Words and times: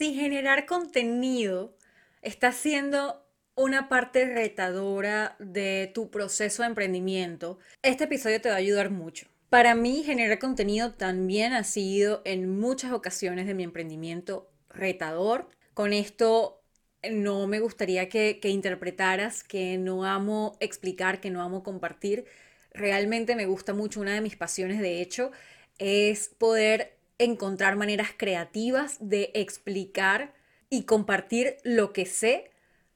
Si 0.00 0.14
generar 0.14 0.64
contenido 0.64 1.76
está 2.22 2.52
siendo 2.52 3.22
una 3.54 3.90
parte 3.90 4.24
retadora 4.24 5.36
de 5.38 5.90
tu 5.92 6.10
proceso 6.10 6.62
de 6.62 6.68
emprendimiento, 6.70 7.58
este 7.82 8.04
episodio 8.04 8.40
te 8.40 8.48
va 8.48 8.54
a 8.54 8.58
ayudar 8.58 8.88
mucho. 8.88 9.26
Para 9.50 9.74
mí, 9.74 10.02
generar 10.02 10.38
contenido 10.38 10.94
también 10.94 11.52
ha 11.52 11.64
sido 11.64 12.22
en 12.24 12.48
muchas 12.48 12.92
ocasiones 12.92 13.46
de 13.46 13.52
mi 13.52 13.62
emprendimiento 13.62 14.50
retador. 14.70 15.50
Con 15.74 15.92
esto 15.92 16.62
no 17.10 17.46
me 17.46 17.60
gustaría 17.60 18.08
que, 18.08 18.40
que 18.40 18.48
interpretaras 18.48 19.44
que 19.44 19.76
no 19.76 20.06
amo 20.06 20.56
explicar, 20.60 21.20
que 21.20 21.28
no 21.28 21.42
amo 21.42 21.62
compartir. 21.62 22.24
Realmente 22.72 23.36
me 23.36 23.44
gusta 23.44 23.74
mucho, 23.74 24.00
una 24.00 24.14
de 24.14 24.22
mis 24.22 24.36
pasiones 24.36 24.80
de 24.80 25.02
hecho 25.02 25.30
es 25.78 26.30
poder 26.30 26.99
encontrar 27.20 27.76
maneras 27.76 28.08
creativas 28.16 28.96
de 28.98 29.30
explicar 29.34 30.32
y 30.70 30.84
compartir 30.84 31.58
lo 31.62 31.92
que 31.92 32.06
sé 32.06 32.50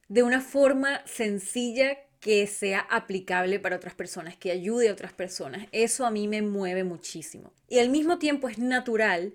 de 0.09 0.23
una 0.23 0.41
forma 0.41 1.03
sencilla 1.07 1.99
que 2.21 2.47
sea 2.47 2.81
aplicable 2.81 3.61
para 3.61 3.77
otras 3.77 3.95
personas, 3.95 4.35
que 4.37 4.51
ayude 4.51 4.89
a 4.89 4.93
otras 4.93 5.13
personas. 5.13 5.67
Eso 5.73 6.07
a 6.07 6.11
mí 6.11 6.27
me 6.27 6.41
mueve 6.41 6.83
muchísimo. 6.83 7.53
Y 7.69 7.81
al 7.81 7.91
mismo 7.91 8.19
tiempo 8.19 8.49
es 8.49 8.59
natural 8.59 9.35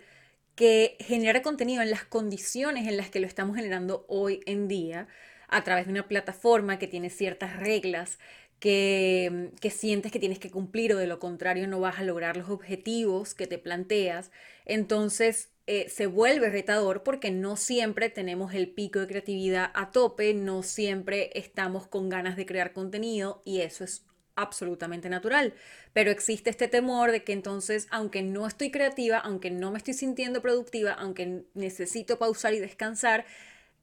que 0.56 0.98
generar 1.00 1.44
contenido 1.44 1.84
en 1.84 1.92
las 1.92 2.04
condiciones 2.04 2.88
en 2.88 2.98
las 2.98 3.12
que 3.12 3.20
lo 3.20 3.28
estamos 3.28 3.56
generando 3.56 4.06
hoy 4.10 4.42
en 4.48 4.68
día, 4.68 5.08
a 5.48 5.64
través 5.64 5.86
de 5.86 5.92
una 5.92 6.08
plataforma 6.08 6.80
que 6.80 6.88
tiene 6.88 7.12
ciertas 7.12 7.58
reglas, 7.58 8.18
que, 8.60 9.52
sientes 9.72 10.12
que 10.12 10.20
tienes 10.20 10.40
que 10.40 10.52
cumplir 10.52 10.94
o 10.94 10.98
de 10.98 11.08
lo 11.08 11.20
contrario 11.20 11.68
no 11.68 11.80
vas 11.80 12.00
a 12.00 12.04
lograr 12.04 12.38
los 12.38 12.50
objetivos 12.50 13.34
que 13.34 13.48
te 13.48 13.58
planteas, 13.58 14.32
entonces 14.66 15.50
eh, 15.68 15.88
se 15.90 16.08
vuelve 16.08 16.50
retador 16.50 17.04
porque 17.04 17.32
no 17.32 17.56
siempre 17.56 18.10
tenemos 18.10 18.54
el 18.54 18.70
pico 18.70 19.00
de 19.00 19.08
creatividad 19.08 19.72
a 19.74 19.92
tope, 19.92 20.34
no 20.34 20.64
siempre 20.64 21.30
estamos 21.36 21.88
con 21.88 22.10
ganas 22.10 22.36
de 22.36 22.46
crear 22.46 22.74
contenido 22.74 23.42
y 23.46 23.62
eso 23.62 23.84
es 23.84 24.06
absolutamente 24.36 25.10
natural. 25.10 25.54
Pero 25.94 26.12
existe 26.12 26.50
este 26.50 26.68
temor 26.68 27.12
de 27.12 27.24
que 27.24 27.34
entonces, 27.34 27.88
aunque 27.92 28.24
no 28.24 28.48
estoy 28.48 28.72
creativa, 28.72 29.20
aunque 29.20 29.52
no 29.52 29.72
me 29.72 29.78
estoy 29.78 29.94
sintiendo 29.94 30.42
productiva, 30.42 30.94
aunque 30.94 31.44
necesito 31.54 32.18
pausar 32.18 32.54
y 32.54 32.60
descansar, 32.60 33.26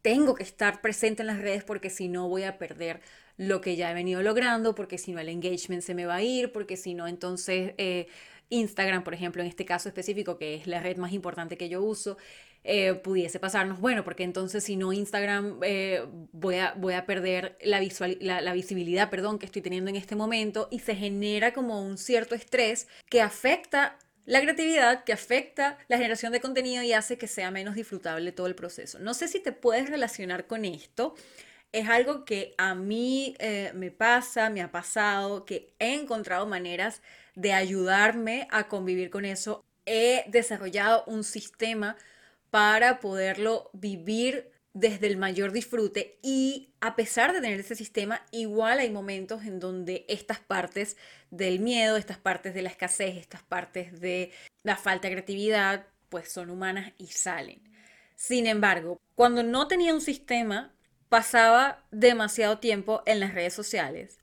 tengo 0.03 0.35
que 0.35 0.45
estar 0.45 0.81
presente 0.81 1.23
en 1.23 1.27
las 1.29 1.41
redes 1.41 1.65
porque 1.65 1.91
si 1.91 2.09
no 2.09 2.29
voy 2.29 2.45
a 2.45 2.59
perder 2.59 3.01
lo 3.37 3.61
que 3.61 3.77
ya 3.77 3.91
he 3.91 3.95
venido 3.95 4.23
logrando, 4.23 4.75
porque 4.75 4.99
si 4.99 5.13
no 5.13 5.21
el 5.21 5.29
engagement 5.29 5.83
se 5.83 5.95
me 5.95 6.07
va 6.07 6.17
a 6.17 6.23
ir, 6.23 6.53
porque 6.53 6.77
si 6.77 6.95
no 6.95 7.07
entonces... 7.07 7.75
Eh, 7.79 8.07
Instagram, 8.49 9.03
por 9.03 9.13
ejemplo, 9.13 9.43
en 9.43 9.49
este 9.49 9.65
caso 9.65 9.89
específico, 9.89 10.39
que 10.39 10.55
es 10.55 10.69
la 10.69 10.81
red 10.81 10.97
más 10.99 11.13
importante 11.13 11.57
que 11.57 11.69
yo 11.69 11.83
uso, 11.83 12.17
eh, 12.69 12.95
pudiese 12.95 13.39
pasarnos, 13.39 13.79
bueno, 13.81 14.03
porque 14.03 14.25
entonces 14.25 14.65
si 14.65 14.75
no 14.75 14.93
Instagram 14.93 15.61
eh, 15.63 16.05
voy, 16.33 16.57
a, 16.57 16.75
voy 16.77 16.95
a 16.95 17.07
perder 17.07 17.57
la, 17.63 17.79
visual, 17.79 18.19
la, 18.21 18.53
visibilidad 18.53 19.09
perdón, 19.09 19.39
que 19.39 19.47
estoy 19.47 19.63
teniendo 19.63 19.89
en 19.89 19.95
este 19.95 20.17
momento 20.17 20.67
y 20.73 20.81
se 20.81 20.97
genera 20.97 21.53
como 21.53 21.81
un 21.81 21.97
cierto 21.97 22.35
estrés 22.35 22.89
que 23.09 23.21
afecta 23.23 23.99
la 24.25 24.41
creatividad, 24.41 25.05
que 25.05 25.13
afecta 25.13 25.79
la 25.87 25.97
generación 25.97 26.33
de 26.33 26.41
contenido 26.41 26.83
y 26.83 26.93
hace 26.93 27.17
que 27.17 27.29
sea 27.29 27.53
menos 27.53 27.77
disfrutable 27.77 28.33
todo 28.33 28.49
el 28.49 28.57
proceso. 28.57 28.99
No 28.99 29.15
sé 29.15 29.29
si 29.29 29.39
te 29.39 29.53
puedes 29.53 29.89
relacionar 29.89 30.49
con 30.49 30.65
esto. 30.65 31.15
Es 31.77 31.91
algo 31.91 32.25
que 32.25 32.55
a 32.57 32.75
mí 32.75 33.37
eh, 33.39 33.71
me 33.75 33.91
pasa, 33.91 34.49
me 34.49 34.63
ha 34.63 34.73
pasado, 34.73 35.45
que 35.45 35.75
he 35.79 35.93
encontrado 35.93 36.47
maneras 36.47 37.03
de 37.35 37.53
ayudarme 37.53 38.49
a 38.51 38.67
convivir 38.67 39.11
con 39.11 39.27
eso, 39.27 39.63
he 39.85 40.25
desarrollado 40.29 41.05
un 41.07 41.23
sistema 41.23 41.99
para 42.49 42.99
poderlo 42.99 43.69
vivir 43.75 44.51
desde 44.73 45.07
el 45.07 45.19
mayor 45.19 45.53
disfrute 45.53 46.19
y 46.23 46.73
a 46.81 46.97
pesar 46.97 47.35
de 47.35 47.43
tener 47.43 47.61
ese 47.61 47.75
sistema, 47.75 48.23
igual 48.31 48.79
hay 48.79 48.89
momentos 48.89 49.45
en 49.45 49.61
donde 49.61 50.07
estas 50.09 50.41
partes 50.41 50.97
del 51.31 51.61
miedo, 51.61 51.99
estas 51.99 52.17
partes 52.17 52.55
de 52.55 52.63
la 52.63 52.71
escasez, 52.71 53.19
estas 53.19 53.43
partes 53.43 54.01
de 54.01 54.33
la 54.63 54.79
falta 54.79 55.09
de 55.09 55.15
creatividad, 55.17 55.85
pues 56.09 56.33
son 56.33 56.49
humanas 56.49 56.95
y 56.97 57.09
salen. 57.09 57.61
Sin 58.15 58.47
embargo, 58.47 58.99
cuando 59.15 59.43
no 59.43 59.69
tenía 59.69 59.93
un 59.93 60.01
sistema, 60.01 60.73
pasaba 61.09 61.85
demasiado 61.91 62.59
tiempo 62.59 63.03
en 63.07 63.21
las 63.21 63.35
redes 63.35 63.55
sociales, 63.55 64.21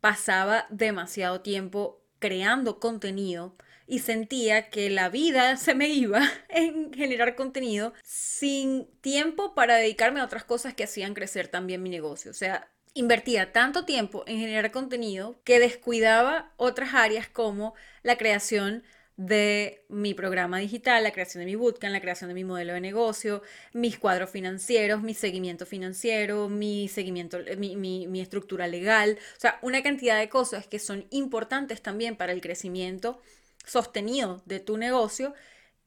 pasaba 0.00 0.66
demasiado 0.70 1.40
tiempo 1.40 2.02
creando 2.18 2.80
contenido 2.80 3.56
y 3.86 4.00
sentía 4.00 4.70
que 4.70 4.90
la 4.90 5.08
vida 5.08 5.56
se 5.56 5.74
me 5.74 5.88
iba 5.88 6.20
en 6.48 6.92
generar 6.92 7.36
contenido 7.36 7.92
sin 8.02 8.86
tiempo 9.00 9.54
para 9.54 9.76
dedicarme 9.76 10.20
a 10.20 10.24
otras 10.24 10.44
cosas 10.44 10.74
que 10.74 10.84
hacían 10.84 11.14
crecer 11.14 11.48
también 11.48 11.82
mi 11.82 11.90
negocio. 11.90 12.30
O 12.30 12.34
sea, 12.34 12.68
invertía 12.94 13.52
tanto 13.52 13.84
tiempo 13.84 14.24
en 14.26 14.38
generar 14.38 14.70
contenido 14.72 15.40
que 15.44 15.58
descuidaba 15.58 16.52
otras 16.56 16.94
áreas 16.94 17.28
como 17.28 17.74
la 18.02 18.16
creación 18.16 18.84
de 19.16 19.84
mi 19.88 20.12
programa 20.12 20.58
digital, 20.58 21.02
la 21.02 21.12
creación 21.12 21.40
de 21.40 21.46
mi 21.46 21.54
bootcamp, 21.54 21.92
la 21.92 22.00
creación 22.00 22.28
de 22.28 22.34
mi 22.34 22.44
modelo 22.44 22.74
de 22.74 22.80
negocio, 22.80 23.42
mis 23.72 23.98
cuadros 23.98 24.30
financieros, 24.30 25.02
mi 25.02 25.14
seguimiento 25.14 25.64
financiero, 25.64 26.48
mi 26.48 26.88
seguimiento, 26.88 27.38
mi, 27.56 27.76
mi, 27.76 28.20
estructura 28.20 28.66
legal, 28.66 29.18
o 29.36 29.40
sea, 29.40 29.58
una 29.62 29.82
cantidad 29.82 30.18
de 30.18 30.28
cosas 30.28 30.66
que 30.66 30.78
son 30.78 31.06
importantes 31.10 31.80
también 31.80 32.16
para 32.16 32.32
el 32.32 32.42
crecimiento 32.42 33.20
sostenido 33.64 34.42
de 34.44 34.60
tu 34.60 34.76
negocio 34.76 35.34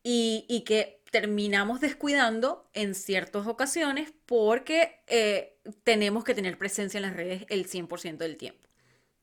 y, 0.03 0.63
que 0.65 1.01
terminamos 1.11 1.81
descuidando 1.81 2.69
en 2.73 2.93
ciertas 2.95 3.47
ocasiones 3.47 4.13
porque 4.25 5.01
eh, 5.07 5.59
tenemos 5.83 6.23
que 6.23 6.35
tener 6.35 6.57
presencia 6.57 6.99
en 6.99 7.03
las 7.03 7.15
redes 7.15 7.45
el 7.49 7.67
100% 7.67 8.17
del 8.17 8.37
tiempo, 8.37 8.67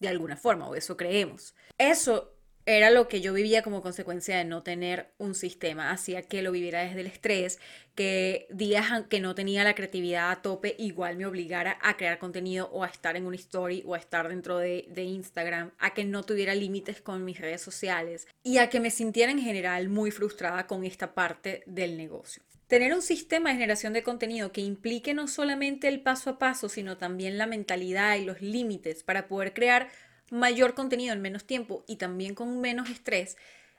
de 0.00 0.08
alguna 0.08 0.36
forma, 0.36 0.68
o 0.68 0.74
eso 0.74 0.96
creemos. 0.96 1.54
Eso 1.78 2.35
era 2.66 2.90
lo 2.90 3.06
que 3.06 3.20
yo 3.20 3.32
vivía 3.32 3.62
como 3.62 3.80
consecuencia 3.80 4.36
de 4.36 4.44
no 4.44 4.64
tener 4.64 5.12
un 5.18 5.36
sistema, 5.36 5.92
hacía 5.92 6.22
que 6.22 6.42
lo 6.42 6.50
viviera 6.50 6.82
desde 6.82 7.00
el 7.00 7.06
estrés, 7.06 7.60
que 7.94 8.48
días 8.50 9.04
que 9.08 9.20
no 9.20 9.36
tenía 9.36 9.62
la 9.62 9.76
creatividad 9.76 10.32
a 10.32 10.42
tope 10.42 10.74
igual 10.76 11.16
me 11.16 11.26
obligara 11.26 11.78
a 11.80 11.96
crear 11.96 12.18
contenido 12.18 12.68
o 12.72 12.82
a 12.82 12.88
estar 12.88 13.16
en 13.16 13.24
una 13.24 13.36
story 13.36 13.84
o 13.86 13.94
a 13.94 13.98
estar 13.98 14.28
dentro 14.28 14.58
de, 14.58 14.86
de 14.90 15.04
Instagram, 15.04 15.70
a 15.78 15.94
que 15.94 16.04
no 16.04 16.24
tuviera 16.24 16.56
límites 16.56 17.00
con 17.00 17.24
mis 17.24 17.40
redes 17.40 17.62
sociales 17.62 18.26
y 18.42 18.58
a 18.58 18.68
que 18.68 18.80
me 18.80 18.90
sintiera 18.90 19.30
en 19.30 19.40
general 19.40 19.88
muy 19.88 20.10
frustrada 20.10 20.66
con 20.66 20.84
esta 20.84 21.14
parte 21.14 21.62
del 21.66 21.96
negocio. 21.96 22.42
Tener 22.66 22.92
un 22.94 23.02
sistema 23.02 23.50
de 23.50 23.54
generación 23.54 23.92
de 23.92 24.02
contenido 24.02 24.50
que 24.50 24.60
implique 24.60 25.14
no 25.14 25.28
solamente 25.28 25.86
el 25.86 26.00
paso 26.00 26.30
a 26.30 26.38
paso, 26.40 26.68
sino 26.68 26.96
también 26.96 27.38
la 27.38 27.46
mentalidad 27.46 28.16
y 28.16 28.24
los 28.24 28.40
límites 28.40 29.04
para 29.04 29.28
poder 29.28 29.54
crear 29.54 29.88
mayor 30.30 30.74
contenido 30.74 31.12
en 31.12 31.22
menos 31.22 31.44
tiempo 31.44 31.84
y 31.86 31.96
también 31.96 32.34
con 32.34 32.60
menos 32.60 32.90
estrés, 32.90 33.36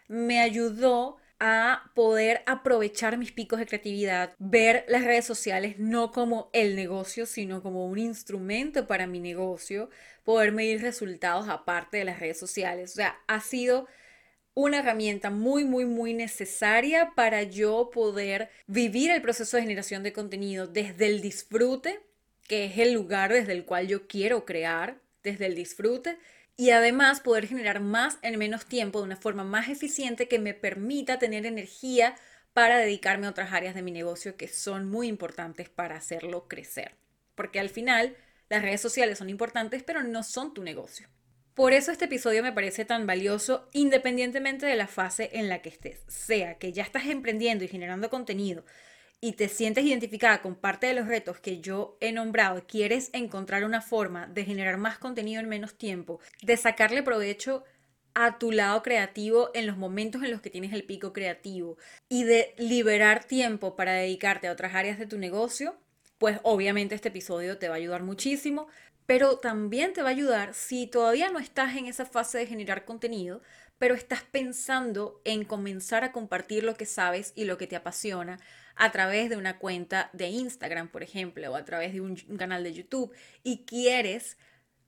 me 0.08 0.40
ayudó 0.40 1.18
a 1.40 1.92
poder 1.94 2.42
aprovechar 2.48 3.18
mis 3.18 3.32
picos 3.32 3.60
de 3.60 3.68
creatividad, 3.68 4.34
ver 4.40 4.86
las 4.88 5.04
redes 5.04 5.26
sociales 5.26 5.76
no 5.78 6.12
como 6.12 6.50
el 6.54 6.76
negocio, 6.76 7.26
sino 7.26 7.62
como 7.62 7.86
un 7.88 8.00
instrumento 8.00 8.88
para 8.88 9.06
mi 9.06 9.20
negocio, 9.20 9.90
poder 10.24 10.52
medir 10.52 10.82
resultados 10.82 11.48
aparte 11.48 11.98
de 11.98 12.06
las 12.06 12.20
redes 12.20 12.40
sociales. 12.40 12.92
O 12.94 12.96
sea, 12.96 13.20
ha 13.28 13.40
sido 13.40 13.88
una 14.56 14.80
herramienta 14.80 15.30
muy, 15.30 15.64
muy, 15.66 15.86
muy 15.86 16.16
necesaria 16.16 17.12
para 17.16 17.44
yo 17.44 17.92
poder 17.92 18.50
vivir 18.66 19.12
el 19.12 19.22
proceso 19.22 19.56
de 19.56 19.64
generación 19.64 20.02
de 20.02 20.14
contenido 20.14 20.66
desde 20.66 21.06
el 21.06 21.22
disfrute, 21.22 22.00
que 22.48 22.66
es 22.66 22.80
el 22.80 22.94
lugar 22.94 23.32
desde 23.32 23.52
el 23.52 23.66
cual 23.66 23.88
yo 23.88 24.08
quiero 24.08 24.46
crear, 24.46 24.98
desde 25.22 25.46
el 25.46 25.54
disfrute, 25.54 26.18
y 26.58 26.72
además 26.72 27.22
poder 27.22 27.48
generar 27.48 27.80
más 27.80 28.18
en 28.24 28.38
menos 28.40 28.66
tiempo 28.66 29.00
de 29.00 29.06
una 29.06 29.16
forma 29.16 29.44
más 29.44 29.70
eficiente 29.70 30.28
que 30.28 30.40
me 30.40 30.56
permita 30.56 31.20
tener 31.20 31.46
energía 31.46 32.16
para 32.54 32.80
dedicarme 32.80 33.28
a 33.28 33.30
otras 33.30 33.54
áreas 33.54 33.76
de 33.76 33.84
mi 33.84 33.92
negocio 33.92 34.36
que 34.36 34.48
son 34.48 34.90
muy 34.90 35.08
importantes 35.08 35.70
para 35.70 35.96
hacerlo 35.96 36.48
crecer. 36.48 36.96
Porque 37.36 37.60
al 37.60 37.70
final 37.70 38.18
las 38.50 38.64
redes 38.64 38.82
sociales 38.82 39.20
son 39.20 39.30
importantes, 39.30 39.84
pero 39.84 40.02
no 40.02 40.24
son 40.24 40.56
tu 40.56 40.64
negocio. 40.64 41.08
Por 41.54 41.74
eso 41.74 41.92
este 41.92 42.06
episodio 42.06 42.42
me 42.42 42.52
parece 42.54 42.86
tan 42.86 43.06
valioso 43.06 43.70
independientemente 43.74 44.66
de 44.66 44.76
la 44.76 44.88
fase 44.88 45.30
en 45.34 45.50
la 45.50 45.62
que 45.62 45.70
estés. 45.70 46.02
Sea 46.08 46.58
que 46.58 46.74
ya 46.74 46.82
estás 46.82 47.06
emprendiendo 47.06 47.64
y 47.64 47.68
generando 47.68 48.10
contenido, 48.10 48.66
y 49.20 49.34
te 49.34 49.50
sientes 49.50 49.84
identificada 49.84 50.42
con 50.42 50.56
parte 50.56 50.88
de 50.88 50.94
los 50.94 51.08
retos 51.08 51.40
que 51.40 51.60
yo 51.60 51.98
he 52.02 52.12
nombrado, 52.12 52.66
quieres 52.68 53.10
encontrar 53.14 53.64
una 53.64 53.82
forma 53.82 54.28
de 54.28 54.46
generar 54.46 54.78
más 54.78 55.00
contenido 55.00 55.42
en 55.42 55.50
menos 55.50 55.78
tiempo, 55.78 56.20
de 56.44 56.56
sacarle 56.58 57.02
provecho 57.02 57.64
a 58.14 58.38
tu 58.38 58.52
lado 58.52 58.82
creativo 58.84 59.52
en 59.54 59.68
los 59.68 59.78
momentos 59.78 60.24
en 60.24 60.32
los 60.32 60.42
que 60.42 60.50
tienes 60.50 60.74
el 60.74 60.84
pico 60.84 61.14
creativo 61.14 61.78
y 62.10 62.24
de 62.24 62.54
liberar 62.58 63.24
tiempo 63.24 63.76
para 63.76 63.94
dedicarte 63.94 64.48
a 64.48 64.52
otras 64.52 64.76
áreas 64.76 65.00
de 65.00 65.06
tu 65.06 65.18
negocio, 65.18 65.78
pues 66.18 66.40
obviamente 66.44 66.96
este 66.96 67.10
episodio 67.10 67.58
te 67.58 67.70
va 67.70 67.76
a 67.76 67.78
ayudar 67.78 68.04
muchísimo, 68.04 68.68
pero 69.06 69.38
también 69.38 69.94
te 69.94 70.02
va 70.02 70.10
a 70.10 70.12
ayudar 70.12 70.54
si 70.54 70.88
todavía 70.88 71.30
no 71.30 71.40
estás 71.40 71.76
en 71.76 71.86
esa 71.86 72.06
fase 72.06 72.40
de 72.40 72.48
generar 72.48 72.86
contenido, 72.86 73.42
pero 73.78 73.94
estás 73.94 74.24
pensando 74.24 75.22
en 75.24 75.46
comenzar 75.46 76.04
a 76.04 76.12
compartir 76.12 76.64
lo 76.64 76.76
que 76.76 76.86
sabes 76.86 77.34
y 77.36 77.46
lo 77.46 77.58
que 77.58 77.68
te 77.68 77.76
apasiona 77.76 78.40
a 78.78 78.92
través 78.92 79.30
de 79.30 79.38
una 79.38 79.58
cuenta 79.58 80.10
de 80.14 80.28
Instagram, 80.28 80.90
por 80.90 81.04
ejemplo, 81.04 81.52
o 81.52 81.56
a 81.56 81.66
través 81.66 81.94
de 81.94 82.02
un, 82.02 82.16
canal 82.38 82.64
de 82.64 82.74
YouTube 82.74 83.12
y 83.44 83.66
quieres 83.66 84.38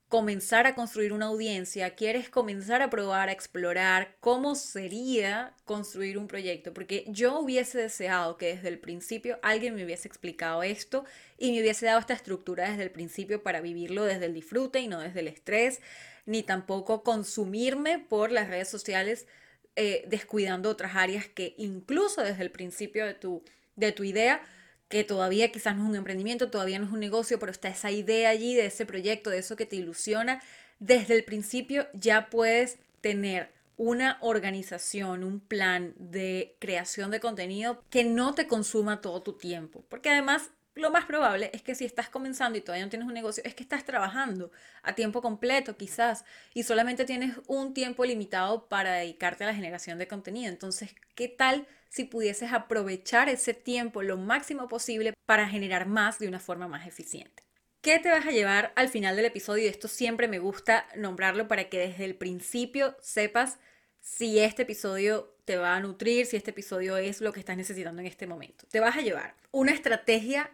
comenzar 0.07 0.65
a 0.65 0.73
construir 0.73 1.13
una 1.13 1.27
audiencia, 1.27 1.95
quieres 1.95 2.29
comenzar 2.29 2.81
a 2.81 2.89
probar, 2.89 3.29
a 3.29 3.31
explorar 3.31 4.15
cómo 4.19 4.55
sería 4.55 5.53
construir 5.65 6.17
un 6.17 6.27
proyecto, 6.27 6.73
porque 6.73 7.05
yo 7.07 7.39
hubiese 7.39 7.77
deseado 7.77 8.37
que 8.37 8.55
desde 8.55 8.69
el 8.69 8.79
principio 8.79 9.39
alguien 9.43 9.75
me 9.75 9.85
hubiese 9.85 10.07
explicado 10.07 10.63
esto 10.63 11.05
y 11.37 11.51
me 11.51 11.61
hubiese 11.61 11.85
dado 11.85 11.99
esta 11.99 12.15
estructura 12.15 12.69
desde 12.69 12.83
el 12.83 12.91
principio 12.91 13.43
para 13.43 13.61
vivirlo 13.61 14.03
desde 14.03 14.25
el 14.25 14.33
disfrute 14.33 14.79
y 14.79 14.87
no 14.87 14.99
desde 14.99 15.19
el 15.19 15.27
estrés, 15.27 15.79
ni 16.25 16.41
tampoco 16.41 17.03
consumirme 17.03 17.99
por 17.99 18.31
las 18.31 18.47
redes 18.47 18.67
sociales 18.67 19.27
eh, 19.75 20.03
descuidando 20.07 20.69
otras 20.69 20.95
áreas 20.95 21.27
que 21.27 21.53
incluso 21.57 22.23
desde 22.23 22.43
el 22.43 22.51
principio 22.51 23.05
de 23.05 23.13
tu, 23.13 23.43
de 23.79 23.91
tu 23.91 24.03
idea, 24.03 24.41
que 24.89 25.03
todavía 25.03 25.51
quizás 25.51 25.75
no 25.75 25.83
es 25.83 25.89
un 25.89 25.95
emprendimiento, 25.95 26.49
todavía 26.49 26.79
no 26.79 26.85
es 26.85 26.91
un 26.91 26.99
negocio, 26.99 27.39
pero 27.39 27.51
está 27.51 27.69
esa 27.69 27.91
idea 27.91 28.29
allí 28.29 28.55
de 28.55 28.65
ese 28.65 28.85
proyecto, 28.85 29.29
de 29.29 29.37
eso 29.37 29.55
que 29.55 29.65
te 29.65 29.75
ilusiona, 29.75 30.41
desde 30.79 31.15
el 31.15 31.23
principio 31.23 31.87
ya 31.93 32.29
puedes 32.29 32.79
tener 33.01 33.51
una 33.77 34.17
organización, 34.21 35.23
un 35.23 35.39
plan 35.39 35.93
de 35.97 36.57
creación 36.59 37.11
de 37.11 37.21
contenido 37.21 37.83
que 37.89 38.03
no 38.03 38.33
te 38.33 38.47
consuma 38.47 38.99
todo 38.99 39.21
tu 39.21 39.33
tiempo. 39.33 39.85
Porque 39.87 40.09
además 40.09 40.49
lo 40.79 40.91
más 40.91 41.05
probable 41.05 41.51
es 41.53 41.61
que 41.61 41.75
si 41.75 41.85
estás 41.85 42.09
comenzando 42.09 42.57
y 42.57 42.61
todavía 42.61 42.85
no 42.85 42.89
tienes 42.89 43.07
un 43.07 43.13
negocio, 43.13 43.43
es 43.45 43.53
que 43.53 43.63
estás 43.63 43.85
trabajando 43.85 44.51
a 44.83 44.95
tiempo 44.95 45.21
completo 45.21 45.77
quizás 45.77 46.25
y 46.53 46.63
solamente 46.63 47.05
tienes 47.05 47.35
un 47.47 47.73
tiempo 47.73 48.05
limitado 48.05 48.67
para 48.67 48.93
dedicarte 48.93 49.43
a 49.43 49.47
la 49.47 49.55
generación 49.55 49.97
de 49.97 50.07
contenido. 50.07 50.49
Entonces, 50.49 50.95
¿qué 51.15 51.27
tal 51.27 51.67
si 51.89 52.03
pudieses 52.03 52.53
aprovechar 52.53 53.29
ese 53.29 53.53
tiempo 53.53 54.03
lo 54.03 54.17
máximo 54.17 54.67
posible 54.67 55.13
para 55.25 55.47
generar 55.47 55.85
más 55.85 56.19
de 56.19 56.27
una 56.27 56.39
forma 56.39 56.67
más 56.67 56.87
eficiente? 56.87 57.43
¿Qué 57.81 57.97
te 57.99 58.09
vas 58.09 58.25
a 58.25 58.31
llevar 58.31 58.73
al 58.75 58.89
final 58.89 59.15
del 59.15 59.25
episodio? 59.25 59.69
Esto 59.69 59.87
siempre 59.87 60.27
me 60.27 60.39
gusta 60.39 60.85
nombrarlo 60.95 61.47
para 61.47 61.69
que 61.69 61.79
desde 61.79 62.03
el 62.03 62.15
principio 62.15 62.97
sepas 63.01 63.57
si 64.01 64.39
este 64.39 64.63
episodio 64.63 65.33
te 65.45 65.57
va 65.57 65.75
a 65.75 65.79
nutrir, 65.79 66.25
si 66.25 66.35
este 66.35 66.51
episodio 66.51 66.97
es 66.97 67.21
lo 67.21 67.31
que 67.31 67.39
estás 67.39 67.57
necesitando 67.57 68.01
en 68.01 68.07
este 68.07 68.27
momento. 68.27 68.65
Te 68.69 68.79
vas 68.79 68.97
a 68.97 69.01
llevar 69.01 69.35
una 69.51 69.71
estrategia 69.71 70.51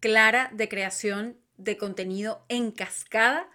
clara 0.00 0.50
de 0.52 0.68
creación 0.68 1.36
de 1.56 1.76
contenido 1.76 2.44
en 2.48 2.70
cascada 2.70 3.48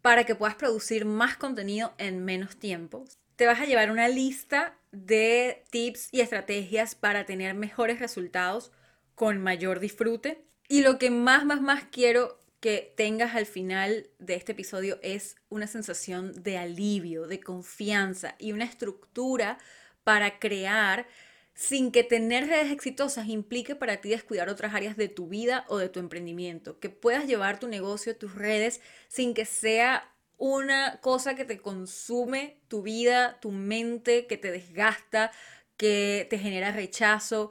para 0.00 0.24
que 0.24 0.34
puedas 0.34 0.56
producir 0.56 1.04
más 1.04 1.36
contenido 1.36 1.94
en 1.98 2.24
menos 2.24 2.56
tiempo. 2.56 3.04
Te 3.36 3.46
vas 3.46 3.60
a 3.60 3.66
llevar 3.66 3.90
una 3.90 4.08
lista 4.08 4.76
de 4.90 5.64
tips 5.70 6.08
y 6.12 6.20
estrategias 6.20 6.94
para 6.94 7.24
tener 7.24 7.54
mejores 7.54 7.98
resultados 8.00 8.72
con 9.14 9.38
mayor 9.38 9.80
disfrute. 9.80 10.44
Y 10.68 10.82
lo 10.82 10.98
que 10.98 11.10
más, 11.10 11.44
más, 11.44 11.60
más 11.60 11.84
quiero 11.90 12.42
que 12.60 12.94
tengas 12.96 13.34
al 13.34 13.46
final 13.46 14.08
de 14.18 14.34
este 14.34 14.52
episodio 14.52 14.98
es 15.02 15.36
una 15.48 15.66
sensación 15.66 16.32
de 16.42 16.58
alivio, 16.58 17.26
de 17.26 17.40
confianza 17.40 18.36
y 18.38 18.52
una 18.52 18.64
estructura 18.64 19.58
para 20.04 20.38
crear 20.38 21.06
sin 21.54 21.92
que 21.92 22.02
tener 22.02 22.46
redes 22.48 22.72
exitosas 22.72 23.28
implique 23.28 23.76
para 23.76 24.00
ti 24.00 24.10
descuidar 24.10 24.48
otras 24.48 24.74
áreas 24.74 24.96
de 24.96 25.08
tu 25.08 25.28
vida 25.28 25.64
o 25.68 25.78
de 25.78 25.88
tu 25.88 26.00
emprendimiento, 26.00 26.78
que 26.80 26.90
puedas 26.90 27.26
llevar 27.26 27.60
tu 27.60 27.68
negocio, 27.68 28.16
tus 28.16 28.34
redes, 28.34 28.80
sin 29.08 29.34
que 29.34 29.44
sea 29.44 30.12
una 30.38 30.98
cosa 31.00 31.36
que 31.36 31.44
te 31.44 31.58
consume 31.58 32.58
tu 32.68 32.82
vida, 32.82 33.38
tu 33.40 33.52
mente, 33.52 34.26
que 34.26 34.36
te 34.36 34.50
desgasta, 34.50 35.30
que 35.76 36.26
te 36.30 36.38
genera 36.38 36.72
rechazo, 36.72 37.50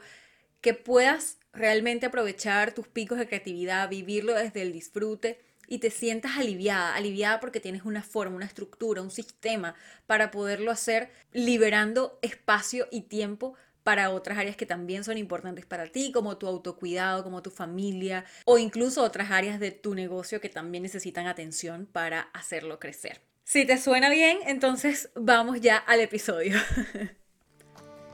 que 0.61 0.73
puedas 0.73 1.37
realmente 1.53 2.05
aprovechar 2.05 2.73
tus 2.73 2.87
picos 2.87 3.17
de 3.17 3.27
creatividad, 3.27 3.89
vivirlo 3.89 4.33
desde 4.33 4.61
el 4.61 4.73
disfrute 4.73 5.39
y 5.67 5.79
te 5.79 5.89
sientas 5.89 6.37
aliviada, 6.37 6.95
aliviada 6.95 7.39
porque 7.39 7.61
tienes 7.61 7.83
una 7.83 8.03
forma, 8.03 8.35
una 8.35 8.45
estructura, 8.45 9.01
un 9.01 9.11
sistema 9.11 9.75
para 10.05 10.31
poderlo 10.31 10.71
hacer, 10.71 11.09
liberando 11.31 12.19
espacio 12.21 12.87
y 12.91 13.03
tiempo 13.03 13.55
para 13.83 14.11
otras 14.11 14.37
áreas 14.37 14.55
que 14.55 14.65
también 14.65 15.03
son 15.03 15.17
importantes 15.17 15.65
para 15.65 15.87
ti, 15.87 16.11
como 16.11 16.37
tu 16.37 16.47
autocuidado, 16.47 17.23
como 17.23 17.41
tu 17.41 17.51
familia 17.51 18.25
o 18.45 18.57
incluso 18.57 19.03
otras 19.03 19.31
áreas 19.31 19.59
de 19.59 19.71
tu 19.71 19.95
negocio 19.95 20.41
que 20.41 20.49
también 20.49 20.83
necesitan 20.83 21.27
atención 21.27 21.87
para 21.91 22.21
hacerlo 22.33 22.79
crecer. 22.79 23.21
Si 23.43 23.65
te 23.65 23.77
suena 23.77 24.09
bien, 24.09 24.39
entonces 24.45 25.09
vamos 25.15 25.61
ya 25.61 25.77
al 25.77 25.99
episodio. 25.99 26.57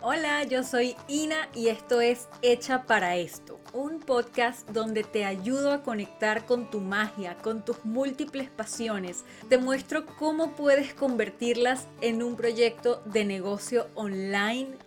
Hola, 0.02 0.44
yo 0.44 0.64
soy 0.64 0.96
Ina 1.08 1.50
y 1.56 1.70
esto 1.70 2.02
es 2.02 2.28
Hecha 2.44 2.84
para 2.86 3.18
esto, 3.18 3.60
un 3.74 4.00
podcast 4.00 4.70
donde 4.70 5.04
te 5.04 5.26
ayudo 5.26 5.74
a 5.74 5.82
conectar 5.82 6.46
con 6.46 6.70
tu 6.70 6.80
magia, 6.82 7.36
con 7.36 7.66
tus 7.66 7.84
múltiples 7.84 8.50
pasiones. 8.50 9.26
Te 9.50 9.58
muestro 9.58 10.06
cómo 10.06 10.56
puedes 10.56 10.94
convertirlas 10.94 11.88
en 12.02 12.22
un 12.22 12.36
proyecto 12.36 13.02
de 13.06 13.26
negocio 13.26 13.88
online 13.96 14.87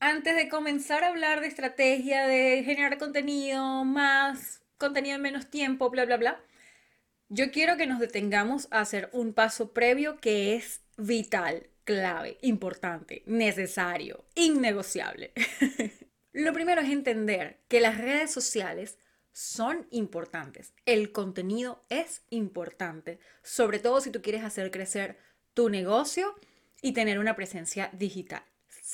Antes 0.00 0.36
de 0.36 0.48
comenzar 0.48 1.04
a 1.04 1.08
hablar 1.08 1.40
de 1.40 1.46
estrategia, 1.46 2.26
de 2.26 2.62
generar 2.64 2.98
contenido, 2.98 3.84
más 3.84 4.62
contenido 4.78 5.16
en 5.16 5.22
menos 5.22 5.50
tiempo, 5.50 5.90
bla, 5.90 6.04
bla, 6.04 6.16
bla, 6.16 6.44
yo 7.28 7.50
quiero 7.50 7.76
que 7.76 7.86
nos 7.86 8.00
detengamos 8.00 8.68
a 8.70 8.80
hacer 8.80 9.08
un 9.12 9.32
paso 9.32 9.72
previo 9.72 10.20
que 10.20 10.54
es 10.54 10.82
vital, 10.96 11.68
clave, 11.84 12.38
importante, 12.42 13.22
necesario, 13.26 14.24
innegociable. 14.34 15.32
Lo 16.32 16.52
primero 16.52 16.80
es 16.80 16.90
entender 16.90 17.60
que 17.68 17.80
las 17.80 17.98
redes 17.98 18.30
sociales 18.30 18.98
son 19.32 19.86
importantes. 19.90 20.74
El 20.86 21.12
contenido 21.12 21.84
es 21.88 22.22
importante, 22.30 23.18
sobre 23.42 23.78
todo 23.78 24.00
si 24.00 24.10
tú 24.10 24.22
quieres 24.22 24.44
hacer 24.44 24.70
crecer 24.70 25.18
tu 25.54 25.70
negocio 25.70 26.34
y 26.82 26.92
tener 26.92 27.18
una 27.18 27.36
presencia 27.36 27.90
digital. 27.92 28.44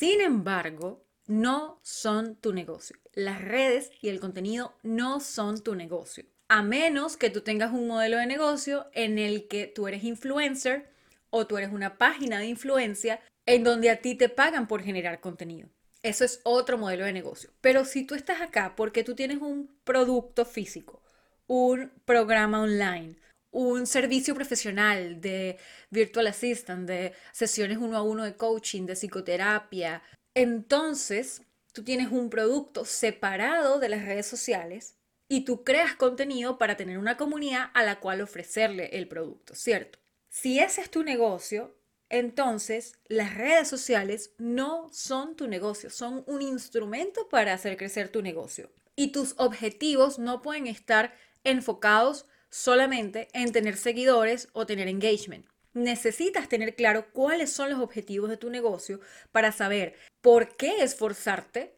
Sin 0.00 0.23
embargo, 0.23 1.04
no 1.26 1.78
son 1.83 2.35
tu 2.35 2.54
negocio. 2.54 2.97
Las 3.12 3.42
redes 3.42 3.90
y 4.00 4.09
el 4.09 4.19
contenido 4.19 4.75
no 4.83 5.21
son 5.21 5.62
tu 5.62 5.75
negocio. 5.75 6.25
A 6.49 6.62
menos 6.62 7.19
que 7.19 7.28
tú 7.28 7.42
tengas 7.42 7.71
un 7.71 7.87
modelo 7.87 8.16
de 8.16 8.25
negocio 8.25 8.87
en 8.95 9.19
el 9.19 9.47
que 9.47 9.66
tú 9.66 9.88
eres 9.88 10.02
influencer 10.02 10.88
o 11.28 11.47
tú 11.47 11.59
eres 11.59 11.71
una 11.71 11.99
página 11.99 12.38
de 12.38 12.47
influencia 12.47 13.21
en 13.45 13.62
donde 13.62 13.90
a 13.90 14.00
ti 14.00 14.14
te 14.14 14.30
pagan 14.30 14.69
por 14.69 14.83
generar 14.83 15.21
contenido. 15.21 15.69
Eso 16.02 16.25
es 16.25 16.40
otro 16.45 16.78
modelo 16.78 17.04
de 17.04 17.12
negocio. 17.12 17.50
Pero 17.61 17.85
si 17.85 18.07
tú 18.07 18.14
estás 18.14 18.40
acá 18.40 18.76
porque 18.76 19.04
tú 19.04 19.14
tienes 19.14 19.42
un 19.42 19.69
producto 19.85 20.47
físico, 20.47 21.02
un 21.47 21.92
programa 22.07 22.62
online, 22.62 23.16
un 23.50 23.87
servicio 23.87 24.35
profesional 24.35 25.21
de 25.21 25.59
virtual 25.90 26.28
assistant, 26.28 26.88
de 26.88 27.12
sesiones 27.33 27.78
uno 27.78 27.97
a 27.97 28.02
uno 28.02 28.25
de 28.25 28.37
coaching, 28.37 28.87
de 28.87 28.95
psicoterapia. 28.95 30.02
Entonces, 30.35 31.42
tú 31.73 31.83
tienes 31.83 32.11
un 32.11 32.30
producto 32.30 32.85
separado 32.85 33.78
de 33.78 33.88
las 33.88 34.04
redes 34.04 34.26
sociales 34.26 34.97
y 35.28 35.45
tú 35.45 35.64
creas 35.64 35.95
contenido 35.95 36.59
para 36.59 36.76
tener 36.76 36.99
una 36.99 37.16
comunidad 37.16 37.71
a 37.75 37.83
la 37.83 38.00
cual 38.00 38.21
ofrecerle 38.21 38.97
el 38.99 39.09
producto, 39.09 39.54
¿cierto? 39.54 39.99
Si 40.28 40.59
ese 40.59 40.80
es 40.80 40.90
tu 40.90 41.02
negocio, 41.02 41.76
entonces 42.09 42.99
las 43.07 43.37
redes 43.37 43.69
sociales 43.69 44.35
no 44.38 44.88
son 44.92 45.37
tu 45.37 45.47
negocio, 45.47 45.90
son 45.90 46.25
un 46.26 46.42
instrumento 46.42 47.28
para 47.28 47.52
hacer 47.52 47.76
crecer 47.76 48.09
tu 48.09 48.23
negocio. 48.23 48.71
Y 48.97 49.12
tus 49.12 49.35
objetivos 49.38 50.19
no 50.19 50.42
pueden 50.42 50.66
estar 50.66 51.14
enfocados 51.45 52.26
solamente 52.50 53.28
en 53.33 53.52
tener 53.52 53.76
seguidores 53.76 54.49
o 54.52 54.66
tener 54.66 54.88
engagement. 54.88 55.47
Necesitas 55.73 56.49
tener 56.49 56.75
claro 56.75 57.12
cuáles 57.12 57.52
son 57.52 57.71
los 57.71 57.80
objetivos 57.80 58.28
de 58.28 58.37
tu 58.37 58.50
negocio 58.50 59.00
para 59.33 59.52
saber 59.52 59.95
por 60.21 60.57
qué 60.57 60.83
esforzarte 60.83 61.75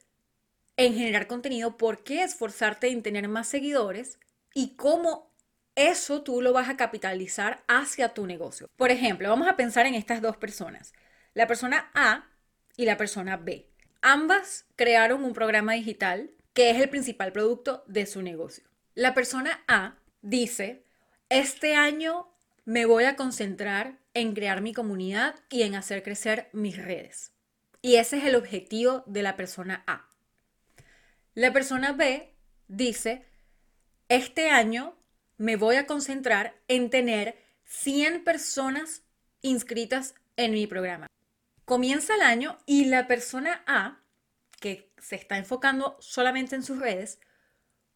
en 0.76 0.95
generar 0.95 1.26
contenido, 1.26 1.76
por 1.76 2.02
qué 2.02 2.23
esforzarte 2.23 2.88
en 2.88 3.02
tener 3.02 3.29
más 3.29 3.49
seguidores 3.49 4.19
y 4.55 4.75
cómo 4.76 5.31
eso 5.75 6.23
tú 6.23 6.41
lo 6.43 6.52
vas 6.52 6.69
a 6.69 6.76
capitalizar 6.76 7.62
hacia 7.69 8.14
tu 8.14 8.26
negocio. 8.26 8.69
Por 8.76 8.91
ejemplo, 8.91 9.29
vamos 9.29 9.49
a 9.49 9.57
pensar 9.57 9.87
en 9.87 9.95
estas 9.95 10.23
dos 10.23 10.37
personas, 10.37 10.93
la 11.35 11.47
persona 11.47 11.91
A 11.95 12.26
y 12.76 12.85
la 12.87 12.97
persona 12.97 13.37
B. 13.37 13.69
Ambas 14.00 14.64
crearon 14.76 15.23
un 15.25 15.33
programa 15.33 15.75
digital 15.75 16.31
que 16.55 16.71
es 16.71 16.81
el 16.81 16.88
principal 16.88 17.33
producto 17.33 17.85
de 17.87 18.07
su 18.07 18.23
negocio. 18.23 18.64
La 18.95 19.14
persona 19.14 19.62
A 19.69 19.97
dice, 20.23 20.85
este 21.29 21.75
año 21.75 22.33
me 22.64 22.87
voy 22.87 23.05
a 23.05 23.17
concentrar 23.17 23.99
en 24.14 24.35
crear 24.35 24.61
mi 24.61 24.73
comunidad 24.73 25.35
y 25.50 25.62
en 25.62 25.75
hacer 25.75 26.02
crecer 26.02 26.49
mis 26.52 26.76
redes. 26.76 27.33
Y 27.83 27.97
ese 27.97 28.19
es 28.19 28.25
el 28.25 28.37
objetivo 28.37 29.02
de 29.07 29.23
la 29.23 29.37
persona 29.37 29.83
A. 29.87 30.09
La 31.35 31.52
persona 31.52 31.93
B 31.93 32.35
dice, 32.69 33.26
este 34.09 34.50
año 34.50 34.97
me 35.37 35.57
voy 35.57 35.76
a 35.76 35.87
concentrar 35.87 36.55
en 36.69 36.91
tener 36.91 37.37
100 37.64 38.23
personas 38.23 39.02
inscritas 39.41 40.14
en 40.37 40.52
mi 40.52 40.67
programa. 40.67 41.07
Comienza 41.64 42.14
el 42.14 42.23
año 42.23 42.59
y 42.67 42.85
la 42.85 43.07
persona 43.07 43.64
A, 43.67 44.00
que 44.61 44.93
se 44.99 45.17
está 45.17 45.38
enfocando 45.38 45.97
solamente 46.00 46.55
en 46.55 46.62
sus 46.62 46.79
redes, 46.79 47.19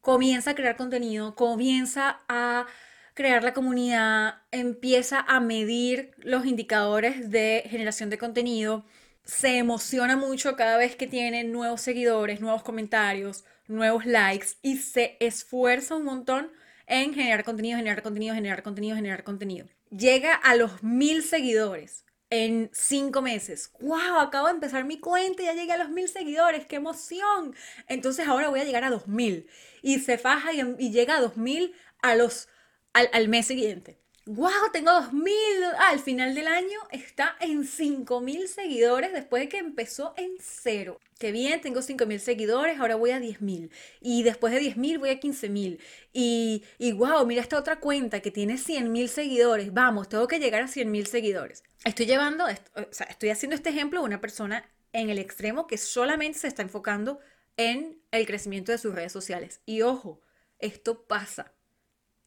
comienza 0.07 0.53
a 0.53 0.55
crear 0.55 0.77
contenido, 0.77 1.35
comienza 1.35 2.21
a 2.29 2.67
crear 3.13 3.43
la 3.43 3.53
comunidad, 3.53 4.35
empieza 4.53 5.19
a 5.19 5.41
medir 5.41 6.13
los 6.19 6.47
indicadores 6.47 7.29
de 7.33 7.65
generación 7.69 8.09
de 8.09 8.17
contenido, 8.17 8.85
se 9.25 9.59
emociona 9.59 10.17
mucho 10.17 10.55
cada 10.55 10.77
vez 10.77 10.95
que 10.95 11.09
tiene 11.09 11.43
nuevos 11.43 11.81
seguidores, 11.81 12.41
nuevos 12.41 12.63
comentarios, 12.63 13.45
nuevos 13.67 14.07
likes 14.07 14.51
y 14.63 14.77
se 14.77 15.17
esfuerza 15.19 15.97
un 15.97 16.05
montón 16.05 16.53
en 16.87 17.13
generar 17.13 17.43
contenido, 17.43 17.77
generar 17.77 18.05
contenido, 18.05 18.33
generar 18.37 18.63
contenido, 18.63 18.95
generar 18.95 19.25
contenido. 19.25 19.67
Llega 19.91 20.37
a 20.37 20.55
los 20.55 20.85
mil 20.85 21.25
seguidores 21.25 22.06
en 22.31 22.71
cinco 22.73 23.23
meses. 23.23 23.73
¡Wow! 23.81 24.19
Acabo 24.21 24.47
de 24.49 24.55
empezar 24.55 24.85
mi 24.85 24.99
cuenta 24.99 25.43
y 25.43 25.47
ya 25.47 25.55
llegué 25.55 25.73
a 25.73 25.79
los 25.79 25.91
mil 25.91 26.09
seguidores. 26.09 26.67
¡Qué 26.67 26.77
emoción! 26.77 27.55
Entonces 27.89 28.27
ahora 28.27 28.49
voy 28.49 28.61
a 28.61 28.65
llegar 28.65 28.85
a 28.85 28.91
dos 28.91 29.09
mil. 29.09 29.49
Y 29.83 29.99
se 30.01 30.19
faja 30.19 30.53
y, 30.53 30.91
llega 30.91 31.17
a 31.17 31.21
dos 31.21 31.37
mil 31.37 31.75
a 32.03 32.15
los, 32.17 32.49
al, 32.93 33.09
al 33.13 33.29
mes 33.29 33.47
siguiente. 33.47 34.01
¡Wow! 34.29 34.51
Tengo 34.73 34.91
2000. 34.91 35.33
Ah, 35.79 35.91
al 35.91 36.01
final 36.01 36.35
del 36.35 36.49
año 36.49 36.81
está 36.91 37.37
en 37.39 37.65
5000 37.65 38.49
seguidores 38.49 39.13
después 39.13 39.45
de 39.45 39.49
que 39.49 39.59
empezó 39.59 40.15
en 40.17 40.33
cero. 40.41 40.99
Qué 41.21 41.31
bien, 41.31 41.61
tengo 41.61 41.81
5000 41.81 42.19
seguidores, 42.19 42.81
ahora 42.81 42.97
voy 42.97 43.13
a 43.13 43.21
10000. 43.21 43.71
Y 44.01 44.25
después 44.25 44.53
de 44.53 44.59
10000 44.59 44.99
voy 44.99 45.11
a 45.11 45.21
15000. 45.21 45.79
Y, 46.13 46.65
y 46.77 46.93
wow, 46.93 47.25
mira 47.25 47.41
esta 47.41 47.57
otra 47.57 47.79
cuenta 47.79 48.19
que 48.19 48.33
tiene 48.33 48.55
100.000 48.55 49.07
seguidores. 49.07 49.73
Vamos, 49.73 50.09
tengo 50.09 50.27
que 50.27 50.41
llegar 50.41 50.63
a 50.63 50.67
100.000 50.67 51.07
seguidores. 51.07 51.63
Estoy 51.85 52.07
llevando, 52.07 52.47
o 52.47 52.87
sea, 52.91 53.07
estoy 53.07 53.31
haciendo 53.31 53.55
este 53.55 53.71
ejemplo 53.71 54.01
de 54.01 54.07
una 54.07 54.21
persona 54.21 54.69
en 54.93 55.09
el 55.09 55.21
extremo 55.21 55.69
que 55.69 55.79
solamente 55.79 56.41
se 56.41 56.49
está 56.49 56.63
enfocando 56.63 57.21
en 57.57 58.03
el 58.11 58.27
crecimiento 58.27 58.73
de 58.73 58.79
sus 58.79 58.93
redes 58.93 59.13
sociales. 59.13 59.61
Y 59.67 59.83
ojo, 59.83 60.21
esto 60.59 61.07
pasa 61.07 61.53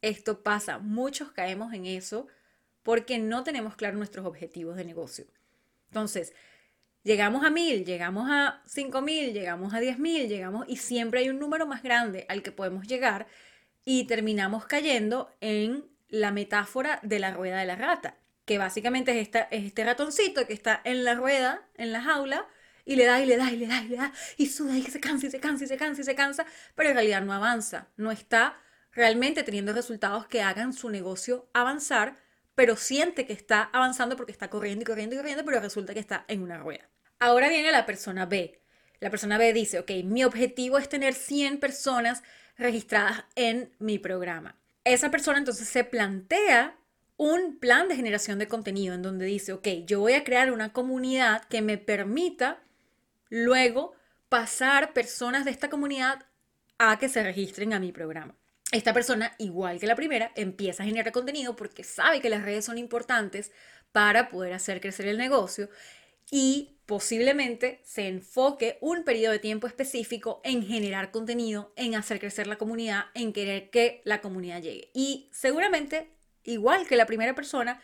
esto 0.02 0.42
pasa, 0.42 0.78
muchos 0.78 1.32
caemos 1.32 1.72
en 1.72 1.86
eso 1.86 2.26
porque 2.82 3.18
no 3.18 3.42
tenemos 3.44 3.76
claros 3.76 3.98
nuestros 3.98 4.26
objetivos 4.26 4.76
de 4.76 4.84
negocio. 4.84 5.26
Entonces, 5.88 6.32
llegamos 7.02 7.44
a 7.44 7.50
mil, 7.50 7.84
llegamos 7.84 8.30
a 8.30 8.62
cinco 8.66 9.02
mil, 9.02 9.32
llegamos 9.32 9.74
a 9.74 9.80
diez 9.80 9.98
mil, 9.98 10.28
llegamos 10.28 10.64
y 10.68 10.76
siempre 10.76 11.20
hay 11.20 11.28
un 11.28 11.38
número 11.38 11.66
más 11.66 11.82
grande 11.82 12.26
al 12.28 12.42
que 12.42 12.52
podemos 12.52 12.86
llegar 12.86 13.26
y 13.84 14.04
terminamos 14.04 14.66
cayendo 14.66 15.30
en 15.40 15.84
la 16.08 16.32
metáfora 16.32 17.00
de 17.02 17.18
la 17.18 17.32
rueda 17.32 17.58
de 17.58 17.66
la 17.66 17.76
rata, 17.76 18.16
que 18.44 18.58
básicamente 18.58 19.12
es, 19.12 19.18
esta, 19.18 19.42
es 19.42 19.64
este 19.64 19.84
ratoncito 19.84 20.46
que 20.46 20.52
está 20.52 20.80
en 20.84 21.04
la 21.04 21.14
rueda, 21.14 21.62
en 21.76 21.92
la 21.92 22.02
jaula, 22.02 22.46
y 22.84 22.96
le 22.96 23.04
da 23.04 23.20
y 23.20 23.26
le 23.26 23.36
da 23.36 23.52
y 23.52 23.56
le 23.56 23.66
da 23.66 23.82
y 23.82 23.88
le 23.88 23.96
da 23.96 24.12
y 24.36 24.46
suda 24.46 24.76
y 24.76 24.82
se 24.82 25.00
cansa 25.00 25.26
y 25.26 25.30
se 25.30 25.38
cansa 25.38 25.64
y 25.64 25.68
se 25.68 25.76
cansa 25.76 26.00
y 26.00 26.04
se 26.04 26.14
cansa, 26.14 26.46
pero 26.74 26.88
en 26.88 26.96
realidad 26.96 27.22
no 27.22 27.32
avanza, 27.32 27.88
no 27.96 28.10
está 28.10 28.58
realmente 28.92 29.42
teniendo 29.42 29.72
resultados 29.72 30.26
que 30.26 30.42
hagan 30.42 30.72
su 30.72 30.90
negocio 30.90 31.48
avanzar, 31.52 32.16
pero 32.54 32.76
siente 32.76 33.26
que 33.26 33.32
está 33.32 33.62
avanzando 33.72 34.16
porque 34.16 34.32
está 34.32 34.50
corriendo 34.50 34.82
y 34.82 34.86
corriendo 34.86 35.14
y 35.14 35.18
corriendo, 35.18 35.44
pero 35.44 35.60
resulta 35.60 35.94
que 35.94 36.00
está 36.00 36.24
en 36.28 36.42
una 36.42 36.58
rueda. 36.58 36.88
Ahora 37.18 37.48
viene 37.48 37.70
la 37.70 37.86
persona 37.86 38.26
B. 38.26 38.60
La 38.98 39.10
persona 39.10 39.38
B 39.38 39.52
dice, 39.52 39.78
ok, 39.78 39.90
mi 40.04 40.24
objetivo 40.24 40.78
es 40.78 40.88
tener 40.88 41.14
100 41.14 41.60
personas 41.60 42.22
registradas 42.56 43.24
en 43.34 43.74
mi 43.78 43.98
programa. 43.98 44.56
Esa 44.84 45.10
persona 45.10 45.38
entonces 45.38 45.68
se 45.68 45.84
plantea 45.84 46.76
un 47.16 47.58
plan 47.58 47.88
de 47.88 47.96
generación 47.96 48.38
de 48.38 48.48
contenido 48.48 48.94
en 48.94 49.02
donde 49.02 49.26
dice, 49.26 49.52
ok, 49.52 49.68
yo 49.86 50.00
voy 50.00 50.14
a 50.14 50.24
crear 50.24 50.50
una 50.52 50.72
comunidad 50.72 51.44
que 51.44 51.62
me 51.62 51.78
permita 51.78 52.62
luego 53.28 53.94
pasar 54.28 54.92
personas 54.92 55.44
de 55.44 55.50
esta 55.50 55.70
comunidad 55.70 56.26
a 56.78 56.98
que 56.98 57.08
se 57.08 57.22
registren 57.22 57.72
a 57.74 57.80
mi 57.80 57.92
programa 57.92 58.39
esta 58.72 58.92
persona, 58.92 59.34
igual 59.38 59.80
que 59.80 59.86
la 59.86 59.96
primera, 59.96 60.32
empieza 60.36 60.82
a 60.82 60.86
generar 60.86 61.12
contenido 61.12 61.56
porque 61.56 61.84
sabe 61.84 62.20
que 62.20 62.30
las 62.30 62.42
redes 62.42 62.64
son 62.64 62.78
importantes 62.78 63.52
para 63.92 64.28
poder 64.28 64.52
hacer 64.52 64.80
crecer 64.80 65.06
el 65.06 65.18
negocio 65.18 65.68
y 66.30 66.76
posiblemente 66.86 67.80
se 67.84 68.06
enfoque 68.06 68.78
un 68.80 69.04
periodo 69.04 69.32
de 69.32 69.38
tiempo 69.40 69.66
específico 69.66 70.40
en 70.44 70.64
generar 70.64 71.10
contenido, 71.10 71.72
en 71.76 71.96
hacer 71.96 72.20
crecer 72.20 72.46
la 72.46 72.58
comunidad, 72.58 73.06
en 73.14 73.32
querer 73.32 73.70
que 73.70 74.00
la 74.04 74.20
comunidad 74.20 74.62
llegue. 74.62 74.90
Y 74.94 75.28
seguramente, 75.32 76.08
igual 76.44 76.86
que 76.86 76.96
la 76.96 77.06
primera 77.06 77.34
persona, 77.34 77.80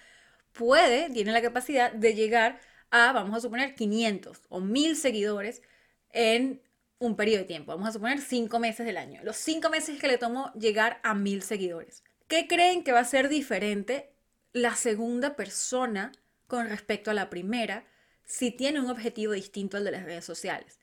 puede, 0.52 1.11
tiene 1.11 1.33
la 1.33 1.43
capacidad 1.43 1.93
de 1.93 2.14
llegar 2.14 2.61
a, 2.90 3.12
vamos 3.12 3.37
a 3.37 3.40
suponer, 3.40 3.75
500 3.75 4.43
o 4.49 4.61
1000 4.61 4.97
seguidores 4.97 5.62
en 6.11 6.62
un 6.99 7.17
periodo 7.17 7.41
de 7.41 7.47
tiempo, 7.47 7.73
vamos 7.73 7.88
a 7.88 7.93
suponer 7.93 8.21
cinco 8.21 8.59
meses 8.59 8.87
del 8.87 8.97
año, 8.97 9.21
los 9.23 9.37
cinco 9.37 9.69
meses 9.69 10.00
que 10.00 10.09
le 10.09 10.19
tomó 10.19 10.53
llegar 10.55 11.00
a 11.03 11.15
mil 11.15 11.43
seguidores. 11.43 12.03
¿Qué 12.29 12.47
creen 12.49 12.83
que 12.83 12.93
va 12.93 13.00
a 13.00 13.05
ser 13.05 13.29
diferente 13.29 14.12
la 14.53 14.75
segunda 14.75 15.37
persona 15.37 16.12
con 16.47 16.69
respecto 16.69 17.11
a 17.11 17.15
la 17.15 17.31
primera 17.31 17.85
si 18.25 18.50
tiene 18.50 18.81
un 18.81 18.91
objetivo 18.91 19.33
distinto 19.33 19.76
al 19.76 19.85
de 19.85 19.93
las 19.93 20.05
redes 20.05 20.25
sociales? 20.25 20.81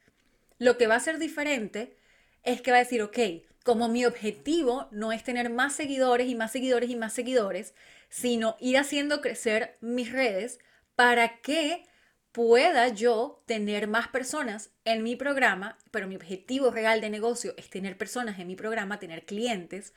Lo 0.59 0.77
que 0.77 0.87
va 0.87 0.95
a 0.95 0.99
ser 0.99 1.17
diferente 1.17 1.97
es 2.43 2.61
que 2.61 2.71
va 2.71 2.77
a 2.77 2.81
decir, 2.81 3.01
ok, 3.01 3.17
como 3.63 3.87
mi 3.87 4.05
objetivo 4.05 4.87
no 4.91 5.11
es 5.11 5.23
tener 5.23 5.49
más 5.49 5.73
seguidores 5.73 6.27
y 6.27 6.35
más 6.35 6.51
seguidores 6.51 6.89
y 6.89 6.95
más 6.95 7.13
seguidores, 7.13 7.73
sino 8.09 8.55
ir 8.59 8.77
haciendo 8.77 9.21
crecer 9.21 9.77
mis 9.81 10.11
redes 10.11 10.59
para 10.95 11.41
que 11.41 11.85
pueda 12.33 12.89
yo 12.89 13.41
tener 13.45 13.87
más 13.87 14.09
personas 14.09 14.71
en 14.83 15.03
mi 15.03 15.15
programa, 15.15 15.77
pero 15.91 16.07
mi 16.07 16.15
objetivo 16.15 16.71
real 16.71 16.99
de 16.99 17.09
negocio 17.09 17.53
es 17.57 17.69
tener 17.69 17.97
personas 17.97 18.39
en 18.39 18.47
mi 18.47 18.55
programa, 18.55 18.99
tener 18.99 19.25
clientes, 19.25 19.93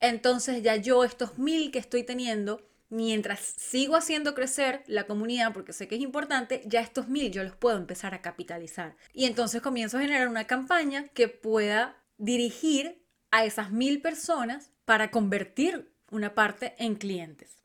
entonces 0.00 0.62
ya 0.62 0.76
yo 0.76 1.04
estos 1.04 1.38
mil 1.38 1.70
que 1.70 1.80
estoy 1.80 2.04
teniendo, 2.04 2.66
mientras 2.88 3.40
sigo 3.40 3.96
haciendo 3.96 4.34
crecer 4.34 4.84
la 4.86 5.06
comunidad, 5.06 5.52
porque 5.52 5.72
sé 5.72 5.88
que 5.88 5.96
es 5.96 6.00
importante, 6.00 6.62
ya 6.66 6.80
estos 6.80 7.08
mil 7.08 7.30
yo 7.30 7.42
los 7.42 7.56
puedo 7.56 7.76
empezar 7.76 8.14
a 8.14 8.22
capitalizar. 8.22 8.96
Y 9.12 9.26
entonces 9.26 9.60
comienzo 9.60 9.98
a 9.98 10.02
generar 10.02 10.28
una 10.28 10.46
campaña 10.46 11.08
que 11.14 11.28
pueda 11.28 11.96
dirigir 12.16 13.02
a 13.30 13.44
esas 13.44 13.72
mil 13.72 14.00
personas 14.00 14.70
para 14.84 15.10
convertir 15.10 15.92
una 16.10 16.34
parte 16.34 16.74
en 16.78 16.94
clientes. 16.94 17.61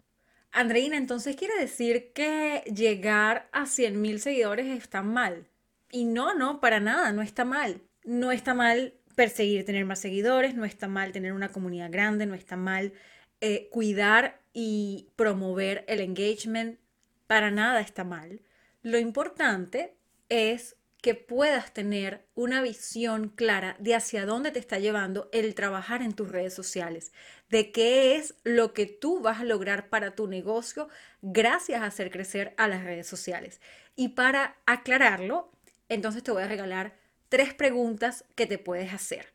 Andreina, 0.59 0.97
entonces 0.97 1.35
quiere 1.35 1.53
decir 1.59 2.13
que 2.13 2.63
llegar 2.73 3.47
a 3.51 3.65
100.000 3.65 4.17
seguidores 4.17 4.65
está 4.75 5.03
mal. 5.03 5.45
Y 5.91 6.05
no, 6.05 6.33
no, 6.33 6.59
para 6.59 6.79
nada, 6.79 7.11
no 7.11 7.21
está 7.21 7.45
mal. 7.45 7.83
No 8.03 8.31
está 8.31 8.55
mal 8.55 8.95
perseguir 9.15 9.65
tener 9.65 9.85
más 9.85 9.99
seguidores, 9.99 10.55
no 10.55 10.65
está 10.65 10.87
mal 10.87 11.11
tener 11.11 11.33
una 11.33 11.49
comunidad 11.49 11.91
grande, 11.91 12.25
no 12.25 12.33
está 12.33 12.55
mal 12.55 12.93
eh, 13.39 13.69
cuidar 13.71 14.41
y 14.51 15.09
promover 15.15 15.85
el 15.87 15.99
engagement, 15.99 16.79
para 17.27 17.51
nada 17.51 17.79
está 17.79 18.03
mal. 18.03 18.41
Lo 18.81 18.97
importante 18.97 19.95
es 20.27 20.75
que 21.01 21.13
puedas 21.13 21.73
tener 21.73 22.25
una 22.33 22.61
visión 22.61 23.29
clara 23.29 23.75
de 23.79 23.93
hacia 23.95 24.25
dónde 24.25 24.51
te 24.51 24.59
está 24.59 24.79
llevando 24.79 25.29
el 25.31 25.53
trabajar 25.53 26.01
en 26.01 26.13
tus 26.13 26.29
redes 26.29 26.53
sociales, 26.53 27.13
de 27.49 27.71
qué 27.71 28.15
es 28.15 28.35
lo 28.43 28.73
que 28.73 28.85
tú 28.85 29.21
vas 29.21 29.39
a 29.39 29.45
lograr 29.45 29.89
para 29.89 30.15
tu 30.15 30.27
negocio 30.27 30.89
gracias 31.21 31.81
a 31.81 31.85
hacer 31.85 32.11
crecer 32.11 32.53
a 32.57 32.67
las 32.67 32.83
redes 32.83 33.07
sociales. 33.07 33.61
Y 33.95 34.09
para 34.09 34.57
aclararlo, 34.65 35.51
entonces 35.89 36.23
te 36.23 36.31
voy 36.31 36.43
a 36.43 36.47
regalar 36.47 36.97
tres 37.29 37.53
preguntas 37.53 38.25
que 38.35 38.45
te 38.45 38.57
puedes 38.57 38.93
hacer. 38.93 39.33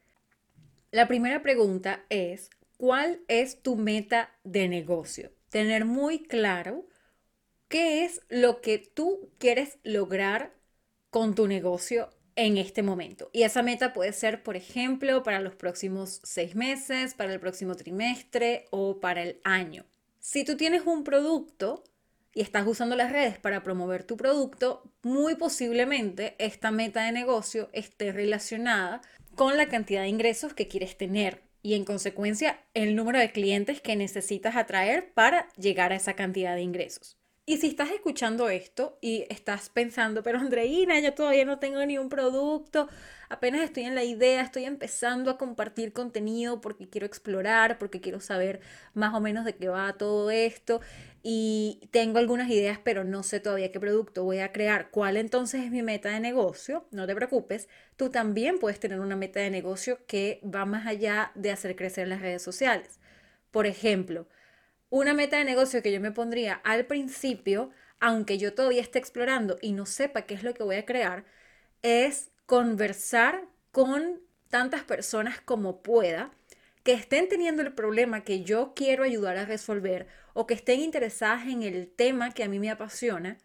La 0.90 1.08
primera 1.08 1.42
pregunta 1.42 2.04
es, 2.10 2.50
¿cuál 2.76 3.20
es 3.28 3.62
tu 3.62 3.76
meta 3.76 4.30
de 4.44 4.68
negocio? 4.68 5.32
Tener 5.48 5.84
muy 5.84 6.22
claro 6.22 6.86
qué 7.68 8.04
es 8.04 8.20
lo 8.28 8.60
que 8.60 8.78
tú 8.78 9.30
quieres 9.38 9.78
lograr 9.82 10.52
con 11.08 11.34
tu 11.34 11.46
negocio 11.46 12.10
en 12.36 12.58
este 12.58 12.82
momento. 12.82 13.30
Y 13.32 13.42
esa 13.42 13.62
meta 13.62 13.92
puede 13.92 14.12
ser, 14.12 14.42
por 14.42 14.56
ejemplo, 14.56 15.22
para 15.22 15.40
los 15.40 15.54
próximos 15.54 16.20
seis 16.22 16.54
meses, 16.54 17.14
para 17.14 17.32
el 17.32 17.40
próximo 17.40 17.74
trimestre 17.74 18.66
o 18.70 19.00
para 19.00 19.22
el 19.22 19.40
año. 19.44 19.84
Si 20.18 20.44
tú 20.44 20.56
tienes 20.56 20.82
un 20.86 21.04
producto 21.04 21.84
y 22.34 22.40
estás 22.40 22.66
usando 22.66 22.96
las 22.96 23.12
redes 23.12 23.38
para 23.38 23.62
promover 23.62 24.04
tu 24.04 24.16
producto, 24.16 24.82
muy 25.02 25.34
posiblemente 25.34 26.36
esta 26.38 26.70
meta 26.70 27.04
de 27.04 27.12
negocio 27.12 27.68
esté 27.72 28.12
relacionada 28.12 29.02
con 29.34 29.56
la 29.56 29.68
cantidad 29.68 30.02
de 30.02 30.08
ingresos 30.08 30.54
que 30.54 30.68
quieres 30.68 30.96
tener 30.96 31.42
y 31.62 31.74
en 31.74 31.84
consecuencia 31.84 32.60
el 32.74 32.96
número 32.96 33.18
de 33.18 33.30
clientes 33.30 33.80
que 33.80 33.96
necesitas 33.96 34.56
atraer 34.56 35.12
para 35.12 35.48
llegar 35.56 35.92
a 35.92 35.96
esa 35.96 36.14
cantidad 36.14 36.54
de 36.54 36.62
ingresos. 36.62 37.21
Y 37.44 37.56
si 37.56 37.66
estás 37.66 37.90
escuchando 37.90 38.48
esto 38.48 38.98
y 39.00 39.24
estás 39.28 39.68
pensando, 39.68 40.22
pero 40.22 40.38
Andreina, 40.38 41.00
yo 41.00 41.12
todavía 41.12 41.44
no 41.44 41.58
tengo 41.58 41.84
ni 41.84 41.98
un 41.98 42.08
producto, 42.08 42.88
apenas 43.28 43.62
estoy 43.62 43.82
en 43.82 43.96
la 43.96 44.04
idea, 44.04 44.42
estoy 44.42 44.64
empezando 44.64 45.28
a 45.28 45.38
compartir 45.38 45.92
contenido 45.92 46.60
porque 46.60 46.88
quiero 46.88 47.04
explorar, 47.04 47.78
porque 47.78 48.00
quiero 48.00 48.20
saber 48.20 48.60
más 48.94 49.12
o 49.14 49.20
menos 49.20 49.44
de 49.44 49.56
qué 49.56 49.68
va 49.68 49.92
todo 49.94 50.30
esto 50.30 50.80
y 51.24 51.80
tengo 51.90 52.18
algunas 52.18 52.48
ideas, 52.48 52.78
pero 52.82 53.02
no 53.02 53.24
sé 53.24 53.40
todavía 53.40 53.72
qué 53.72 53.80
producto 53.80 54.22
voy 54.22 54.38
a 54.38 54.52
crear, 54.52 54.90
cuál 54.90 55.16
entonces 55.16 55.64
es 55.64 55.70
mi 55.72 55.82
meta 55.82 56.10
de 56.10 56.20
negocio, 56.20 56.86
no 56.92 57.08
te 57.08 57.14
preocupes, 57.16 57.68
tú 57.96 58.08
también 58.10 58.60
puedes 58.60 58.78
tener 58.78 59.00
una 59.00 59.16
meta 59.16 59.40
de 59.40 59.50
negocio 59.50 59.98
que 60.06 60.40
va 60.44 60.64
más 60.64 60.86
allá 60.86 61.32
de 61.34 61.50
hacer 61.50 61.74
crecer 61.74 62.06
las 62.06 62.20
redes 62.20 62.42
sociales. 62.42 63.00
Por 63.50 63.66
ejemplo, 63.66 64.26
una 64.92 65.14
meta 65.14 65.38
de 65.38 65.44
negocio 65.44 65.82
que 65.82 65.90
yo 65.90 66.02
me 66.02 66.12
pondría 66.12 66.60
al 66.64 66.84
principio, 66.84 67.70
aunque 67.98 68.36
yo 68.36 68.52
todavía 68.52 68.82
esté 68.82 68.98
explorando 68.98 69.56
y 69.62 69.72
no 69.72 69.86
sepa 69.86 70.26
qué 70.26 70.34
es 70.34 70.42
lo 70.42 70.52
que 70.52 70.64
voy 70.64 70.76
a 70.76 70.84
crear, 70.84 71.24
es 71.80 72.30
conversar 72.44 73.46
con 73.70 74.20
tantas 74.50 74.82
personas 74.84 75.40
como 75.40 75.82
pueda 75.82 76.30
que 76.82 76.92
estén 76.92 77.26
teniendo 77.30 77.62
el 77.62 77.72
problema 77.72 78.22
que 78.22 78.44
yo 78.44 78.74
quiero 78.76 79.04
ayudar 79.04 79.38
a 79.38 79.46
resolver 79.46 80.08
o 80.34 80.46
que 80.46 80.52
estén 80.52 80.80
interesadas 80.80 81.46
en 81.46 81.62
el 81.62 81.88
tema 81.88 82.34
que 82.34 82.44
a 82.44 82.48
mí 82.48 82.58
me 82.58 82.70
apasiona 82.70 83.38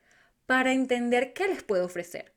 para 0.47 0.73
entender 0.73 1.31
qué 1.31 1.47
les 1.47 1.63
puedo 1.63 1.85
ofrecer. 1.85 2.33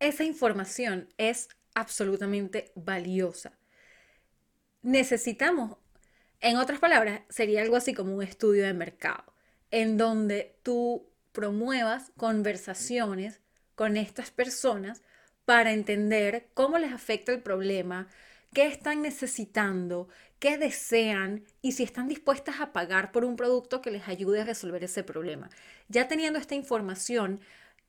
Esa 0.00 0.24
información 0.24 1.14
es 1.16 1.48
absolutamente 1.76 2.72
valiosa. 2.74 3.52
Necesitamos 4.82 5.76
en 6.46 6.58
otras 6.58 6.78
palabras, 6.78 7.22
sería 7.28 7.62
algo 7.62 7.76
así 7.76 7.92
como 7.92 8.14
un 8.14 8.22
estudio 8.22 8.64
de 8.64 8.72
mercado, 8.72 9.24
en 9.72 9.98
donde 9.98 10.56
tú 10.62 11.08
promuevas 11.32 12.12
conversaciones 12.16 13.40
con 13.74 13.96
estas 13.96 14.30
personas 14.30 15.02
para 15.44 15.72
entender 15.72 16.48
cómo 16.54 16.78
les 16.78 16.92
afecta 16.92 17.32
el 17.32 17.42
problema, 17.42 18.06
qué 18.54 18.66
están 18.66 19.02
necesitando, 19.02 20.08
qué 20.38 20.56
desean 20.56 21.44
y 21.62 21.72
si 21.72 21.82
están 21.82 22.06
dispuestas 22.06 22.60
a 22.60 22.72
pagar 22.72 23.10
por 23.10 23.24
un 23.24 23.36
producto 23.36 23.82
que 23.82 23.90
les 23.90 24.06
ayude 24.06 24.40
a 24.40 24.44
resolver 24.44 24.84
ese 24.84 25.02
problema. 25.02 25.50
Ya 25.88 26.06
teniendo 26.06 26.38
esta 26.38 26.54
información, 26.54 27.40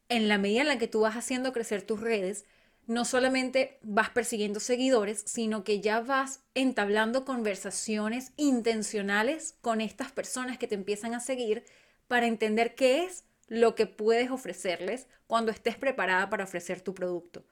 en 0.09 0.27
la 0.27 0.39
medida 0.39 0.61
en 0.61 0.67
la 0.67 0.79
que 0.79 0.87
tú 0.87 1.01
vas 1.01 1.15
haciendo 1.15 1.53
crecer 1.53 1.83
tus 1.83 2.01
redes, 2.01 2.45
no 2.87 3.03
solamente 3.03 3.79
vas 3.83 4.09
persiguiendo 4.09 4.61
seguidores, 4.61 5.21
sino 5.25 5.63
que 5.63 5.81
ya 5.81 5.99
vas 5.99 6.41
entablando 6.55 7.25
conversaciones 7.25 8.31
intencionales 8.37 9.57
con 9.61 9.81
estas 9.81 10.11
personas 10.11 10.57
que 10.57 10.67
te 10.67 10.75
empiezan 10.75 11.13
a 11.13 11.19
seguir 11.19 11.65
para 12.07 12.27
entender 12.27 12.75
qué 12.75 13.03
es 13.03 13.25
lo 13.47 13.75
que 13.75 13.87
puedes 13.87 14.31
ofrecerles 14.31 15.07
cuando 15.27 15.51
estés 15.51 15.75
preparada 15.75 16.29
para 16.29 16.45
ofrecer 16.45 16.79
tu 16.81 16.93
producto. 16.93 17.45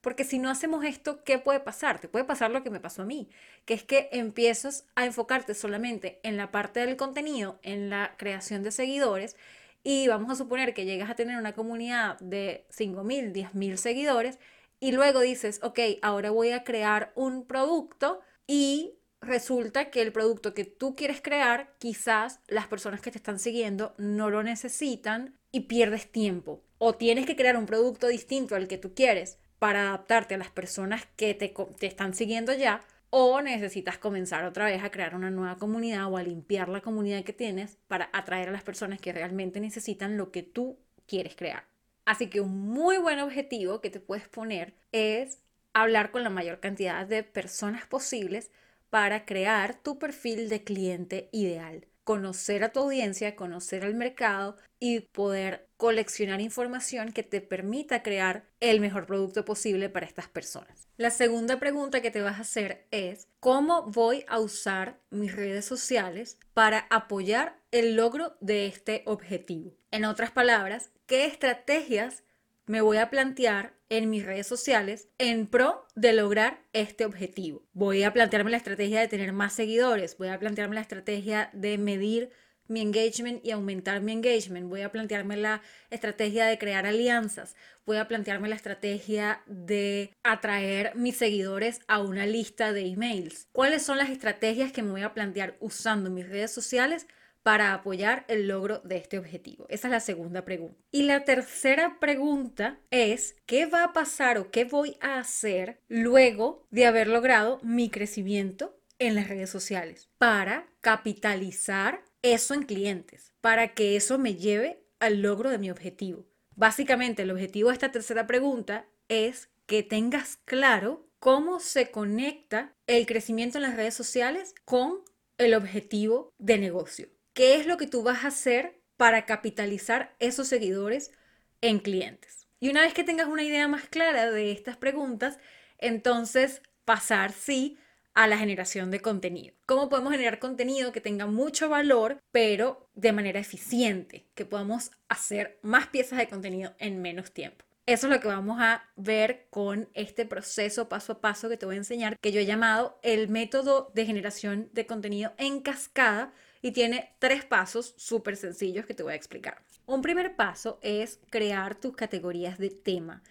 Porque 0.00 0.24
si 0.24 0.38
no 0.38 0.48
hacemos 0.48 0.84
esto, 0.84 1.22
¿qué 1.22 1.38
puede 1.38 1.60
pasar? 1.60 2.00
Te 2.00 2.08
puede 2.08 2.24
pasar 2.24 2.50
lo 2.50 2.62
que 2.62 2.70
me 2.70 2.80
pasó 2.80 3.02
a 3.02 3.06
mí, 3.06 3.28
que 3.66 3.74
es 3.74 3.82
que 3.82 4.08
empiezas 4.12 4.86
a 4.94 5.04
enfocarte 5.04 5.54
solamente 5.54 6.18
en 6.22 6.36
la 6.36 6.50
parte 6.50 6.80
del 6.80 6.96
contenido, 6.96 7.58
en 7.62 7.90
la 7.90 8.14
creación 8.16 8.62
de 8.62 8.70
seguidores, 8.70 9.36
y 9.82 10.08
vamos 10.08 10.30
a 10.30 10.36
suponer 10.36 10.72
que 10.72 10.84
llegas 10.84 11.10
a 11.10 11.14
tener 11.14 11.36
una 11.36 11.52
comunidad 11.52 12.18
de 12.20 12.66
5.000, 12.70 13.32
10.000 13.32 13.76
seguidores 13.76 14.38
y 14.80 14.92
luego 14.92 15.20
dices, 15.20 15.60
ok, 15.62 15.80
ahora 16.02 16.30
voy 16.30 16.50
a 16.50 16.64
crear 16.64 17.12
un 17.14 17.46
producto 17.46 18.20
y 18.46 18.94
resulta 19.20 19.90
que 19.90 20.02
el 20.02 20.12
producto 20.12 20.54
que 20.54 20.64
tú 20.64 20.94
quieres 20.94 21.20
crear, 21.20 21.74
quizás 21.78 22.40
las 22.46 22.66
personas 22.66 23.00
que 23.00 23.10
te 23.10 23.18
están 23.18 23.38
siguiendo 23.38 23.94
no 23.98 24.30
lo 24.30 24.42
necesitan 24.42 25.38
y 25.50 25.60
pierdes 25.60 26.10
tiempo. 26.10 26.62
O 26.78 26.94
tienes 26.94 27.26
que 27.26 27.36
crear 27.36 27.56
un 27.56 27.66
producto 27.66 28.06
distinto 28.06 28.54
al 28.54 28.68
que 28.68 28.78
tú 28.78 28.94
quieres 28.94 29.38
para 29.58 29.88
adaptarte 29.88 30.34
a 30.34 30.38
las 30.38 30.50
personas 30.50 31.06
que 31.16 31.34
te, 31.34 31.52
te 31.78 31.86
están 31.86 32.14
siguiendo 32.14 32.52
ya. 32.54 32.82
O 33.10 33.40
necesitas 33.40 33.98
comenzar 33.98 34.44
otra 34.44 34.66
vez 34.66 34.84
a 34.84 34.90
crear 34.90 35.14
una 35.14 35.30
nueva 35.30 35.56
comunidad 35.56 36.12
o 36.12 36.16
a 36.18 36.22
limpiar 36.22 36.68
la 36.68 36.82
comunidad 36.82 37.24
que 37.24 37.32
tienes 37.32 37.78
para 37.88 38.10
atraer 38.12 38.50
a 38.50 38.52
las 38.52 38.62
personas 38.62 39.00
que 39.00 39.12
realmente 39.12 39.60
necesitan 39.60 40.16
lo 40.16 40.30
que 40.30 40.42
tú 40.42 40.78
quieres 41.06 41.34
crear. 41.34 41.64
Así 42.08 42.30
que 42.30 42.40
un 42.40 42.58
muy 42.70 42.96
buen 42.96 43.18
objetivo 43.18 43.82
que 43.82 43.90
te 43.90 44.00
puedes 44.00 44.26
poner 44.28 44.72
es 44.92 45.42
hablar 45.74 46.10
con 46.10 46.24
la 46.24 46.30
mayor 46.30 46.58
cantidad 46.58 47.06
de 47.06 47.22
personas 47.22 47.86
posibles 47.86 48.50
para 48.88 49.26
crear 49.26 49.74
tu 49.74 49.98
perfil 49.98 50.48
de 50.48 50.64
cliente 50.64 51.28
ideal 51.32 51.86
conocer 52.08 52.64
a 52.64 52.72
tu 52.72 52.80
audiencia, 52.80 53.36
conocer 53.36 53.84
al 53.84 53.94
mercado 53.94 54.56
y 54.80 55.00
poder 55.00 55.68
coleccionar 55.76 56.40
información 56.40 57.12
que 57.12 57.22
te 57.22 57.42
permita 57.42 58.02
crear 58.02 58.46
el 58.60 58.80
mejor 58.80 59.04
producto 59.04 59.44
posible 59.44 59.90
para 59.90 60.06
estas 60.06 60.26
personas. 60.26 60.88
La 60.96 61.10
segunda 61.10 61.60
pregunta 61.60 62.00
que 62.00 62.10
te 62.10 62.22
vas 62.22 62.38
a 62.38 62.40
hacer 62.40 62.86
es, 62.90 63.28
¿cómo 63.40 63.82
voy 63.82 64.24
a 64.26 64.38
usar 64.38 64.98
mis 65.10 65.36
redes 65.36 65.66
sociales 65.66 66.38
para 66.54 66.86
apoyar 66.88 67.58
el 67.72 67.94
logro 67.94 68.38
de 68.40 68.68
este 68.68 69.02
objetivo? 69.04 69.74
En 69.90 70.06
otras 70.06 70.30
palabras, 70.30 70.90
¿qué 71.08 71.24
estrategias 71.24 72.22
me 72.66 72.82
voy 72.82 72.98
a 72.98 73.10
plantear 73.10 73.72
en 73.88 74.10
mis 74.10 74.24
redes 74.24 74.46
sociales 74.46 75.08
en 75.16 75.46
pro 75.46 75.86
de 75.96 76.12
lograr 76.12 76.60
este 76.74 77.06
objetivo. 77.06 77.66
Voy 77.72 78.02
a 78.02 78.12
plantearme 78.12 78.50
la 78.50 78.58
estrategia 78.58 79.00
de 79.00 79.08
tener 79.08 79.32
más 79.32 79.54
seguidores, 79.54 80.18
voy 80.18 80.28
a 80.28 80.38
plantearme 80.38 80.74
la 80.74 80.82
estrategia 80.82 81.48
de 81.54 81.78
medir 81.78 82.30
mi 82.68 82.82
engagement 82.82 83.42
y 83.42 83.52
aumentar 83.52 84.02
mi 84.02 84.12
engagement. 84.12 84.68
Voy 84.68 84.82
a 84.82 84.92
plantearme 84.92 85.38
la 85.38 85.62
estrategia 85.88 86.44
de 86.44 86.58
crear 86.58 86.84
alianzas. 86.84 87.56
Voy 87.86 87.96
a 87.96 88.06
plantearme 88.06 88.50
la 88.50 88.56
estrategia 88.56 89.42
de 89.46 90.12
atraer 90.22 90.94
mis 90.94 91.16
seguidores 91.16 91.80
a 91.88 92.02
una 92.02 92.26
lista 92.26 92.74
de 92.74 92.86
emails. 92.86 93.48
¿Cuáles 93.52 93.82
son 93.82 93.96
las 93.96 94.10
estrategias 94.10 94.72
que 94.72 94.82
me 94.82 94.90
voy 94.90 95.02
a 95.02 95.14
plantear 95.14 95.56
usando 95.60 96.10
mis 96.10 96.28
redes 96.28 96.50
sociales 96.50 97.06
para 97.48 97.72
apoyar 97.72 98.26
el 98.28 98.46
logro 98.46 98.80
de 98.80 98.98
este 98.98 99.18
objetivo? 99.18 99.64
Esa 99.70 99.88
es 99.88 99.92
la 99.92 100.00
segunda 100.00 100.44
pregunta. 100.44 100.78
Y 100.90 101.04
la 101.04 101.24
tercera 101.24 101.96
pregunta 101.98 102.78
es, 102.90 103.36
¿qué 103.46 103.64
va 103.64 103.84
a 103.84 103.94
pasar 103.94 104.36
o 104.36 104.50
qué 104.50 104.66
voy 104.66 104.98
a 105.00 105.18
hacer 105.18 105.80
luego 105.88 106.66
de 106.70 106.84
haber 106.84 107.08
logrado 107.08 107.58
mi 107.62 107.88
crecimiento 107.88 108.78
en 108.98 109.14
las 109.14 109.28
redes 109.28 109.48
sociales 109.48 110.10
para 110.18 110.68
capitalizar 110.82 112.04
eso 112.20 112.52
en 112.52 112.64
clientes, 112.64 113.32
para 113.40 113.72
que 113.72 113.96
eso 113.96 114.18
me 114.18 114.34
lleve 114.34 114.84
al 115.00 115.22
logro 115.22 115.48
de 115.48 115.56
mi 115.56 115.70
objetivo? 115.70 116.26
Básicamente, 116.54 117.22
el 117.22 117.30
objetivo 117.30 117.70
de 117.70 117.76
esta 117.76 117.90
tercera 117.90 118.26
pregunta 118.26 118.84
es 119.08 119.48
que 119.64 119.82
tengas 119.82 120.36
claro 120.44 121.08
cómo 121.18 121.60
se 121.60 121.90
conecta 121.90 122.74
el 122.86 123.06
crecimiento 123.06 123.56
en 123.56 123.62
las 123.62 123.74
redes 123.74 123.94
sociales 123.94 124.54
con 124.66 124.98
el 125.38 125.54
objetivo 125.54 126.34
de 126.36 126.58
negocio 126.58 127.08
qué 127.38 127.54
es 127.54 127.66
lo 127.66 127.76
que 127.76 127.86
tú 127.86 128.02
vas 128.02 128.24
a 128.24 128.28
hacer 128.28 128.80
para 128.96 129.24
capitalizar 129.24 130.12
esos 130.18 130.48
seguidores 130.48 131.12
en 131.60 131.78
clientes. 131.78 132.48
Y 132.58 132.68
una 132.68 132.80
vez 132.80 132.94
que 132.94 133.04
tengas 133.04 133.28
una 133.28 133.44
idea 133.44 133.68
más 133.68 133.86
clara 133.86 134.28
de 134.28 134.50
estas 134.50 134.76
preguntas, 134.76 135.38
entonces 135.78 136.62
pasar 136.84 137.30
sí 137.30 137.78
a 138.12 138.26
la 138.26 138.38
generación 138.38 138.90
de 138.90 138.98
contenido. 138.98 139.54
¿Cómo 139.66 139.88
podemos 139.88 140.10
generar 140.10 140.40
contenido 140.40 140.90
que 140.90 141.00
tenga 141.00 141.26
mucho 141.26 141.68
valor, 141.68 142.20
pero 142.32 142.90
de 142.94 143.12
manera 143.12 143.38
eficiente? 143.38 144.26
Que 144.34 144.44
podamos 144.44 144.90
hacer 145.08 145.60
más 145.62 145.86
piezas 145.86 146.18
de 146.18 146.28
contenido 146.28 146.74
en 146.80 147.00
menos 147.00 147.30
tiempo. 147.30 147.64
Eso 147.86 148.08
es 148.08 148.12
lo 148.12 148.20
que 148.20 148.26
vamos 148.26 148.58
a 148.60 148.82
ver 148.96 149.46
con 149.50 149.88
este 149.94 150.26
proceso 150.26 150.88
paso 150.88 151.12
a 151.12 151.20
paso 151.20 151.48
que 151.48 151.56
te 151.56 151.66
voy 151.66 151.76
a 151.76 151.78
enseñar, 151.78 152.18
que 152.18 152.32
yo 152.32 152.40
he 152.40 152.46
llamado 152.46 152.98
el 153.04 153.28
método 153.28 153.92
de 153.94 154.06
generación 154.06 154.70
de 154.72 154.86
contenido 154.86 155.32
en 155.38 155.60
cascada, 155.60 156.34
y 156.62 156.72
tiene 156.72 157.14
tres 157.18 157.44
pasos 157.44 157.94
súper 157.96 158.36
sencillos 158.36 158.86
que 158.86 158.94
te 158.94 159.02
voy 159.02 159.12
a 159.12 159.16
explicar. 159.16 159.62
Un 159.86 160.02
primer 160.02 160.36
paso 160.36 160.78
es 160.82 161.20
crear 161.30 161.74
tus 161.80 161.96
categorías 161.96 162.58
de 162.58 162.70
tema. 162.70 163.22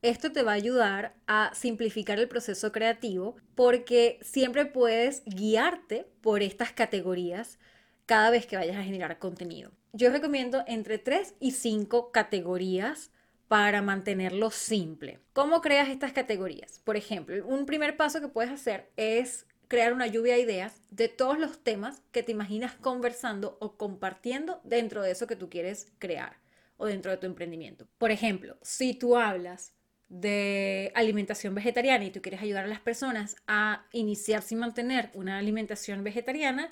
Esto 0.00 0.30
te 0.30 0.42
va 0.42 0.52
a 0.52 0.54
ayudar 0.54 1.14
a 1.26 1.50
simplificar 1.54 2.18
el 2.18 2.28
proceso 2.28 2.70
creativo 2.70 3.36
porque 3.54 4.18
siempre 4.22 4.64
puedes 4.64 5.22
guiarte 5.26 6.06
por 6.20 6.42
estas 6.42 6.72
categorías 6.72 7.58
cada 8.06 8.30
vez 8.30 8.46
que 8.46 8.56
vayas 8.56 8.76
a 8.76 8.84
generar 8.84 9.18
contenido. 9.18 9.72
Yo 9.92 10.10
recomiendo 10.10 10.62
entre 10.66 10.98
3 10.98 11.34
y 11.40 11.50
5 11.50 12.12
categorías 12.12 13.10
para 13.48 13.82
mantenerlo 13.82 14.50
simple. 14.50 15.18
¿Cómo 15.32 15.60
creas 15.60 15.88
estas 15.88 16.12
categorías? 16.12 16.80
Por 16.84 16.96
ejemplo, 16.96 17.44
un 17.46 17.66
primer 17.66 17.96
paso 17.96 18.20
que 18.20 18.28
puedes 18.28 18.52
hacer 18.52 18.90
es 18.96 19.46
crear 19.68 19.92
una 19.92 20.06
lluvia 20.06 20.34
de 20.34 20.40
ideas 20.40 20.80
de 20.90 21.08
todos 21.08 21.38
los 21.38 21.62
temas 21.62 22.02
que 22.10 22.22
te 22.22 22.32
imaginas 22.32 22.74
conversando 22.74 23.58
o 23.60 23.76
compartiendo 23.76 24.60
dentro 24.64 25.02
de 25.02 25.12
eso 25.12 25.26
que 25.26 25.36
tú 25.36 25.48
quieres 25.48 25.92
crear 25.98 26.38
o 26.78 26.86
dentro 26.86 27.10
de 27.10 27.18
tu 27.18 27.26
emprendimiento. 27.26 27.86
Por 27.98 28.10
ejemplo, 28.10 28.56
si 28.62 28.94
tú 28.94 29.16
hablas 29.16 29.74
de 30.08 30.90
alimentación 30.94 31.54
vegetariana 31.54 32.04
y 32.04 32.10
tú 32.10 32.22
quieres 32.22 32.40
ayudar 32.40 32.64
a 32.64 32.68
las 32.68 32.80
personas 32.80 33.36
a 33.46 33.86
iniciarse 33.92 34.54
y 34.54 34.58
mantener 34.58 35.10
una 35.12 35.38
alimentación 35.38 36.02
vegetariana, 36.02 36.70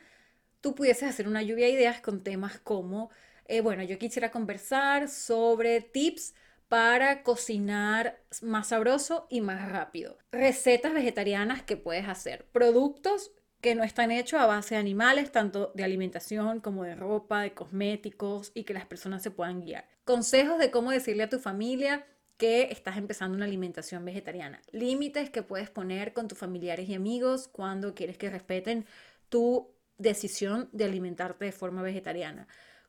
tú 0.63 0.75
pudieses 0.75 1.11
hacer 1.11 1.29
una 1.29 1.43
lluvia 1.43 1.67
de 1.67 1.73
ideas 1.73 2.01
con 2.01 2.23
temas 2.23 2.59
como, 2.61 3.11
eh, 3.47 3.61
bueno, 3.61 3.83
yo 3.83 3.99
quisiera 3.99 4.31
conversar 4.31 5.09
sobre 5.09 5.83
tips 5.83 6.35
para 6.69 7.23
cocinar 7.23 8.23
más 8.43 8.69
sabroso 8.69 9.27
y 9.31 9.41
más 9.41 9.71
rápido. 9.71 10.19
Recetas 10.33 10.93
vegetarianas 10.93 11.63
que 11.63 11.77
puedes 11.77 12.09
hacer. 12.09 12.47
Productos 12.53 13.33
que 13.61 13.75
no 13.75 13.85
están 13.85 14.11
hechos 14.11 14.41
a 14.41 14.47
base 14.47 14.75
de 14.75 14.81
animales, 14.81 15.33
tanto 15.33 15.73
de 15.75 15.85
alimentación 15.85 16.61
como 16.61 16.85
de 16.85 16.95
ropa, 16.95 17.43
de 17.43 17.55
cosméticos 17.55 18.53
y 18.55 18.65
que 18.65 18.75
las 18.75 18.87
personas 18.87 19.23
se 19.23 19.31
puedan 19.31 19.61
guiar. 19.61 19.89
Consejos 20.05 20.59
de 20.59 20.71
cómo 20.71 20.91
decirle 20.91 21.25
a 21.25 21.29
tu 21.29 21.39
familia 21.39 22.07
que 22.37 22.65
estás 22.71 22.99
empezando 22.99 23.37
una 23.37 23.47
alimentación 23.47 24.05
vegetariana. 24.05 24.61
Límites 24.73 25.31
que 25.31 25.43
puedes 25.43 25.71
poner 25.71 26.13
con 26.13 26.29
tus 26.29 26.39
familiares 26.39 26.89
y 26.89 26.95
amigos 26.95 27.49
cuando 27.49 27.95
quieres 27.95 28.19
que 28.19 28.29
respeten 28.29 28.85
tu 29.31 29.75
decisión 29.99 30.69
de 30.73 30.85
alimentarte 30.85 31.47
de 31.47 31.53
forma 31.53 31.83
vegetariana 31.83 32.47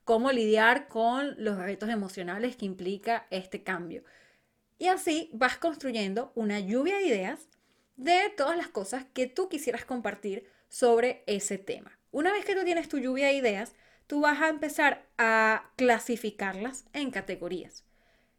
cómo 0.08 0.32
lidiar 0.32 0.88
con 0.88 1.34
los 1.36 1.58
retos 1.58 1.90
emocionales 1.90 2.56
que 2.56 2.64
implica 2.64 3.26
este 3.28 3.62
cambio. 3.62 4.04
Y 4.78 4.86
así 4.86 5.28
vas 5.34 5.58
construyendo 5.58 6.32
una 6.34 6.60
lluvia 6.60 6.96
de 6.96 7.08
ideas 7.08 7.40
de 7.96 8.32
todas 8.34 8.56
las 8.56 8.68
cosas 8.68 9.04
que 9.12 9.26
tú 9.26 9.50
quisieras 9.50 9.84
compartir 9.84 10.46
sobre 10.70 11.24
ese 11.26 11.58
tema. 11.58 11.98
Una 12.10 12.32
vez 12.32 12.46
que 12.46 12.54
tú 12.54 12.64
tienes 12.64 12.88
tu 12.88 12.96
lluvia 12.96 13.26
de 13.26 13.34
ideas, 13.34 13.74
tú 14.06 14.22
vas 14.22 14.40
a 14.40 14.48
empezar 14.48 15.04
a 15.18 15.72
clasificarlas 15.76 16.86
en 16.94 17.10
categorías 17.10 17.84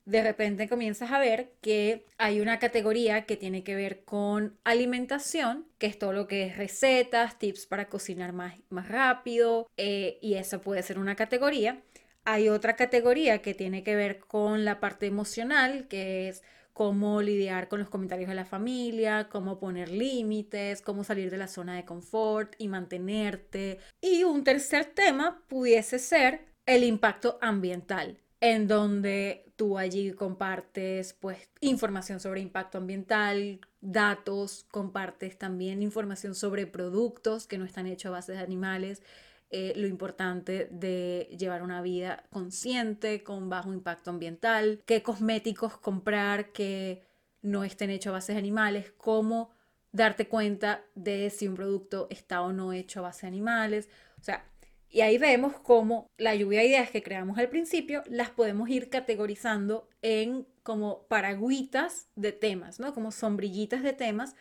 de 0.10 0.24
repente 0.24 0.68
comienzas 0.68 1.12
a 1.12 1.20
ver 1.20 1.54
que 1.62 2.06
hay 2.18 2.42
una 2.42 2.58
categoría 2.58 3.26
que 3.26 3.38
tiene 3.38 3.64
que 3.64 3.76
ver 3.76 4.04
con 4.04 4.58
alimentación, 4.64 5.68
que 5.78 5.86
es 5.86 6.00
todo 6.00 6.14
lo 6.14 6.28
que 6.28 6.46
es 6.48 6.58
recetas, 6.58 7.38
tips 7.38 7.68
para 7.68 7.90
cocinar 7.90 8.34
más, 8.34 8.56
más 8.70 8.88
rápido, 8.88 9.68
eh, 9.78 10.18
y 10.22 10.34
esa 10.34 10.62
puede 10.62 10.82
ser 10.82 10.98
una 10.98 11.16
categoría. 11.16 11.82
Hay 12.26 12.50
otra 12.50 12.76
categoría 12.76 13.44
que 13.44 13.54
tiene 13.54 13.84
que 13.84 13.96
ver 13.96 14.20
con 14.20 14.66
la 14.66 14.80
parte 14.80 15.06
emocional, 15.06 15.88
que 15.88 16.30
es 16.30 16.44
cómo 16.74 17.22
lidiar 17.22 17.68
con 17.68 17.80
los 17.80 17.90
comentarios 17.90 18.30
de 18.30 18.36
la 18.36 18.46
familia, 18.46 19.30
cómo 19.30 19.60
poner 19.60 19.90
límites, 19.90 20.82
cómo 20.82 21.04
salir 21.04 21.30
de 21.30 21.38
la 21.38 21.48
zona 21.48 21.76
de 21.76 21.86
confort 21.86 22.56
y 22.58 22.68
mantenerte. 22.68 23.80
Y 24.02 24.24
un 24.24 24.44
tercer 24.44 24.86
tema 24.86 25.44
pudiese 25.48 26.00
ser 26.00 26.48
el 26.66 26.84
impacto 26.84 27.38
ambiental 27.42 28.18
en 28.42 28.68
donde 28.68 29.49
tú 29.60 29.78
allí 29.78 30.14
compartes 30.14 31.12
pues 31.12 31.50
información 31.60 32.22
sobre 32.22 32.40
impacto 32.40 32.78
ambiental, 32.78 33.60
datos, 33.82 34.66
compartes 34.72 35.38
también 35.38 35.84
información 35.84 36.34
sobre 36.34 36.66
productos 36.66 37.46
que 37.46 37.58
no 37.58 37.66
están 37.66 37.86
hechos 37.86 38.08
a 38.08 38.12
base 38.12 38.32
de 38.32 38.38
animales, 38.38 39.04
eh, 39.50 39.74
lo 39.76 39.86
importante 39.86 40.70
de 40.72 41.28
llevar 41.38 41.62
una 41.62 41.82
vida 41.82 42.24
consciente 42.30 43.22
con 43.22 43.50
bajo 43.50 43.74
impacto 43.74 44.12
ambiental, 44.12 44.82
qué 44.86 45.04
cosméticos 45.04 45.78
comprar 45.78 46.54
que 46.54 47.04
no 47.42 47.66
estén 47.66 47.90
hechos 47.90 48.12
a 48.12 48.14
base 48.14 48.32
de 48.32 48.40
animales, 48.40 48.94
cómo 48.96 49.52
darte 49.92 50.30
cuenta 50.30 50.86
de 50.96 51.30
si 51.32 51.50
un 51.50 51.56
producto 51.56 52.08
está 52.10 52.44
o 52.44 52.54
no 52.54 52.72
hecho 52.72 53.00
a 53.00 53.04
base 53.04 53.24
de 53.24 53.28
animales. 53.28 53.90
O 54.22 54.24
sea, 54.24 54.49
y 54.92 55.02
ahí 55.02 55.18
vemos 55.18 55.54
cómo 55.60 56.10
la 56.18 56.34
lluvia 56.36 56.62
de 56.62 56.68
ideas 56.68 56.90
que 56.90 57.04
creamos 57.04 57.38
al 57.38 57.50
principio 57.50 58.04
las 58.08 58.32
podemos 58.32 58.70
ir 58.70 58.90
categorizando 58.90 59.88
en 60.02 60.48
como 60.64 61.04
paragüitas 61.08 62.10
de 62.16 62.32
temas, 62.32 62.80
¿no? 62.80 62.94
Como 62.94 63.12
sombrillitas 63.12 63.84
de 63.84 63.94
temas 63.94 64.36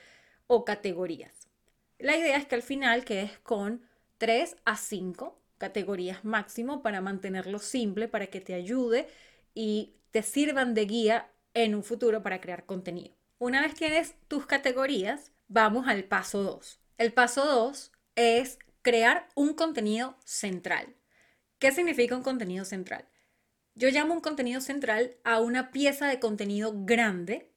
o 0.46 0.64
categorías. 0.64 1.48
La 1.98 2.16
idea 2.16 2.36
es 2.36 2.46
que 2.46 2.54
al 2.54 2.62
final 2.62 3.04
quedes 3.04 3.38
con 3.40 3.82
3 4.18 4.56
a 4.64 4.76
5 4.76 5.38
categorías 5.58 6.24
máximo 6.24 6.82
para 6.82 7.00
mantenerlo 7.00 7.58
simple, 7.58 8.08
para 8.08 8.28
que 8.28 8.40
te 8.40 8.54
ayude 8.54 9.08
y 9.54 9.96
te 10.12 10.22
sirvan 10.22 10.74
de 10.74 10.86
guía 10.86 11.30
en 11.54 11.74
un 11.74 11.82
futuro 11.82 12.22
para 12.22 12.40
crear 12.40 12.64
contenido. 12.64 13.14
Una 13.38 13.62
vez 13.62 13.74
tienes 13.74 14.14
tus 14.28 14.46
categorías, 14.46 15.32
vamos 15.48 15.86
al 15.88 16.04
paso 16.04 16.42
2. 16.42 16.80
El 16.98 17.12
paso 17.12 17.44
2 17.44 17.92
es 18.16 18.58
crear 18.88 19.28
un 19.34 19.52
contenido 19.52 20.16
central. 20.24 20.96
¿Qué 21.58 21.72
significa 21.72 22.16
un 22.16 22.22
contenido 22.22 22.64
central? 22.64 23.06
Yo 23.74 23.90
llamo 23.90 24.14
un 24.14 24.22
contenido 24.22 24.62
central 24.62 25.14
a 25.24 25.40
una 25.40 25.72
pieza 25.72 26.08
de 26.08 26.18
contenido 26.18 26.72
grande 26.74 27.52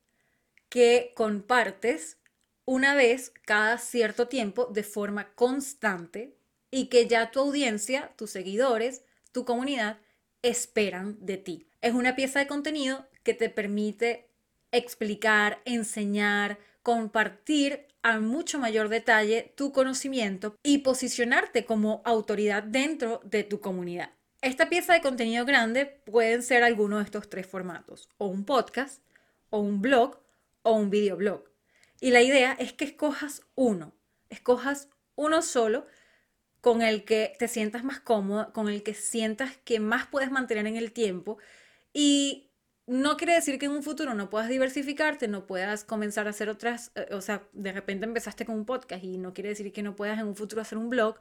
que 0.67 1.13
compartes 1.15 2.17
una 2.65 2.95
vez 2.95 3.31
cada 3.45 3.77
cierto 3.77 4.27
tiempo 4.27 4.65
de 4.65 4.83
forma 4.83 5.33
constante 5.33 6.35
y 6.69 6.87
que 6.87 7.07
ya 7.07 7.31
tu 7.31 7.39
audiencia, 7.39 8.11
tus 8.17 8.31
seguidores, 8.31 9.05
tu 9.31 9.45
comunidad 9.45 9.99
esperan 10.41 11.15
de 11.25 11.37
ti. 11.37 11.65
Es 11.79 11.93
una 11.93 12.17
pieza 12.17 12.39
de 12.39 12.47
contenido 12.47 13.07
que 13.23 13.33
te 13.33 13.49
permite 13.49 14.27
explicar, 14.73 15.61
enseñar, 15.63 16.59
compartir 16.83 17.87
a 18.03 18.19
mucho 18.19 18.59
mayor 18.59 18.89
detalle 18.89 19.53
tu 19.55 19.71
conocimiento 19.71 20.55
y 20.63 20.79
posicionarte 20.79 21.65
como 21.65 22.01
autoridad 22.05 22.63
dentro 22.63 23.21
de 23.23 23.43
tu 23.43 23.59
comunidad. 23.59 24.11
Esta 24.41 24.69
pieza 24.69 24.93
de 24.93 25.01
contenido 25.01 25.45
grande 25.45 25.85
pueden 25.85 26.41
ser 26.41 26.63
alguno 26.63 26.97
de 26.97 27.03
estos 27.03 27.29
tres 27.29 27.45
formatos, 27.45 28.09
o 28.17 28.25
un 28.25 28.43
podcast, 28.43 29.03
o 29.51 29.59
un 29.59 29.81
blog, 29.81 30.19
o 30.63 30.73
un 30.73 30.89
videoblog. 30.89 31.43
Y 31.99 32.09
la 32.09 32.23
idea 32.23 32.53
es 32.53 32.73
que 32.73 32.85
escojas 32.85 33.43
uno, 33.53 33.93
escojas 34.29 34.89
uno 35.15 35.43
solo 35.43 35.85
con 36.61 36.81
el 36.81 37.05
que 37.05 37.35
te 37.37 37.47
sientas 37.47 37.83
más 37.83 37.99
cómodo, 37.99 38.51
con 38.53 38.67
el 38.67 38.81
que 38.81 38.95
sientas 38.95 39.57
que 39.63 39.79
más 39.79 40.07
puedes 40.07 40.31
mantener 40.31 40.65
en 40.65 40.77
el 40.77 40.91
tiempo 40.91 41.37
y 41.93 42.50
no 42.87 43.17
quiere 43.17 43.33
decir 43.33 43.59
que 43.59 43.67
en 43.67 43.71
un 43.71 43.83
futuro 43.83 44.13
no 44.13 44.29
puedas 44.29 44.49
diversificarte, 44.49 45.27
no 45.27 45.47
puedas 45.47 45.83
comenzar 45.83 46.27
a 46.27 46.31
hacer 46.31 46.49
otras, 46.49 46.91
eh, 46.95 47.07
o 47.11 47.21
sea, 47.21 47.47
de 47.53 47.71
repente 47.71 48.05
empezaste 48.05 48.45
con 48.45 48.55
un 48.55 48.65
podcast 48.65 49.03
y 49.03 49.17
no 49.17 49.33
quiere 49.33 49.49
decir 49.49 49.71
que 49.71 49.83
no 49.83 49.95
puedas 49.95 50.19
en 50.19 50.27
un 50.27 50.35
futuro 50.35 50.61
hacer 50.61 50.77
un 50.77 50.89
blog, 50.89 51.19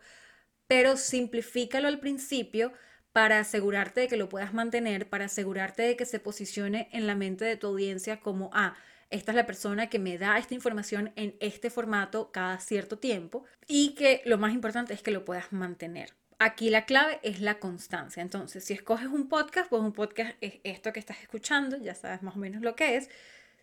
pero 0.66 0.96
simplifícalo 0.96 1.88
al 1.88 2.00
principio 2.00 2.72
para 3.12 3.40
asegurarte 3.40 4.02
de 4.02 4.08
que 4.08 4.16
lo 4.16 4.28
puedas 4.28 4.54
mantener, 4.54 5.08
para 5.08 5.26
asegurarte 5.26 5.82
de 5.82 5.96
que 5.96 6.06
se 6.06 6.20
posicione 6.20 6.88
en 6.92 7.06
la 7.06 7.14
mente 7.16 7.44
de 7.44 7.56
tu 7.56 7.66
audiencia 7.68 8.20
como, 8.20 8.50
ah, 8.54 8.76
esta 9.10 9.32
es 9.32 9.36
la 9.36 9.46
persona 9.46 9.88
que 9.88 9.98
me 9.98 10.18
da 10.18 10.38
esta 10.38 10.54
información 10.54 11.12
en 11.16 11.36
este 11.40 11.70
formato 11.70 12.30
cada 12.32 12.60
cierto 12.60 12.98
tiempo 12.98 13.44
y 13.66 13.94
que 13.94 14.22
lo 14.24 14.38
más 14.38 14.52
importante 14.54 14.94
es 14.94 15.02
que 15.02 15.10
lo 15.10 15.24
puedas 15.24 15.52
mantener. 15.52 16.19
Aquí 16.42 16.70
la 16.70 16.86
clave 16.86 17.20
es 17.22 17.42
la 17.42 17.58
constancia. 17.58 18.22
Entonces, 18.22 18.64
si 18.64 18.72
escoges 18.72 19.08
un 19.08 19.28
podcast, 19.28 19.68
pues 19.68 19.82
un 19.82 19.92
podcast 19.92 20.34
es 20.40 20.54
esto 20.64 20.90
que 20.90 20.98
estás 20.98 21.20
escuchando, 21.20 21.76
ya 21.76 21.94
sabes 21.94 22.22
más 22.22 22.34
o 22.34 22.38
menos 22.38 22.62
lo 22.62 22.74
que 22.74 22.96
es. 22.96 23.10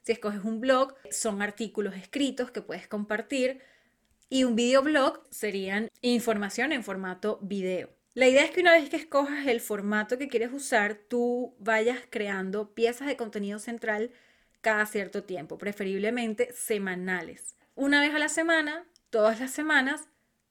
Si 0.03 0.11
escoges 0.11 0.43
un 0.43 0.61
blog, 0.61 0.93
son 1.09 1.41
artículos 1.41 1.95
escritos 1.95 2.51
que 2.51 2.61
puedes 2.61 2.87
compartir. 2.87 3.63
Y 4.29 4.43
un 4.43 4.55
videoblog 4.55 5.23
serían 5.31 5.89
información 6.01 6.71
en 6.71 6.83
formato 6.83 7.39
video. 7.41 7.89
La 8.13 8.27
idea 8.27 8.43
es 8.43 8.51
que 8.51 8.61
una 8.61 8.73
vez 8.73 8.91
que 8.91 8.97
escojas 8.97 9.47
el 9.47 9.59
formato 9.59 10.19
que 10.19 10.27
quieres 10.27 10.53
usar, 10.53 10.99
tú 11.07 11.55
vayas 11.57 11.97
creando 12.11 12.75
piezas 12.75 13.07
de 13.07 13.17
contenido 13.17 13.57
central 13.57 14.11
cada 14.61 14.85
cierto 14.85 15.23
tiempo, 15.23 15.57
preferiblemente 15.57 16.53
semanales. 16.53 17.55
Una 17.73 18.01
vez 18.01 18.13
a 18.13 18.19
la 18.19 18.29
semana, 18.29 18.85
todas 19.09 19.39
las 19.39 19.49
semanas, 19.49 20.09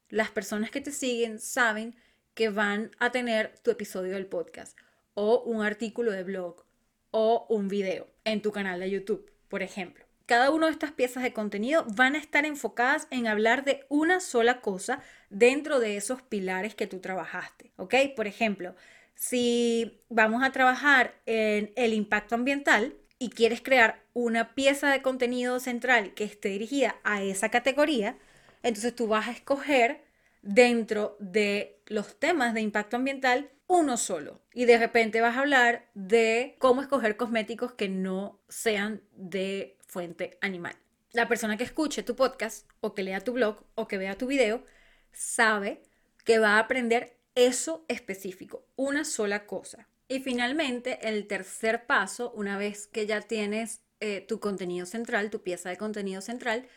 las 0.08 0.32
personas 0.32 0.72
que 0.72 0.80
te 0.80 0.90
siguen 0.90 1.38
saben 1.38 1.94
que 2.36 2.50
van 2.50 2.90
a 3.00 3.10
tener 3.10 3.58
tu 3.62 3.70
episodio 3.70 4.12
del 4.12 4.26
podcast 4.26 4.78
o 5.14 5.42
un 5.42 5.64
artículo 5.64 6.12
de 6.12 6.22
blog 6.22 6.64
o 7.10 7.46
un 7.48 7.66
video 7.66 8.06
en 8.24 8.42
tu 8.42 8.52
canal 8.52 8.78
de 8.78 8.90
YouTube, 8.90 9.32
por 9.48 9.62
ejemplo. 9.62 10.04
Cada 10.26 10.50
una 10.50 10.66
de 10.66 10.72
estas 10.72 10.92
piezas 10.92 11.22
de 11.22 11.32
contenido 11.32 11.86
van 11.94 12.14
a 12.14 12.18
estar 12.18 12.44
enfocadas 12.44 13.08
en 13.10 13.26
hablar 13.26 13.64
de 13.64 13.86
una 13.88 14.20
sola 14.20 14.60
cosa 14.60 15.00
dentro 15.30 15.80
de 15.80 15.96
esos 15.96 16.20
pilares 16.20 16.74
que 16.74 16.86
tú 16.86 16.98
trabajaste, 16.98 17.72
¿ok? 17.76 17.94
Por 18.14 18.26
ejemplo, 18.26 18.74
si 19.14 20.02
vamos 20.10 20.42
a 20.42 20.52
trabajar 20.52 21.14
en 21.24 21.72
el 21.74 21.94
impacto 21.94 22.34
ambiental 22.34 22.94
y 23.18 23.30
quieres 23.30 23.62
crear 23.62 24.02
una 24.12 24.54
pieza 24.54 24.90
de 24.90 25.00
contenido 25.00 25.58
central 25.58 26.12
que 26.12 26.24
esté 26.24 26.50
dirigida 26.50 26.96
a 27.02 27.22
esa 27.22 27.48
categoría, 27.48 28.18
entonces 28.62 28.94
tú 28.94 29.06
vas 29.06 29.26
a 29.26 29.32
escoger 29.32 30.04
dentro 30.42 31.16
de 31.18 31.75
los 31.86 32.18
temas 32.18 32.54
de 32.54 32.60
impacto 32.60 32.96
ambiental 32.96 33.50
uno 33.66 33.96
solo. 33.96 34.40
Y 34.52 34.64
de 34.64 34.78
repente 34.78 35.20
vas 35.20 35.36
a 35.36 35.40
hablar 35.40 35.88
de 35.94 36.56
cómo 36.58 36.82
escoger 36.82 37.16
cosméticos 37.16 37.72
que 37.72 37.88
no 37.88 38.40
sean 38.48 39.02
de 39.12 39.76
fuente 39.86 40.38
animal. 40.40 40.76
La 41.12 41.28
persona 41.28 41.56
que 41.56 41.64
escuche 41.64 42.02
tu 42.02 42.14
podcast 42.14 42.68
o 42.80 42.94
que 42.94 43.02
lea 43.02 43.20
tu 43.20 43.32
blog 43.32 43.64
o 43.74 43.88
que 43.88 43.98
vea 43.98 44.18
tu 44.18 44.26
video 44.26 44.64
sabe 45.12 45.82
que 46.24 46.38
va 46.38 46.56
a 46.56 46.58
aprender 46.58 47.16
eso 47.34 47.84
específico, 47.88 48.66
una 48.76 49.04
sola 49.04 49.46
cosa. 49.46 49.88
Y 50.08 50.20
finalmente, 50.20 51.08
el 51.08 51.26
tercer 51.26 51.86
paso, 51.86 52.32
una 52.32 52.58
vez 52.58 52.86
que 52.86 53.06
ya 53.06 53.20
tienes 53.20 53.80
eh, 54.00 54.20
tu 54.20 54.40
contenido 54.40 54.86
central, 54.86 55.30
tu 55.30 55.42
pieza 55.42 55.70
de 55.70 55.76
contenido 55.76 56.20
central, 56.20 56.68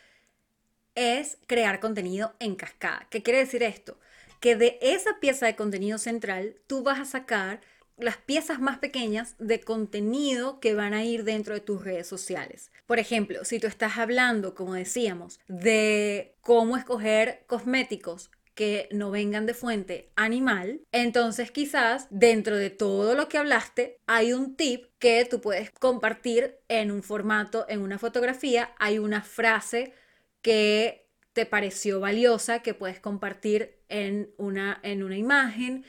es 0.95 1.37
crear 1.47 1.79
contenido 1.79 2.35
en 2.39 2.55
cascada. 2.55 3.07
¿Qué 3.09 3.21
quiere 3.21 3.39
decir 3.39 3.63
esto? 3.63 3.99
Que 4.39 4.55
de 4.55 4.79
esa 4.81 5.19
pieza 5.19 5.45
de 5.45 5.55
contenido 5.55 5.97
central 5.97 6.55
tú 6.67 6.83
vas 6.83 6.99
a 6.99 7.05
sacar 7.05 7.61
las 7.99 8.17
piezas 8.17 8.59
más 8.59 8.79
pequeñas 8.79 9.35
de 9.39 9.59
contenido 9.59 10.59
que 10.59 10.73
van 10.73 10.93
a 10.93 11.03
ir 11.03 11.23
dentro 11.23 11.53
de 11.53 11.59
tus 11.59 11.83
redes 11.83 12.07
sociales. 12.07 12.71
Por 12.87 12.97
ejemplo, 12.97 13.43
si 13.43 13.59
tú 13.59 13.67
estás 13.67 13.97
hablando, 13.97 14.55
como 14.55 14.73
decíamos, 14.73 15.39
de 15.47 16.35
cómo 16.41 16.77
escoger 16.77 17.43
cosméticos 17.47 18.31
que 18.55 18.89
no 18.91 19.11
vengan 19.11 19.45
de 19.45 19.53
fuente 19.53 20.11
animal, 20.15 20.81
entonces 20.91 21.51
quizás 21.51 22.07
dentro 22.09 22.57
de 22.57 22.69
todo 22.69 23.15
lo 23.15 23.29
que 23.29 23.37
hablaste 23.37 23.99
hay 24.05 24.33
un 24.33 24.55
tip 24.55 24.85
que 24.99 25.25
tú 25.25 25.39
puedes 25.39 25.71
compartir 25.71 26.57
en 26.67 26.91
un 26.91 27.03
formato, 27.03 27.65
en 27.69 27.81
una 27.81 27.97
fotografía, 27.97 28.73
hay 28.77 28.99
una 28.99 29.21
frase 29.21 29.93
que 30.41 31.07
te 31.31 31.45
pareció 31.45 32.01
valiosa 32.01 32.59
que 32.59 32.73
puedes 32.73 32.99
compartir 32.99 33.78
en 33.89 34.31
una, 34.37 34.79
en 34.83 35.03
una 35.03 35.17
imagen 35.17 35.83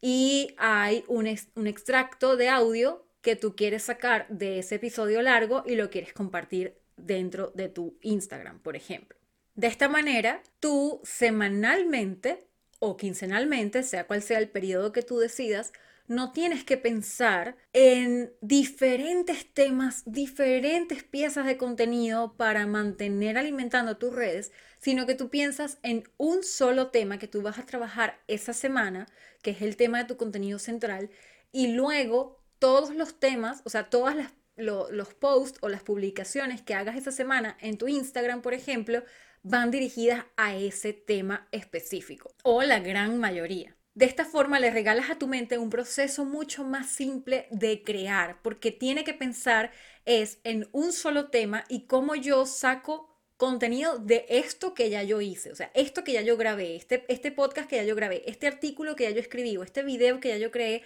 y 0.00 0.54
hay 0.58 1.04
un, 1.08 1.28
un 1.54 1.66
extracto 1.66 2.36
de 2.36 2.48
audio 2.48 3.06
que 3.22 3.36
tú 3.36 3.56
quieres 3.56 3.84
sacar 3.84 4.28
de 4.28 4.58
ese 4.58 4.74
episodio 4.74 5.22
largo 5.22 5.64
y 5.66 5.76
lo 5.76 5.88
quieres 5.88 6.12
compartir 6.12 6.76
dentro 6.96 7.52
de 7.54 7.68
tu 7.68 7.96
Instagram, 8.02 8.60
por 8.60 8.76
ejemplo. 8.76 9.18
De 9.54 9.66
esta 9.66 9.88
manera, 9.88 10.42
tú 10.60 11.00
semanalmente 11.04 12.44
o 12.80 12.96
quincenalmente, 12.96 13.82
sea 13.82 14.06
cual 14.06 14.22
sea 14.22 14.38
el 14.38 14.48
periodo 14.48 14.92
que 14.92 15.02
tú 15.02 15.18
decidas, 15.18 15.72
no 16.06 16.32
tienes 16.32 16.64
que 16.64 16.76
pensar 16.76 17.56
en 17.72 18.32
diferentes 18.42 19.50
temas, 19.54 20.02
diferentes 20.04 21.02
piezas 21.02 21.46
de 21.46 21.56
contenido 21.56 22.34
para 22.36 22.66
mantener 22.66 23.38
alimentando 23.38 23.96
tus 23.96 24.14
redes, 24.14 24.52
sino 24.84 25.06
que 25.06 25.14
tú 25.14 25.30
piensas 25.30 25.78
en 25.82 26.04
un 26.18 26.44
solo 26.44 26.88
tema 26.88 27.18
que 27.18 27.26
tú 27.26 27.40
vas 27.40 27.58
a 27.58 27.64
trabajar 27.64 28.20
esa 28.28 28.52
semana, 28.52 29.06
que 29.40 29.52
es 29.52 29.62
el 29.62 29.78
tema 29.78 29.96
de 29.96 30.04
tu 30.04 30.18
contenido 30.18 30.58
central, 30.58 31.08
y 31.52 31.68
luego 31.68 32.38
todos 32.58 32.94
los 32.94 33.18
temas, 33.18 33.62
o 33.64 33.70
sea, 33.70 33.88
todos 33.88 34.14
los 34.56 35.14
posts 35.14 35.58
o 35.62 35.70
las 35.70 35.82
publicaciones 35.82 36.60
que 36.60 36.74
hagas 36.74 36.96
esa 36.96 37.12
semana 37.12 37.56
en 37.62 37.78
tu 37.78 37.88
Instagram, 37.88 38.42
por 38.42 38.52
ejemplo, 38.52 39.02
van 39.42 39.70
dirigidas 39.70 40.26
a 40.36 40.54
ese 40.54 40.92
tema 40.92 41.48
específico, 41.50 42.34
o 42.42 42.62
la 42.62 42.80
gran 42.80 43.18
mayoría. 43.18 43.78
De 43.94 44.04
esta 44.04 44.26
forma 44.26 44.60
le 44.60 44.70
regalas 44.70 45.08
a 45.08 45.18
tu 45.18 45.28
mente 45.28 45.56
un 45.56 45.70
proceso 45.70 46.26
mucho 46.26 46.62
más 46.62 46.90
simple 46.90 47.48
de 47.50 47.82
crear, 47.82 48.42
porque 48.42 48.70
tiene 48.70 49.02
que 49.02 49.14
pensar 49.14 49.70
es 50.04 50.40
en 50.44 50.68
un 50.72 50.92
solo 50.92 51.30
tema 51.30 51.64
y 51.70 51.86
cómo 51.86 52.16
yo 52.16 52.44
saco 52.44 53.13
contenido 53.36 53.98
de 53.98 54.26
esto 54.28 54.74
que 54.74 54.90
ya 54.90 55.02
yo 55.02 55.20
hice, 55.20 55.50
o 55.50 55.56
sea, 55.56 55.70
esto 55.74 56.04
que 56.04 56.12
ya 56.12 56.22
yo 56.22 56.36
grabé, 56.36 56.76
este, 56.76 57.04
este 57.08 57.32
podcast 57.32 57.68
que 57.68 57.76
ya 57.76 57.84
yo 57.84 57.96
grabé, 57.96 58.22
este 58.26 58.46
artículo 58.46 58.96
que 58.96 59.04
ya 59.04 59.10
yo 59.10 59.20
escribí, 59.20 59.56
o 59.56 59.62
este 59.62 59.82
video 59.82 60.20
que 60.20 60.28
ya 60.28 60.36
yo 60.36 60.50
creé, 60.50 60.82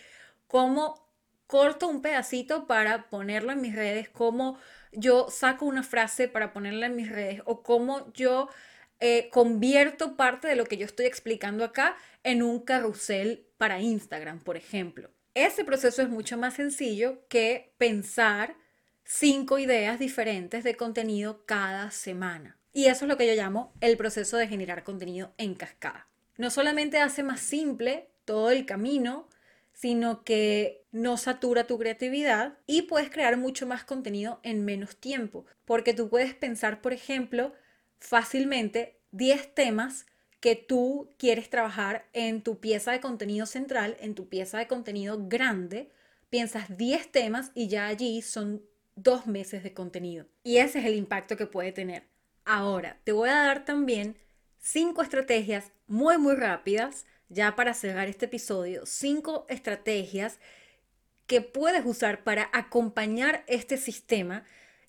cómo 0.46 1.06
corto 1.46 1.88
un 1.88 2.02
pedacito 2.02 2.66
para 2.66 3.08
ponerlo 3.10 3.52
en 3.52 3.60
mis 3.60 3.74
redes, 3.74 4.08
cómo 4.08 4.58
yo 4.92 5.28
saco 5.30 5.66
una 5.66 5.82
frase 5.82 6.28
para 6.28 6.52
ponerla 6.52 6.86
en 6.86 6.96
mis 6.96 7.10
redes, 7.10 7.42
o 7.44 7.62
cómo 7.62 8.12
yo 8.12 8.48
eh, 9.00 9.28
convierto 9.30 10.16
parte 10.16 10.48
de 10.48 10.56
lo 10.56 10.64
que 10.64 10.76
yo 10.76 10.86
estoy 10.86 11.06
explicando 11.06 11.64
acá 11.64 11.96
en 12.24 12.42
un 12.42 12.60
carrusel 12.60 13.46
para 13.56 13.80
Instagram, 13.80 14.40
por 14.40 14.56
ejemplo. 14.56 15.10
Ese 15.34 15.64
proceso 15.64 16.02
es 16.02 16.08
mucho 16.08 16.36
más 16.36 16.54
sencillo 16.54 17.26
que 17.28 17.72
pensar 17.78 18.56
cinco 19.10 19.58
ideas 19.58 19.98
diferentes 19.98 20.62
de 20.64 20.76
contenido 20.76 21.46
cada 21.46 21.90
semana. 21.90 22.58
Y 22.74 22.84
eso 22.84 23.06
es 23.06 23.08
lo 23.08 23.16
que 23.16 23.26
yo 23.26 23.34
llamo 23.34 23.72
el 23.80 23.96
proceso 23.96 24.36
de 24.36 24.46
generar 24.46 24.84
contenido 24.84 25.32
en 25.38 25.54
cascada. 25.54 26.06
No 26.36 26.50
solamente 26.50 27.00
hace 27.00 27.22
más 27.22 27.40
simple 27.40 28.10
todo 28.26 28.50
el 28.50 28.66
camino, 28.66 29.26
sino 29.72 30.24
que 30.24 30.84
no 30.92 31.16
satura 31.16 31.66
tu 31.66 31.78
creatividad 31.78 32.58
y 32.66 32.82
puedes 32.82 33.08
crear 33.08 33.38
mucho 33.38 33.66
más 33.66 33.82
contenido 33.82 34.40
en 34.42 34.64
menos 34.66 34.96
tiempo, 34.96 35.46
porque 35.64 35.94
tú 35.94 36.10
puedes 36.10 36.34
pensar, 36.34 36.82
por 36.82 36.92
ejemplo, 36.92 37.54
fácilmente 37.98 39.00
10 39.12 39.54
temas 39.54 40.04
que 40.40 40.54
tú 40.54 41.14
quieres 41.16 41.48
trabajar 41.48 42.06
en 42.12 42.42
tu 42.42 42.60
pieza 42.60 42.92
de 42.92 43.00
contenido 43.00 43.46
central, 43.46 43.96
en 44.00 44.14
tu 44.14 44.28
pieza 44.28 44.58
de 44.58 44.68
contenido 44.68 45.26
grande, 45.28 45.90
piensas 46.28 46.76
10 46.76 47.10
temas 47.10 47.52
y 47.54 47.68
ya 47.68 47.86
allí 47.86 48.20
son 48.20 48.62
dos 49.02 49.26
meses 49.26 49.62
de 49.62 49.72
contenido. 49.72 50.26
Y 50.42 50.58
ese 50.58 50.80
es 50.80 50.84
el 50.84 50.94
impacto 50.94 51.36
que 51.36 51.46
puede 51.46 51.72
tener. 51.72 52.08
Ahora, 52.44 52.98
te 53.04 53.12
voy 53.12 53.28
a 53.28 53.44
dar 53.44 53.64
también 53.64 54.16
cinco 54.58 55.02
estrategias 55.02 55.72
muy, 55.86 56.18
muy 56.18 56.34
rápidas, 56.34 57.06
ya 57.28 57.54
para 57.56 57.74
cerrar 57.74 58.08
este 58.08 58.26
episodio, 58.26 58.86
cinco 58.86 59.46
estrategias 59.48 60.38
que 61.26 61.42
puedes 61.42 61.84
usar 61.84 62.24
para 62.24 62.48
acompañar 62.52 63.44
este 63.46 63.76
sistema 63.76 64.44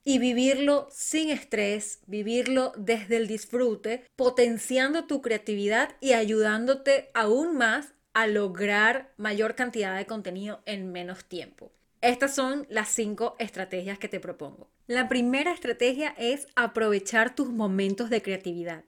y 0.05 0.17
vivirlo 0.17 0.87
sin 0.89 1.29
estrés, 1.29 1.99
vivirlo 2.07 2.71
desde 2.77 3.17
el 3.17 3.27
disfrute, 3.27 4.05
potenciando 4.15 5.05
tu 5.05 5.21
creatividad 5.21 5.95
y 5.99 6.13
ayudándote 6.13 7.09
aún 7.13 7.57
más 7.57 7.93
a 8.13 8.25
lograr 8.25 9.13
mayor 9.17 9.55
cantidad 9.55 9.95
de 9.97 10.05
contenido 10.05 10.63
en 10.65 10.91
menos 10.91 11.25
tiempo. 11.25 11.71
Estas 12.01 12.33
son 12.33 12.65
las 12.69 12.87
cinco 12.87 13.35
estrategias 13.39 13.99
que 13.99 14.07
te 14.07 14.21
propongo. 14.21 14.69
La 14.87 15.09
primera 15.09 15.51
estrategia 15.51 16.15
es 16.17 16.47
aprovechar 16.55 17.35
tus 17.35 17.49
momentos 17.49 18.09
de 18.09 18.21
creatividad. 18.21 18.85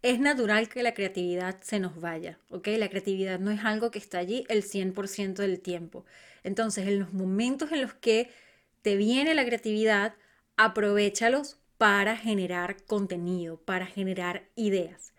Es 0.00 0.18
natural 0.18 0.68
que 0.70 0.82
la 0.82 0.94
creatividad 0.94 1.60
se 1.60 1.78
nos 1.78 2.00
vaya, 2.00 2.38
¿ok? 2.48 2.68
La 2.78 2.88
creatividad 2.88 3.38
no 3.38 3.50
es 3.50 3.64
algo 3.64 3.90
que 3.90 3.98
está 3.98 4.18
allí 4.18 4.46
el 4.48 4.62
100% 4.62 5.34
del 5.34 5.60
tiempo. 5.60 6.06
Entonces, 6.42 6.88
en 6.88 6.98
los 6.98 7.12
momentos 7.12 7.70
en 7.70 7.82
los 7.82 7.92
que 7.92 8.30
te 8.80 8.96
viene 8.96 9.34
la 9.34 9.44
creatividad, 9.44 10.14
aprovechalos 10.56 11.58
para 11.76 12.16
generar 12.16 12.82
contenido, 12.84 13.58
para 13.60 13.86
generar 13.86 14.44
ideas. 14.56 15.12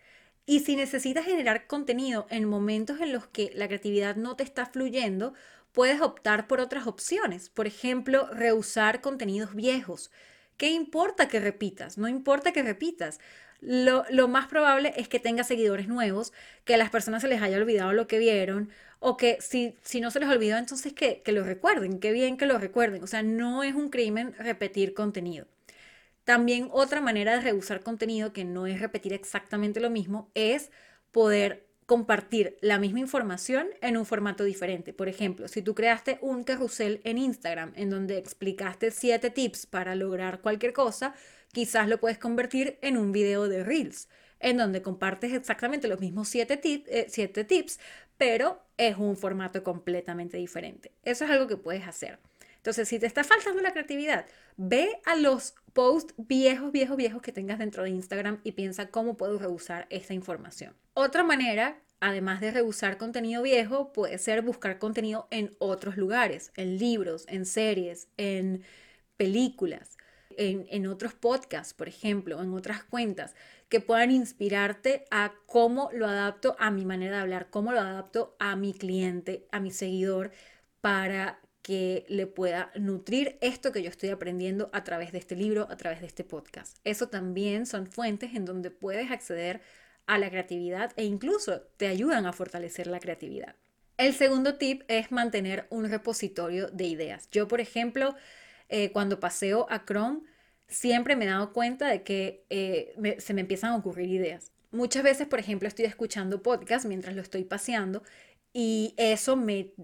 Y 0.46 0.60
si 0.60 0.76
necesitas 0.76 1.24
generar 1.24 1.66
contenido 1.66 2.26
en 2.30 2.44
momentos 2.44 3.00
en 3.00 3.12
los 3.12 3.26
que 3.26 3.50
la 3.54 3.66
creatividad 3.66 4.14
no 4.14 4.36
te 4.36 4.44
está 4.44 4.66
fluyendo, 4.66 5.34
puedes 5.76 6.00
optar 6.00 6.46
por 6.46 6.60
otras 6.60 6.86
opciones. 6.86 7.50
Por 7.50 7.66
ejemplo, 7.66 8.28
reusar 8.32 9.02
contenidos 9.02 9.54
viejos. 9.54 10.10
¿Qué 10.56 10.70
importa 10.70 11.28
que 11.28 11.38
repitas? 11.38 11.98
No 11.98 12.08
importa 12.08 12.50
que 12.52 12.62
repitas. 12.62 13.20
Lo, 13.60 14.06
más 14.26 14.46
probable 14.46 14.94
es 14.96 15.06
que 15.06 15.20
tengas 15.20 15.48
seguidores 15.48 15.86
nuevos, 15.86 16.32
que 16.64 16.72
a 16.72 16.76
las 16.78 16.88
personas 16.88 17.20
se 17.20 17.28
les 17.28 17.42
haya 17.42 17.58
olvidado 17.58 17.92
lo 17.92 18.06
que 18.06 18.18
vieron, 18.18 18.70
o 19.00 19.18
que 19.18 19.36
si, 19.42 19.76
no 20.00 20.10
se 20.10 20.20
les 20.20 20.30
olvidó, 20.30 20.56
entonces 20.56 20.94
que, 20.94 21.20
que 21.20 21.32
lo 21.32 21.44
recuerden, 21.44 22.00
qué 22.00 22.10
bien 22.12 22.38
que 22.38 22.46
lo 22.46 22.56
recuerden. 22.56 23.02
O 23.04 23.06
sea, 23.06 23.22
no 23.22 23.62
es 23.62 23.74
un 23.74 23.90
crimen 23.90 24.34
repetir 24.38 24.94
contenido. 24.94 25.46
También 26.24 26.70
otra 26.72 27.02
manera 27.02 27.34
de 27.34 27.42
reusar 27.42 27.82
contenido, 27.82 28.32
que 28.32 28.44
no 28.44 28.66
es 28.66 28.80
repetir 28.80 29.12
exactamente 29.12 29.80
lo 29.80 29.90
mismo, 29.90 30.30
es 30.34 30.70
poder 31.10 31.65
compartir 31.86 32.58
la 32.60 32.78
misma 32.78 32.98
información 32.98 33.68
en 33.80 33.96
un 33.96 34.04
formato 34.04 34.42
diferente. 34.42 34.92
Por 34.92 35.08
ejemplo, 35.08 35.46
si 35.46 35.62
tú 35.62 35.74
creaste 35.74 36.18
un 36.20 36.42
carrusel 36.42 37.00
en 37.04 37.16
Instagram 37.16 37.72
en 37.76 37.90
donde 37.90 38.18
explicaste 38.18 38.90
siete 38.90 39.30
tips 39.30 39.66
para 39.66 39.94
lograr 39.94 40.40
cualquier 40.40 40.72
cosa, 40.72 41.14
quizás 41.52 41.88
lo 41.88 41.98
puedes 41.98 42.18
convertir 42.18 42.78
en 42.82 42.96
un 42.96 43.12
video 43.12 43.48
de 43.48 43.62
Reels, 43.62 44.08
en 44.40 44.56
donde 44.56 44.82
compartes 44.82 45.32
exactamente 45.32 45.86
los 45.86 46.00
mismos 46.00 46.28
siete, 46.28 46.60
eh, 46.64 47.06
siete 47.08 47.44
tips, 47.44 47.78
pero 48.18 48.60
es 48.76 48.96
un 48.96 49.16
formato 49.16 49.62
completamente 49.62 50.36
diferente. 50.36 50.90
Eso 51.04 51.24
es 51.24 51.30
algo 51.30 51.46
que 51.46 51.56
puedes 51.56 51.86
hacer. 51.86 52.18
Entonces, 52.66 52.88
si 52.88 52.98
te 52.98 53.06
está 53.06 53.22
faltando 53.22 53.62
la 53.62 53.70
creatividad, 53.70 54.26
ve 54.56 55.00
a 55.04 55.14
los 55.14 55.54
posts 55.72 56.14
viejos, 56.18 56.72
viejos, 56.72 56.96
viejos 56.96 57.22
que 57.22 57.30
tengas 57.30 57.60
dentro 57.60 57.84
de 57.84 57.90
Instagram 57.90 58.40
y 58.42 58.52
piensa 58.52 58.90
cómo 58.90 59.16
puedo 59.16 59.38
reusar 59.38 59.86
esta 59.88 60.14
información. 60.14 60.74
Otra 60.94 61.22
manera, 61.22 61.80
además 62.00 62.40
de 62.40 62.50
reusar 62.50 62.98
contenido 62.98 63.44
viejo, 63.44 63.92
puede 63.92 64.18
ser 64.18 64.42
buscar 64.42 64.80
contenido 64.80 65.28
en 65.30 65.54
otros 65.60 65.96
lugares, 65.96 66.50
en 66.56 66.76
libros, 66.76 67.24
en 67.28 67.46
series, 67.46 68.08
en 68.16 68.64
películas, 69.16 69.96
en, 70.36 70.66
en 70.68 70.88
otros 70.88 71.14
podcasts, 71.14 71.72
por 71.72 71.86
ejemplo, 71.86 72.42
en 72.42 72.52
otras 72.52 72.82
cuentas 72.82 73.36
que 73.68 73.78
puedan 73.78 74.10
inspirarte 74.10 75.04
a 75.12 75.34
cómo 75.46 75.88
lo 75.92 76.08
adapto 76.08 76.56
a 76.58 76.72
mi 76.72 76.84
manera 76.84 77.14
de 77.14 77.22
hablar, 77.22 77.48
cómo 77.48 77.70
lo 77.70 77.78
adapto 77.78 78.34
a 78.40 78.56
mi 78.56 78.74
cliente, 78.74 79.46
a 79.52 79.60
mi 79.60 79.70
seguidor, 79.70 80.32
para 80.80 81.40
que 81.66 82.06
le 82.08 82.28
pueda 82.28 82.70
nutrir 82.76 83.38
esto 83.40 83.72
que 83.72 83.82
yo 83.82 83.90
estoy 83.90 84.10
aprendiendo 84.10 84.70
a 84.72 84.84
través 84.84 85.10
de 85.10 85.18
este 85.18 85.34
libro, 85.34 85.66
a 85.68 85.76
través 85.76 86.00
de 86.00 86.06
este 86.06 86.22
podcast. 86.22 86.78
Eso 86.84 87.08
también 87.08 87.66
son 87.66 87.88
fuentes 87.88 88.36
en 88.36 88.44
donde 88.44 88.70
puedes 88.70 89.10
acceder 89.10 89.60
a 90.06 90.16
la 90.16 90.30
creatividad 90.30 90.92
e 90.94 91.02
incluso 91.02 91.62
te 91.76 91.88
ayudan 91.88 92.24
a 92.24 92.32
fortalecer 92.32 92.86
la 92.86 93.00
creatividad. 93.00 93.56
El 93.96 94.14
segundo 94.14 94.58
tip 94.58 94.84
es 94.86 95.10
mantener 95.10 95.66
un 95.70 95.90
repositorio 95.90 96.68
de 96.68 96.84
ideas. 96.84 97.28
Yo, 97.32 97.48
por 97.48 97.60
ejemplo, 97.60 98.14
eh, 98.68 98.92
cuando 98.92 99.18
paseo 99.18 99.66
a 99.68 99.84
Chrome, 99.84 100.20
siempre 100.68 101.16
me 101.16 101.24
he 101.24 101.28
dado 101.28 101.52
cuenta 101.52 101.88
de 101.88 102.04
que 102.04 102.44
eh, 102.48 103.16
se 103.18 103.34
me 103.34 103.40
empiezan 103.40 103.72
a 103.72 103.76
ocurrir 103.76 104.08
ideas. 104.08 104.52
Muchas 104.70 105.02
veces, 105.02 105.26
por 105.26 105.40
ejemplo, 105.40 105.66
estoy 105.66 105.86
escuchando 105.86 106.44
podcast 106.44 106.86
mientras 106.86 107.16
lo 107.16 107.22
estoy 107.22 107.42
paseando 107.42 108.04
y 108.58 108.94
eso 108.96 109.36
me, 109.36 109.74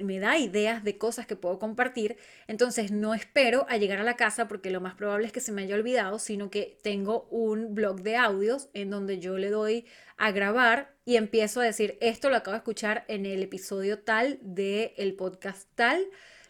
me, 0.00 0.18
da 0.18 0.38
ideas 0.38 0.82
de 0.84 0.96
cosas 0.96 1.26
que 1.26 1.36
puedo 1.36 1.58
compartir. 1.58 2.16
Entonces 2.46 2.90
no 2.90 3.12
espero 3.12 3.66
a 3.68 3.76
llegar 3.76 3.98
a 3.98 4.04
la 4.04 4.16
casa 4.16 4.48
porque 4.48 4.70
lo 4.70 4.80
más 4.80 4.94
probable 4.94 5.26
es 5.26 5.32
que 5.32 5.40
se 5.40 5.52
me 5.52 5.60
haya 5.60 5.74
olvidado, 5.74 6.18
sino 6.18 6.48
que 6.50 6.78
tengo 6.82 7.28
un 7.30 7.74
blog 7.74 8.00
de 8.00 8.16
audios 8.16 8.70
en 8.72 8.88
donde 8.88 9.18
yo 9.18 9.36
le 9.36 9.50
doy 9.50 9.84
a 10.16 10.30
grabar 10.30 10.94
y 11.04 11.16
empiezo 11.16 11.60
a 11.60 11.64
decir, 11.64 11.98
esto 12.00 12.30
lo 12.30 12.36
acabo 12.36 12.52
de 12.52 12.60
escuchar 12.60 13.04
en 13.08 13.26
el 13.26 13.42
episodio 13.42 13.98
tal 13.98 14.38
del 14.40 14.92
el 14.96 15.14
podcast 15.14 15.68
tal, 15.74 16.02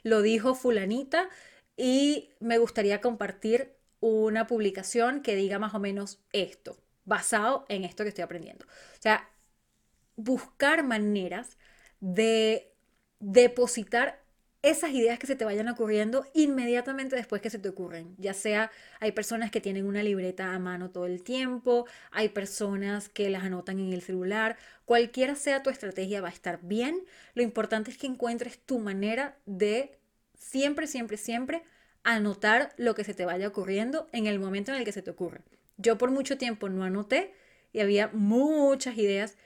lo 0.05 0.23
dijo 0.23 0.55
fulanita 0.55 1.29
y 1.77 2.31
me 2.39 2.59
gustaría 2.59 3.01
compartir 3.01 3.75
una 3.99 4.47
publicación 4.47 5.21
que 5.21 5.35
diga 5.35 5.59
más 5.59 5.75
o 5.75 5.81
menos 5.81 6.23
esto, 6.33 6.77
basado 7.05 7.67
en 7.69 7.83
esto 7.83 8.05
que 8.05 8.11
estoy 8.11 8.23
aprendiendo. 8.23 8.67
O 8.67 9.03
sea, 9.03 9.29
buscar 10.15 10.85
maneras 10.85 11.59
de 12.03 12.75
depositar 13.21 14.21
esas 14.61 14.91
ideas 14.91 15.19
que 15.19 15.27
se 15.27 15.35
te 15.35 15.45
vayan 15.45 15.69
ocurriendo 15.69 16.25
inmediatamente 16.35 17.17
después 17.17 17.41
que 17.41 17.51
se 17.51 17.59
te 17.59 17.69
ocurren. 17.69 18.15
Ya 18.19 18.35
sea 18.35 18.71
hay 19.01 19.13
personas 19.13 19.51
que 19.51 19.61
tienen 19.61 19.87
una 19.87 20.03
libreta 20.03 20.53
a 20.53 20.59
mano 20.59 20.91
todo 20.91 21.07
el 21.07 21.23
tiempo, 21.23 21.87
hay 22.11 22.29
personas 22.29 23.09
que 23.09 23.31
las 23.31 23.45
anotan 23.45 23.79
en 23.79 23.93
el 23.93 24.03
celular, 24.03 24.57
cualquiera 24.85 25.35
sea 25.37 25.63
tu 25.63 25.71
estrategia 25.71 26.21
va 26.21 26.29
a 26.29 26.33
estar 26.33 26.61
bien. 26.63 27.01
Lo 27.35 27.43
importante 27.43 27.91
es 27.91 27.99
que 27.99 28.07
encuentres 28.07 28.59
tu 28.59 28.79
manera 28.79 29.37
de 29.47 29.99
siempre, 30.37 30.87
siempre, 30.87 31.17
siempre 31.17 31.63
anotar 32.05 32.73
lo 32.77 32.95
que 32.95 33.05
se 33.05 33.15
te 33.15 33.25
vaya 33.25 33.49
ocurriendo 33.49 34.09
en 34.13 34.27
el 34.27 34.41
momento 34.41 34.73
en 34.73 34.79
el 34.79 34.85
que 34.85 34.93
se 34.93 35.03
te 35.03 35.11
ocurre. 35.11 35.41
Yo 35.77 35.99
por 35.99 36.11
mucho 36.11 36.37
tiempo 36.37 36.69
no 36.69 36.85
anoté 36.85 37.33
y 37.73 37.81
había 37.81 38.09
muchas 38.13 38.99
ideas 38.99 39.37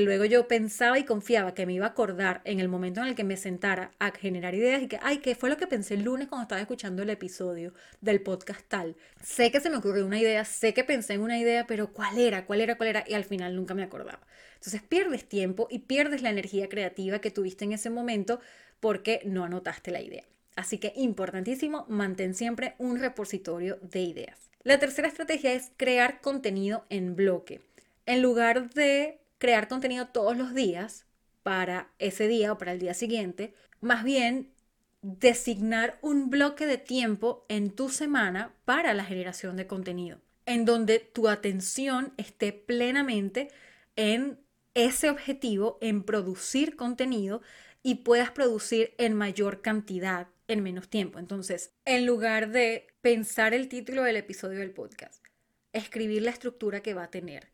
luego 0.00 0.26
yo 0.26 0.46
pensaba 0.48 0.98
y 0.98 1.04
confiaba 1.04 1.54
que 1.54 1.64
me 1.64 1.72
iba 1.72 1.86
a 1.86 1.90
acordar 1.90 2.42
en 2.44 2.60
el 2.60 2.68
momento 2.68 3.00
en 3.00 3.06
el 3.06 3.14
que 3.14 3.24
me 3.24 3.36
sentara 3.38 3.92
a 3.98 4.10
generar 4.10 4.54
ideas 4.54 4.82
y 4.82 4.88
que, 4.88 4.98
ay, 5.02 5.18
¿qué 5.18 5.34
fue 5.34 5.48
lo 5.48 5.56
que 5.56 5.66
pensé 5.66 5.94
el 5.94 6.02
lunes 6.02 6.28
cuando 6.28 6.42
estaba 6.42 6.60
escuchando 6.60 7.02
el 7.02 7.10
episodio 7.10 7.72
del 8.02 8.20
podcast 8.20 8.60
tal? 8.68 8.96
Sé 9.22 9.50
que 9.50 9.60
se 9.60 9.70
me 9.70 9.76
ocurrió 9.76 10.04
una 10.04 10.20
idea, 10.20 10.44
sé 10.44 10.74
que 10.74 10.84
pensé 10.84 11.14
en 11.14 11.22
una 11.22 11.38
idea, 11.38 11.66
pero 11.66 11.92
¿cuál 11.92 12.18
era? 12.18 12.44
¿Cuál 12.44 12.60
era? 12.60 12.76
¿Cuál 12.76 12.90
era? 12.90 13.04
Y 13.08 13.14
al 13.14 13.24
final 13.24 13.56
nunca 13.56 13.72
me 13.72 13.82
acordaba. 13.82 14.20
Entonces 14.56 14.82
pierdes 14.82 15.28
tiempo 15.28 15.68
y 15.70 15.80
pierdes 15.80 16.20
la 16.22 16.30
energía 16.30 16.68
creativa 16.68 17.20
que 17.20 17.30
tuviste 17.30 17.64
en 17.64 17.72
ese 17.72 17.88
momento 17.88 18.40
porque 18.80 19.22
no 19.24 19.44
anotaste 19.44 19.90
la 19.90 20.02
idea. 20.02 20.24
Así 20.54 20.78
que 20.78 20.92
importantísimo, 20.96 21.86
mantén 21.88 22.34
siempre 22.34 22.74
un 22.78 22.98
repositorio 22.98 23.78
de 23.80 24.00
ideas. 24.00 24.50
La 24.64 24.78
tercera 24.78 25.08
estrategia 25.08 25.52
es 25.52 25.70
crear 25.76 26.20
contenido 26.20 26.84
en 26.90 27.14
bloque. 27.14 27.60
En 28.06 28.22
lugar 28.22 28.70
de 28.74 29.20
crear 29.38 29.68
contenido 29.68 30.08
todos 30.08 30.36
los 30.36 30.54
días 30.54 31.06
para 31.42 31.90
ese 31.98 32.28
día 32.28 32.52
o 32.52 32.58
para 32.58 32.72
el 32.72 32.78
día 32.78 32.94
siguiente, 32.94 33.54
más 33.80 34.04
bien 34.04 34.52
designar 35.02 35.98
un 36.02 36.30
bloque 36.30 36.66
de 36.66 36.78
tiempo 36.78 37.46
en 37.48 37.70
tu 37.70 37.88
semana 37.88 38.52
para 38.64 38.94
la 38.94 39.04
generación 39.04 39.56
de 39.56 39.66
contenido, 39.66 40.18
en 40.44 40.64
donde 40.64 40.98
tu 40.98 41.28
atención 41.28 42.12
esté 42.16 42.52
plenamente 42.52 43.48
en 43.96 44.38
ese 44.74 45.10
objetivo, 45.10 45.78
en 45.80 46.02
producir 46.02 46.76
contenido 46.76 47.40
y 47.82 47.96
puedas 47.96 48.30
producir 48.30 48.94
en 48.98 49.14
mayor 49.14 49.62
cantidad 49.62 50.28
en 50.48 50.62
menos 50.62 50.88
tiempo. 50.88 51.18
Entonces, 51.18 51.72
en 51.84 52.06
lugar 52.06 52.50
de 52.50 52.86
pensar 53.00 53.54
el 53.54 53.68
título 53.68 54.02
del 54.02 54.16
episodio 54.16 54.58
del 54.58 54.72
podcast, 54.72 55.24
escribir 55.72 56.22
la 56.22 56.30
estructura 56.30 56.80
que 56.80 56.94
va 56.94 57.04
a 57.04 57.10
tener, 57.10 57.48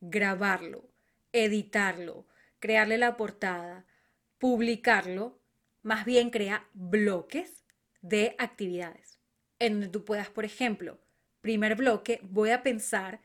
grabarlo, 0.00 0.89
editarlo, 1.32 2.26
crearle 2.58 2.98
la 2.98 3.16
portada, 3.16 3.86
publicarlo, 4.38 5.40
más 5.82 6.04
bien 6.04 6.30
crea 6.30 6.68
bloques 6.72 7.64
de 8.02 8.34
actividades. 8.38 9.18
En 9.58 9.74
donde 9.74 9.88
tú 9.88 10.04
puedas, 10.04 10.30
por 10.30 10.44
ejemplo, 10.44 10.98
primer 11.40 11.76
bloque, 11.76 12.20
voy 12.22 12.50
a 12.50 12.62
pensar 12.62 13.20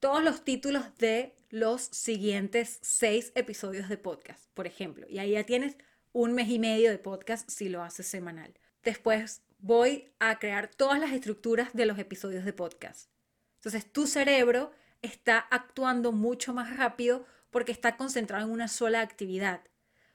todos 0.00 0.22
los 0.22 0.44
títulos 0.44 0.96
de 0.98 1.34
los 1.50 1.82
siguientes 1.82 2.78
seis 2.82 3.32
episodios 3.34 3.88
de 3.88 3.96
podcast, 3.96 4.48
por 4.54 4.66
ejemplo. 4.66 5.06
Y 5.08 5.18
ahí 5.18 5.32
ya 5.32 5.44
tienes 5.44 5.76
un 6.12 6.34
mes 6.34 6.48
y 6.48 6.58
medio 6.58 6.90
de 6.90 6.98
podcast 6.98 7.48
si 7.50 7.68
lo 7.68 7.82
haces 7.82 8.06
semanal. 8.06 8.54
Después 8.82 9.42
voy 9.58 10.12
a 10.18 10.38
crear 10.38 10.68
todas 10.68 11.00
las 11.00 11.12
estructuras 11.12 11.72
de 11.72 11.86
los 11.86 11.98
episodios 11.98 12.44
de 12.44 12.52
podcast. 12.52 13.10
Entonces 13.56 13.90
tu 13.90 14.06
cerebro 14.06 14.72
está 15.02 15.38
actuando 15.38 16.12
mucho 16.12 16.54
más 16.54 16.76
rápido 16.76 17.26
porque 17.50 17.72
está 17.72 17.96
concentrado 17.96 18.44
en 18.44 18.52
una 18.52 18.68
sola 18.68 19.00
actividad. 19.00 19.62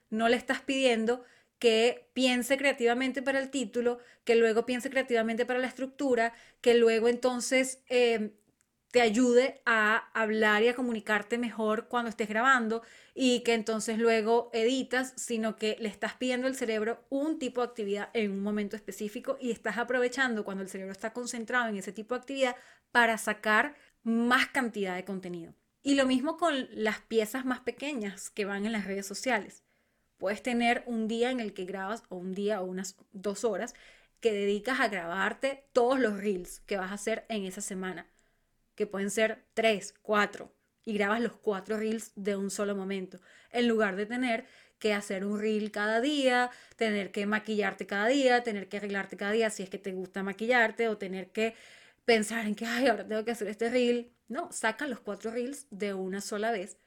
No 0.10 0.30
le 0.30 0.38
estás 0.38 0.62
pidiendo 0.62 1.24
que 1.60 2.10
piense 2.14 2.58
creativamente 2.58 3.22
para 3.22 3.40
el 3.40 3.50
título, 3.50 4.00
que 4.26 4.36
luego 4.36 4.66
piense 4.66 4.90
creativamente 4.90 5.46
para 5.46 5.60
la 5.60 5.68
estructura, 5.68 6.34
que 6.62 6.74
luego 6.76 7.08
entonces 7.08 7.82
eh, 7.88 8.34
te 8.94 9.02
ayude 9.02 9.62
a 9.66 10.10
hablar 10.14 10.62
y 10.62 10.68
a 10.68 10.76
comunicarte 10.76 11.40
mejor 11.40 11.88
cuando 11.88 12.10
estés 12.10 12.30
grabando 12.30 12.84
y 13.16 13.40
que 13.40 13.56
entonces 13.56 13.98
luego 13.98 14.52
editas, 14.54 15.14
sino 15.16 15.56
que 15.56 15.78
le 15.80 15.90
estás 15.90 16.14
pidiendo 16.14 16.46
al 16.46 16.56
cerebro 16.56 17.04
un 17.10 17.40
tipo 17.40 17.62
de 17.62 17.68
actividad 17.68 18.10
en 18.14 18.32
un 18.32 18.44
momento 18.44 18.76
específico 18.76 19.38
y 19.42 19.50
estás 19.50 19.80
aprovechando 19.80 20.46
cuando 20.46 20.62
el 20.62 20.70
cerebro 20.70 20.92
está 20.92 21.12
concentrado 21.12 21.70
en 21.70 21.78
ese 21.78 21.92
tipo 21.92 22.14
de 22.14 22.20
actividad 22.20 22.56
para 22.92 23.18
sacar 23.18 23.76
más 24.04 24.48
cantidad 24.50 24.96
de 24.96 25.06
contenido. 25.06 25.56
Y 25.84 25.96
lo 25.96 26.06
mismo 26.06 26.38
con 26.38 26.68
las 26.72 27.02
piezas 27.02 27.46
más 27.46 27.60
pequeñas 27.60 28.30
que 28.30 28.46
van 28.46 28.66
en 28.66 28.72
las 28.72 28.86
redes 28.86 29.06
sociales. 29.06 29.64
Puedes 30.18 30.42
tener 30.42 30.84
un 30.86 31.10
día 31.10 31.30
en 31.30 31.42
el 31.42 31.54
que 31.54 31.66
grabas, 31.66 32.04
o 32.08 32.16
un 32.16 32.34
día 32.34 32.62
o 32.62 32.66
unas 32.66 32.96
dos 33.12 33.44
horas, 33.44 33.76
que 34.22 34.32
dedicas 34.32 34.80
a 34.80 34.88
grabarte 34.88 35.66
todos 35.74 36.00
los 36.00 36.18
reels 36.18 36.62
que 36.62 36.78
vas 36.78 36.92
a 36.92 36.94
hacer 36.94 37.26
en 37.28 37.44
esa 37.44 37.60
semana, 37.60 38.08
que 38.76 38.88
pueden 38.88 39.12
ser 39.12 39.44
tres, 39.54 39.94
cuatro, 40.02 40.56
y 40.86 40.94
grabas 40.94 41.20
los 41.20 41.34
cuatro 41.34 41.78
reels 41.78 42.14
de 42.16 42.38
un 42.38 42.50
solo 42.50 42.76
momento, 42.76 43.20
en 43.52 43.68
lugar 43.68 43.98
de 43.98 44.06
tener 44.06 44.46
que 44.80 44.94
hacer 44.94 45.26
un 45.26 45.40
reel 45.40 45.72
cada 45.72 46.00
día, 46.00 46.50
tener 46.78 47.12
que 47.12 47.26
maquillarte 47.26 47.86
cada 47.86 48.08
día, 48.08 48.44
tener 48.44 48.70
que 48.70 48.78
arreglarte 48.78 49.18
cada 49.18 49.32
día 49.32 49.50
si 49.50 49.64
es 49.64 49.70
que 49.70 49.78
te 49.78 49.92
gusta 49.92 50.24
maquillarte, 50.24 50.88
o 50.88 50.98
tener 50.98 51.32
que 51.32 51.56
pensar 52.06 52.46
en 52.46 52.56
que, 52.56 52.66
ay, 52.66 52.88
ahora 52.88 53.06
tengo 53.06 53.26
que 53.26 53.32
hacer 53.32 53.50
este 53.50 53.70
reel. 53.70 54.12
No, 54.34 54.52
saca 54.52 54.88
los 54.88 55.00
cuatro 55.00 55.30
reels 55.30 55.68
de 55.70 55.94
una 55.94 56.20
sola 56.20 56.52
vez 56.52 56.78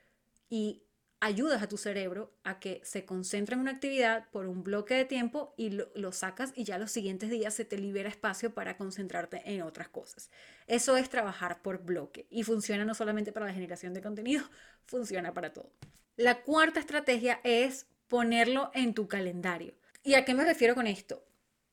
y 0.51 0.83
ayudas 1.21 1.63
a 1.63 1.69
tu 1.69 1.77
cerebro 1.77 2.35
a 2.43 2.59
que 2.59 2.81
se 2.83 3.05
concentre 3.05 3.55
en 3.55 3.61
una 3.61 3.71
actividad 3.71 4.29
por 4.33 4.47
un 4.47 4.65
bloque 4.65 4.95
de 4.95 5.05
tiempo 5.05 5.55
y 5.57 5.71
lo, 5.71 6.11
sacas 6.11 6.53
y 6.57 6.65
ya 6.65 6.77
los 6.77 6.91
siguientes 6.91 7.31
días 7.31 7.55
se 7.55 7.65
te 7.65 7.79
libera 7.79 8.09
espacio 8.09 8.53
para 8.53 8.77
concentrarte 8.77 9.43
en 9.45 9.63
otras 9.63 9.89
cosas. 9.89 10.29
Eso 10.67 10.97
es 10.97 11.09
trabajar 11.09 11.63
por 11.63 11.85
bloque 11.85 12.27
y 12.31 12.43
funciona 12.43 12.85
no 12.85 12.95
solamente 12.95 13.31
para 13.31 13.47
la 13.47 13.55
generación 13.55 13.95
de 13.95 14.03
contenido, 14.03 14.43
funciona 14.85 15.33
para 15.33 15.53
todo. 15.53 15.71
La 16.17 16.43
cuarta 16.43 16.81
estrategia 16.81 17.41
es 17.45 17.87
ponerlo 18.09 18.73
en 18.75 18.93
tu 18.93 19.07
calendario. 19.07 19.75
¿Y 20.03 20.15
a 20.15 20.25
qué 20.25 20.35
me 20.35 20.45
refiero 20.45 20.75
con 20.75 20.89
esto? 20.89 21.25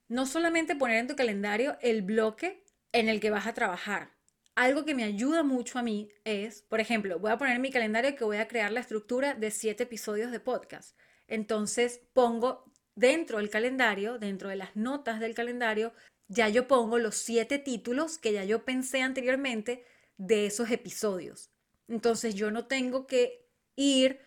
No 0.08 0.28
solamente 0.28 0.76
poner 0.76 0.98
en 0.98 1.08
tu 1.08 1.16
calendario 1.16 1.80
el 1.82 2.04
bloque 2.04 2.64
en 2.92 3.10
el 3.10 3.20
que 3.20 3.32
vas 3.32 3.48
a 3.48 3.56
trabajar, 3.56 4.13
algo 4.56 4.86
que 4.86 4.96
me 4.96 5.04
ayuda 5.04 5.44
mucho 5.44 5.80
a 5.80 5.84
mí 5.84 6.10
es, 6.24 6.62
por 6.64 6.80
ejemplo, 6.80 7.20
voy 7.20 7.32
a 7.32 7.38
poner 7.38 7.56
en 7.56 7.62
mi 7.62 7.72
calendario 7.72 8.16
que 8.16 8.24
voy 8.24 8.38
a 8.38 8.48
crear 8.48 8.72
la 8.72 8.80
estructura 8.80 9.34
de 9.34 9.52
siete 9.52 9.84
episodios 9.84 10.32
de 10.32 10.40
podcast. 10.40 10.98
Entonces 11.28 12.02
pongo 12.14 12.72
dentro 12.96 13.40
del 13.40 13.50
calendario, 13.50 14.20
dentro 14.20 14.50
de 14.50 14.56
las 14.56 14.76
notas 14.76 15.20
del 15.20 15.34
calendario, 15.34 15.94
ya 16.28 16.50
yo 16.50 16.68
pongo 16.68 17.00
los 17.00 17.16
siete 17.16 17.58
títulos 17.58 18.18
que 18.18 18.34
ya 18.34 18.44
yo 18.44 18.64
pensé 18.64 19.02
anteriormente 19.02 19.86
de 20.18 20.46
esos 20.46 20.70
episodios. 20.70 21.50
Entonces 21.88 22.36
yo 22.36 22.52
no 22.52 22.66
tengo 22.66 23.08
que 23.08 23.48
ir 23.76 24.20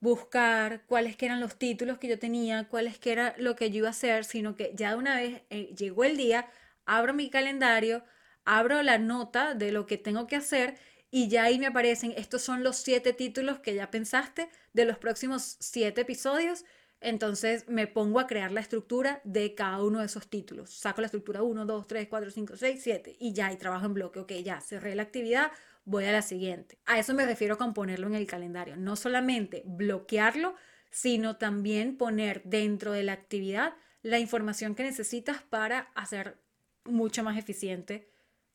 buscar 0.00 0.84
cuáles 0.86 1.16
eran 1.20 1.40
los 1.40 1.56
títulos 1.56 1.98
que 1.98 2.08
yo 2.08 2.18
tenía, 2.18 2.68
cuáles 2.68 2.98
que 2.98 3.12
era 3.12 3.34
lo 3.38 3.54
que 3.54 3.70
yo 3.70 3.78
iba 3.78 3.88
a 3.88 3.92
hacer, 3.92 4.24
sino 4.24 4.56
que 4.56 4.72
ya 4.74 4.90
de 4.90 4.96
una 4.96 5.16
vez 5.16 5.42
eh, 5.50 5.72
llegó 5.76 6.02
el 6.02 6.16
día, 6.16 6.50
abro 6.86 7.14
mi 7.14 7.30
calendario, 7.30 8.02
abro 8.44 8.82
la 8.82 8.98
nota 8.98 9.54
de 9.54 9.72
lo 9.72 9.86
que 9.86 9.98
tengo 9.98 10.26
que 10.26 10.36
hacer 10.36 10.76
y 11.10 11.28
ya 11.28 11.44
ahí 11.44 11.58
me 11.58 11.66
aparecen, 11.66 12.14
estos 12.16 12.40
son 12.40 12.62
los 12.62 12.76
siete 12.76 13.12
títulos 13.12 13.58
que 13.58 13.74
ya 13.74 13.90
pensaste 13.90 14.48
de 14.72 14.86
los 14.86 14.96
próximos 14.96 15.56
siete 15.60 16.00
episodios. 16.00 16.64
Entonces 17.02 17.68
me 17.68 17.86
pongo 17.86 18.18
a 18.18 18.26
crear 18.26 18.50
la 18.50 18.60
estructura 18.60 19.20
de 19.24 19.54
cada 19.54 19.82
uno 19.82 20.00
de 20.00 20.06
esos 20.06 20.28
títulos. 20.28 20.70
Saco 20.70 21.02
la 21.02 21.08
estructura 21.08 21.42
1, 21.42 21.66
2, 21.66 21.86
3, 21.86 22.08
4, 22.08 22.30
5, 22.30 22.56
6, 22.56 22.80
7 22.82 23.16
y 23.18 23.34
ya, 23.34 23.52
y 23.52 23.56
trabajo 23.56 23.84
en 23.84 23.94
bloque. 23.94 24.20
Ok, 24.20 24.32
ya, 24.42 24.60
cerré 24.60 24.94
la 24.94 25.02
actividad, 25.02 25.52
voy 25.84 26.06
a 26.06 26.12
la 26.12 26.22
siguiente. 26.22 26.78
A 26.86 26.98
eso 26.98 27.12
me 27.12 27.26
refiero 27.26 27.58
con 27.58 27.74
ponerlo 27.74 28.06
en 28.06 28.14
el 28.14 28.26
calendario. 28.26 28.76
No 28.76 28.96
solamente 28.96 29.64
bloquearlo, 29.66 30.54
sino 30.90 31.36
también 31.36 31.98
poner 31.98 32.42
dentro 32.44 32.92
de 32.92 33.02
la 33.02 33.12
actividad 33.12 33.74
la 34.02 34.18
información 34.18 34.74
que 34.74 34.82
necesitas 34.82 35.42
para 35.42 35.90
hacer 35.94 36.38
mucho 36.84 37.22
más 37.22 37.36
eficiente 37.36 38.08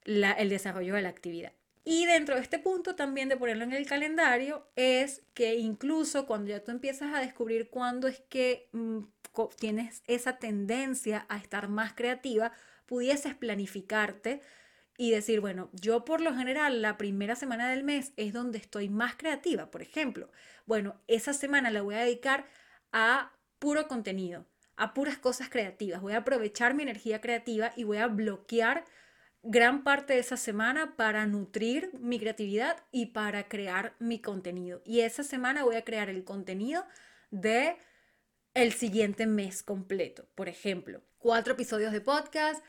el 0.07 0.49
desarrollo 0.49 0.95
de 0.95 1.01
la 1.01 1.09
actividad. 1.09 1.53
Y 1.83 2.05
dentro 2.05 2.35
de 2.35 2.41
este 2.41 2.59
punto 2.59 2.95
también 2.95 3.29
de 3.29 3.37
ponerlo 3.37 3.63
en 3.63 3.71
el 3.71 3.85
calendario 3.85 4.67
es 4.75 5.21
que 5.33 5.55
incluso 5.55 6.25
cuando 6.25 6.49
ya 6.49 6.63
tú 6.63 6.71
empiezas 6.71 7.13
a 7.13 7.21
descubrir 7.21 7.69
cuándo 7.69 8.09
es 8.09 8.19
que 8.27 8.67
mm, 8.73 9.03
tienes 9.57 10.03
esa 10.07 10.37
tendencia 10.37 11.25
a 11.29 11.37
estar 11.37 11.69
más 11.69 11.93
creativa, 11.93 12.51
pudieses 12.87 13.35
planificarte 13.35 14.41
y 14.97 15.11
decir, 15.11 15.39
bueno, 15.39 15.69
yo 15.73 16.03
por 16.03 16.21
lo 16.21 16.35
general 16.35 16.81
la 16.81 16.97
primera 16.97 17.35
semana 17.35 17.69
del 17.69 17.83
mes 17.83 18.13
es 18.17 18.33
donde 18.33 18.57
estoy 18.57 18.89
más 18.89 19.15
creativa, 19.15 19.69
por 19.69 19.81
ejemplo. 19.81 20.29
Bueno, 20.65 20.99
esa 21.07 21.33
semana 21.33 21.69
la 21.69 21.83
voy 21.83 21.95
a 21.95 21.99
dedicar 21.99 22.47
a 22.91 23.31
puro 23.59 23.87
contenido, 23.87 24.45
a 24.75 24.93
puras 24.93 25.17
cosas 25.17 25.49
creativas. 25.49 26.01
Voy 26.01 26.13
a 26.13 26.17
aprovechar 26.17 26.73
mi 26.73 26.83
energía 26.83 27.21
creativa 27.21 27.71
y 27.75 27.83
voy 27.83 27.97
a 27.97 28.07
bloquear 28.07 28.85
gran 29.43 29.83
parte 29.83 30.13
de 30.13 30.19
esa 30.19 30.37
semana 30.37 30.95
para 30.95 31.25
nutrir 31.25 31.91
mi 31.99 32.19
creatividad 32.19 32.83
y 32.91 33.07
para 33.07 33.47
crear 33.47 33.95
mi 33.99 34.19
contenido. 34.19 34.81
Y 34.85 35.01
esa 35.01 35.23
semana 35.23 35.63
voy 35.63 35.75
a 35.75 35.85
crear 35.85 36.09
el 36.09 36.23
contenido 36.23 36.85
de 37.31 37.77
el 38.53 38.73
siguiente 38.73 39.27
mes 39.27 39.63
completo. 39.63 40.27
Por 40.35 40.49
ejemplo, 40.49 41.03
cuatro 41.19 41.53
episodios 41.53 41.91
de 41.91 42.01
podcast, 42.01 42.63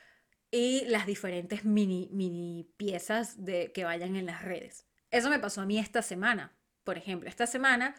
y 0.51 0.85
las 0.87 1.07
diferentes 1.07 1.65
mini, 1.65 2.09
mini 2.13 2.73
piezas 2.77 3.45
de, 3.45 3.73
que 3.73 3.85
vayan 3.85 4.17
en 4.17 4.27
las 4.27 4.43
redes. 4.43 4.87
Eso 5.11 5.31
me 5.31 5.39
pasó 5.39 5.61
a 5.61 5.67
mí 5.67 5.79
esta 5.79 6.03
semana. 6.03 6.57
Por 6.85 6.97
ejemplo, 6.97 7.29
esta 7.29 7.47
semana 7.47 7.95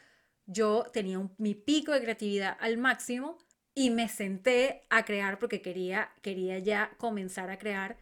yo 0.45 0.85
tenía 0.91 1.29
mi 1.37 1.53
pico 1.53 1.91
de 1.91 2.01
creatividad 2.01 2.57
al 2.59 2.77
máximo 2.77 3.37
y 3.75 3.91
me 3.91 4.07
senté 4.07 4.81
a 4.89 5.05
crear 5.05 5.37
porque 5.37 5.61
quería, 5.61 6.11
quería 6.21 6.59
ya 6.59 6.91
comenzar 6.97 7.49
a 7.49 7.59
crear 7.59 7.97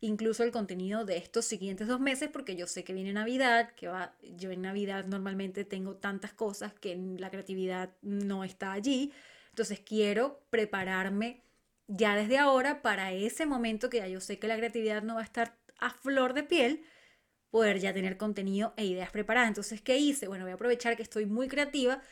incluso 0.00 0.44
el 0.44 0.52
contenido 0.52 1.04
de 1.04 1.16
estos 1.16 1.44
siguientes 1.44 1.88
dos 1.88 2.00
meses 2.00 2.28
porque 2.32 2.56
yo 2.56 2.66
sé 2.66 2.84
que 2.84 2.92
viene 2.92 3.12
Navidad, 3.12 3.72
que 3.74 3.88
va, 3.88 4.14
yo 4.22 4.50
en 4.50 4.62
Navidad 4.62 5.04
normalmente 5.06 5.64
tengo 5.64 5.96
tantas 5.96 6.32
cosas 6.32 6.72
que 6.74 6.96
la 7.18 7.30
creatividad 7.30 7.90
no 8.02 8.44
está 8.44 8.72
allí. 8.72 9.12
Entonces 9.50 9.80
quiero 9.80 10.40
prepararme 10.50 11.42
ya 11.88 12.14
desde 12.14 12.38
ahora, 12.38 12.82
para 12.82 13.12
ese 13.12 13.46
momento 13.46 13.90
que 13.90 13.98
ya 13.98 14.08
yo 14.08 14.20
sé 14.20 14.38
que 14.38 14.46
la 14.46 14.56
creatividad 14.56 15.02
no 15.02 15.14
va 15.14 15.22
a 15.22 15.24
estar 15.24 15.56
a 15.78 15.90
flor 15.90 16.34
de 16.34 16.42
piel, 16.44 16.84
poder 17.50 17.80
ya 17.80 17.94
tener 17.94 18.18
contenido 18.18 18.74
e 18.76 18.84
ideas 18.84 19.10
preparadas. 19.10 19.48
Entonces, 19.48 19.80
¿qué 19.80 19.96
hice? 19.98 20.28
Bueno, 20.28 20.44
voy 20.44 20.52
a 20.52 20.54
aprovechar 20.54 20.96
que 20.96 21.02
estoy 21.02 21.26
muy 21.26 21.48
creativa 21.48 22.02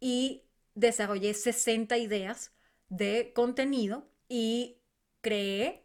y 0.00 0.44
desarrollé 0.74 1.34
60 1.34 1.98
ideas 1.98 2.52
de 2.88 3.32
contenido 3.34 4.08
y 4.28 4.78
creé 5.20 5.81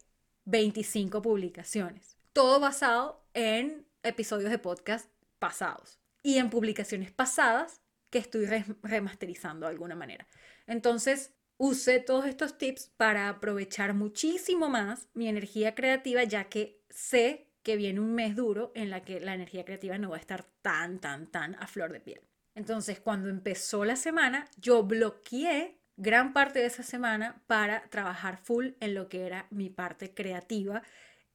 25 0.48 1.22
publicaciones. 1.22 2.16
Todo 2.32 2.62
basado 2.62 3.22
en 3.34 3.86
episodios 4.02 4.50
de 4.50 4.58
podcast 4.58 5.12
pasados 5.40 6.00
y 6.24 6.38
en 6.38 6.50
publicaciones 6.50 7.12
pasadas 7.12 7.82
que 8.10 8.20
estoy 8.20 8.46
remasterizando 8.82 9.66
de 9.66 9.74
alguna 9.74 9.96
manera. 9.96 10.26
Entonces, 10.66 11.34
usé 11.58 12.00
todos 12.00 12.26
estos 12.26 12.58
tips 12.58 12.92
para 12.96 13.28
aprovechar 13.28 13.94
muchísimo 13.94 14.70
más 14.70 15.10
mi 15.14 15.28
energía 15.28 15.76
creativa, 15.76 16.24
ya 16.24 16.46
que 16.46 16.82
sé 16.90 17.50
que 17.62 17.76
viene 17.76 18.00
un 18.00 18.14
mes 18.14 18.34
duro 18.38 18.72
en 18.74 18.90
la 18.90 19.04
que 19.04 19.20
la 19.20 19.34
energía 19.34 19.66
creativa 19.66 19.98
no 19.98 20.12
va 20.12 20.16
a 20.16 20.22
estar 20.22 20.46
tan, 20.62 21.00
tan, 21.00 21.28
tan 21.28 21.56
a 21.56 21.68
flor 21.68 21.92
de 21.92 22.00
piel. 22.00 22.22
Entonces, 22.56 23.02
cuando 23.02 23.28
empezó 23.28 23.84
la 23.84 23.98
semana, 23.98 24.50
yo 24.58 24.84
bloqueé 24.84 25.78
gran 25.98 26.32
parte 26.32 26.60
de 26.60 26.68
esa 26.68 26.84
semana 26.84 27.42
para 27.48 27.84
trabajar 27.90 28.38
full 28.38 28.70
en 28.80 28.94
lo 28.94 29.10
que 29.10 29.26
era 29.26 29.48
mi 29.50 29.70
parte 29.70 30.14
creativa 30.14 30.84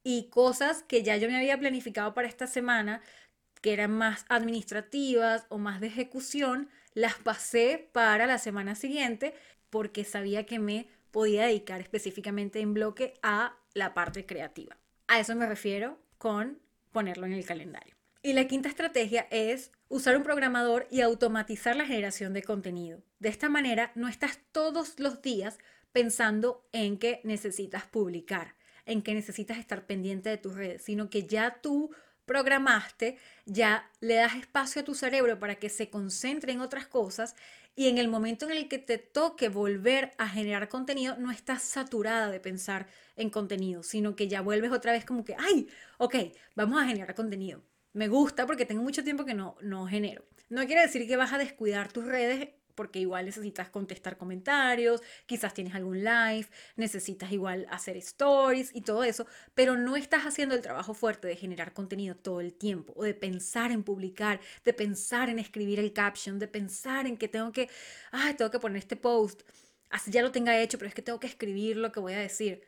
y 0.04 0.28
cosas 0.30 0.82
que 0.82 1.02
ya 1.02 1.16
yo 1.16 1.28
me 1.28 1.36
había 1.36 1.58
planificado 1.58 2.14
para 2.14 2.28
esta 2.28 2.46
semana, 2.46 3.02
que 3.60 3.72
eran 3.72 3.92
más 3.92 4.24
administrativas 4.28 5.46
o 5.48 5.58
más 5.58 5.80
de 5.80 5.88
ejecución, 5.88 6.68
las 6.94 7.14
pasé 7.14 7.88
para 7.92 8.26
la 8.26 8.38
semana 8.38 8.74
siguiente 8.74 9.34
porque 9.70 10.04
sabía 10.04 10.46
que 10.46 10.58
me 10.58 10.88
podía 11.10 11.46
dedicar 11.46 11.80
específicamente 11.80 12.60
en 12.60 12.74
bloque 12.74 13.14
a 13.22 13.56
la 13.74 13.94
parte 13.94 14.26
creativa. 14.26 14.76
A 15.06 15.20
eso 15.20 15.36
me 15.36 15.46
refiero 15.46 15.98
con 16.18 16.58
ponerlo 16.90 17.26
en 17.26 17.32
el 17.32 17.44
calendario. 17.44 17.94
Y 18.22 18.34
la 18.34 18.46
quinta 18.46 18.68
estrategia 18.68 19.26
es 19.30 19.72
usar 19.92 20.16
un 20.16 20.22
programador 20.22 20.86
y 20.90 21.02
automatizar 21.02 21.76
la 21.76 21.84
generación 21.84 22.32
de 22.32 22.42
contenido. 22.42 23.02
De 23.18 23.28
esta 23.28 23.50
manera 23.50 23.92
no 23.94 24.08
estás 24.08 24.40
todos 24.50 24.98
los 24.98 25.20
días 25.20 25.58
pensando 25.92 26.66
en 26.72 26.96
que 26.96 27.20
necesitas 27.24 27.84
publicar, 27.84 28.54
en 28.86 29.02
que 29.02 29.12
necesitas 29.12 29.58
estar 29.58 29.84
pendiente 29.84 30.30
de 30.30 30.38
tus 30.38 30.54
redes, 30.54 30.80
sino 30.80 31.10
que 31.10 31.26
ya 31.26 31.60
tú 31.60 31.94
programaste, 32.24 33.18
ya 33.44 33.90
le 34.00 34.14
das 34.14 34.34
espacio 34.34 34.80
a 34.80 34.84
tu 34.86 34.94
cerebro 34.94 35.38
para 35.38 35.56
que 35.56 35.68
se 35.68 35.90
concentre 35.90 36.52
en 36.52 36.62
otras 36.62 36.86
cosas 36.86 37.36
y 37.76 37.88
en 37.88 37.98
el 37.98 38.08
momento 38.08 38.46
en 38.46 38.52
el 38.52 38.68
que 38.68 38.78
te 38.78 38.96
toque 38.96 39.50
volver 39.50 40.12
a 40.16 40.26
generar 40.26 40.70
contenido, 40.70 41.18
no 41.18 41.30
estás 41.30 41.60
saturada 41.60 42.30
de 42.30 42.40
pensar 42.40 42.86
en 43.14 43.28
contenido, 43.28 43.82
sino 43.82 44.16
que 44.16 44.26
ya 44.26 44.40
vuelves 44.40 44.72
otra 44.72 44.92
vez 44.92 45.04
como 45.04 45.22
que, 45.22 45.36
ay, 45.38 45.68
ok, 45.98 46.14
vamos 46.54 46.80
a 46.80 46.86
generar 46.86 47.14
contenido. 47.14 47.62
Me 47.92 48.08
gusta 48.08 48.46
porque 48.46 48.66
tengo 48.66 48.82
mucho 48.82 49.04
tiempo 49.04 49.24
que 49.24 49.34
no, 49.34 49.56
no 49.60 49.86
genero. 49.86 50.24
No 50.48 50.66
quiere 50.66 50.82
decir 50.82 51.06
que 51.06 51.16
vas 51.16 51.32
a 51.32 51.38
descuidar 51.38 51.92
tus 51.92 52.06
redes 52.06 52.48
porque 52.74 53.00
igual 53.00 53.26
necesitas 53.26 53.68
contestar 53.68 54.16
comentarios, 54.16 55.02
quizás 55.26 55.54
tienes 55.54 55.74
algún 55.74 55.98
live, 56.02 56.46
necesitas 56.76 57.30
igual 57.32 57.66
hacer 57.70 57.96
stories 57.98 58.70
y 58.74 58.80
todo 58.80 59.04
eso, 59.04 59.26
pero 59.54 59.76
no 59.76 59.96
estás 59.96 60.24
haciendo 60.24 60.54
el 60.54 60.62
trabajo 60.62 60.94
fuerte 60.94 61.28
de 61.28 61.36
generar 61.36 61.72
contenido 61.72 62.16
todo 62.16 62.40
el 62.40 62.54
tiempo 62.54 62.92
o 62.96 63.04
de 63.04 63.14
pensar 63.14 63.72
en 63.72 63.82
publicar, 63.82 64.40
de 64.64 64.72
pensar 64.72 65.28
en 65.28 65.38
escribir 65.38 65.78
el 65.80 65.92
caption, 65.92 66.38
de 66.38 66.48
pensar 66.48 67.06
en 67.06 67.16
que 67.16 67.28
tengo 67.28 67.52
que, 67.52 67.68
ay, 68.10 68.34
tengo 68.34 68.50
que 68.50 68.58
poner 68.58 68.78
este 68.78 68.96
post, 68.96 69.42
así 69.90 70.10
ya 70.10 70.22
lo 70.22 70.32
tenga 70.32 70.58
hecho, 70.58 70.78
pero 70.78 70.88
es 70.88 70.94
que 70.94 71.02
tengo 71.02 71.20
que 71.20 71.26
escribir 71.26 71.76
lo 71.76 71.92
que 71.92 72.00
voy 72.00 72.14
a 72.14 72.18
decir 72.18 72.62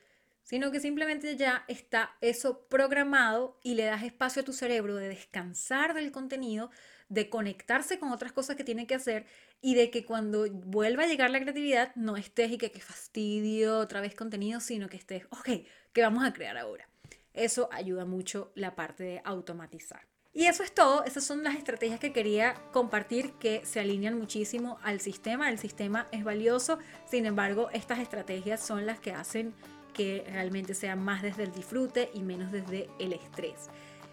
sino 0.44 0.70
que 0.70 0.78
simplemente 0.78 1.36
ya 1.36 1.64
está 1.68 2.16
eso 2.20 2.66
programado 2.68 3.58
y 3.62 3.74
le 3.74 3.84
das 3.84 4.02
espacio 4.04 4.42
a 4.42 4.44
tu 4.44 4.52
cerebro 4.52 4.94
de 4.94 5.08
descansar 5.08 5.94
del 5.94 6.12
contenido, 6.12 6.70
de 7.08 7.28
conectarse 7.28 7.98
con 7.98 8.12
otras 8.12 8.32
cosas 8.32 8.56
que 8.56 8.64
tiene 8.64 8.86
que 8.86 8.94
hacer 8.94 9.26
y 9.60 9.74
de 9.74 9.90
que 9.90 10.04
cuando 10.04 10.46
vuelva 10.50 11.04
a 11.04 11.06
llegar 11.06 11.30
la 11.30 11.40
creatividad 11.40 11.94
no 11.96 12.16
estés 12.16 12.52
y 12.52 12.58
que, 12.58 12.70
que 12.70 12.80
fastidio 12.80 13.78
otra 13.78 14.00
vez 14.00 14.14
contenido, 14.14 14.60
sino 14.60 14.88
que 14.88 14.98
estés, 14.98 15.24
ok, 15.30 15.66
¿qué 15.92 16.02
vamos 16.02 16.24
a 16.24 16.32
crear 16.32 16.58
ahora? 16.58 16.88
Eso 17.32 17.68
ayuda 17.72 18.04
mucho 18.04 18.52
la 18.54 18.76
parte 18.76 19.02
de 19.02 19.22
automatizar. 19.24 20.06
Y 20.36 20.46
eso 20.46 20.64
es 20.64 20.74
todo, 20.74 21.04
esas 21.04 21.22
son 21.22 21.44
las 21.44 21.54
estrategias 21.54 22.00
que 22.00 22.12
quería 22.12 22.54
compartir 22.72 23.34
que 23.34 23.64
se 23.64 23.78
alinean 23.78 24.18
muchísimo 24.18 24.78
al 24.82 25.00
sistema, 25.00 25.48
el 25.48 25.60
sistema 25.60 26.08
es 26.10 26.24
valioso, 26.24 26.80
sin 27.08 27.24
embargo 27.24 27.70
estas 27.72 28.00
estrategias 28.00 28.60
son 28.60 28.84
las 28.84 28.98
que 28.98 29.12
hacen 29.12 29.54
que 29.94 30.26
realmente 30.30 30.74
sea 30.74 30.96
más 30.96 31.22
desde 31.22 31.44
el 31.44 31.52
disfrute 31.52 32.10
y 32.12 32.22
menos 32.22 32.52
desde 32.52 32.90
el 32.98 33.14
estrés. 33.14 33.70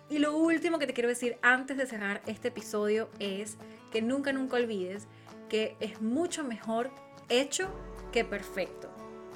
Y 0.09 0.19
lo 0.19 0.35
último 0.35 0.77
que 0.77 0.87
te 0.87 0.93
quiero 0.93 1.09
decir 1.09 1.37
antes 1.41 1.77
de 1.77 1.85
cerrar 1.85 2.21
este 2.25 2.49
episodio 2.49 3.09
es 3.19 3.57
que 3.91 4.01
nunca, 4.01 4.31
nunca 4.33 4.57
olvides 4.57 5.07
que 5.49 5.75
es 5.79 6.01
mucho 6.01 6.43
mejor 6.43 6.91
hecho 7.29 7.69
que 8.11 8.23
perfecto. 8.23 8.89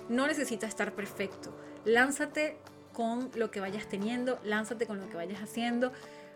No 0.10 0.28
necesitas 0.28 0.70
estar 0.70 0.94
perfecto. 0.94 1.56
Lánzate 1.86 2.58
con 2.94 3.32
lo 3.36 3.52
que 3.52 3.60
vayas 3.60 3.88
teniendo, 3.88 4.40
lánzate 4.44 4.86
con 4.86 5.00
lo 5.00 5.10
que 5.10 5.16
vayas 5.16 5.42
haciendo. 5.42 5.92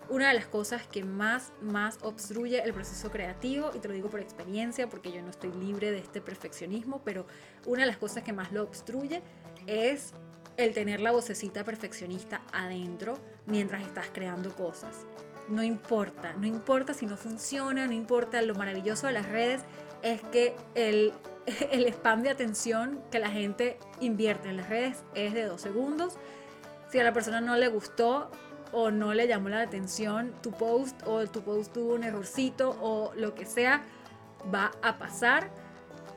Una 0.09 0.29
de 0.29 0.33
las 0.33 0.47
cosas 0.47 0.87
que 0.87 1.03
más, 1.03 1.51
más 1.61 1.99
obstruye 2.01 2.63
el 2.63 2.73
proceso 2.73 3.11
creativo, 3.11 3.71
y 3.75 3.79
te 3.79 3.87
lo 3.87 3.93
digo 3.93 4.09
por 4.09 4.19
experiencia, 4.21 4.89
porque 4.89 5.11
yo 5.11 5.21
no 5.21 5.29
estoy 5.29 5.51
libre 5.51 5.91
de 5.91 5.99
este 5.99 6.19
perfeccionismo, 6.19 7.01
pero 7.05 7.27
una 7.65 7.81
de 7.81 7.87
las 7.87 7.97
cosas 7.97 8.23
que 8.23 8.33
más 8.33 8.51
lo 8.51 8.63
obstruye 8.63 9.21
es 9.69 10.13
el 10.57 10.73
tener 10.73 10.99
la 10.99 11.11
vocecita 11.11 11.63
perfeccionista 11.63 12.41
adentro 12.51 13.17
mientras 13.45 13.83
estás 13.83 14.07
creando 14.11 14.53
cosas. 14.55 15.05
No 15.47 15.63
importa, 15.63 16.33
no 16.33 16.45
importa 16.45 16.93
si 16.93 17.05
no 17.05 17.17
funciona, 17.17 17.87
no 17.87 17.93
importa, 17.93 18.41
lo 18.41 18.55
maravilloso 18.55 19.07
de 19.07 19.13
las 19.13 19.27
redes 19.27 19.61
es 20.01 20.21
que 20.23 20.55
el, 20.75 21.13
el 21.71 21.87
spam 21.87 22.23
de 22.23 22.29
atención 22.29 23.01
que 23.09 23.19
la 23.19 23.29
gente 23.29 23.79
invierte 23.99 24.49
en 24.49 24.57
las 24.57 24.69
redes 24.69 25.03
es 25.15 25.33
de 25.33 25.45
dos 25.45 25.61
segundos. 25.61 26.17
Si 26.91 26.99
a 26.99 27.03
la 27.03 27.13
persona 27.13 27.39
no 27.39 27.55
le 27.55 27.67
gustó 27.67 28.29
o 28.71 28.91
no 28.91 29.13
le 29.13 29.27
llamó 29.27 29.49
la 29.49 29.61
atención 29.61 30.33
tu 30.41 30.51
post 30.51 31.01
o 31.05 31.25
tu 31.27 31.41
post 31.41 31.73
tuvo 31.73 31.93
un 31.93 32.03
errorcito 32.03 32.77
o 32.81 33.11
lo 33.15 33.33
que 33.33 33.45
sea, 33.45 33.83
va 34.53 34.71
a 34.81 34.97
pasar 34.97 35.49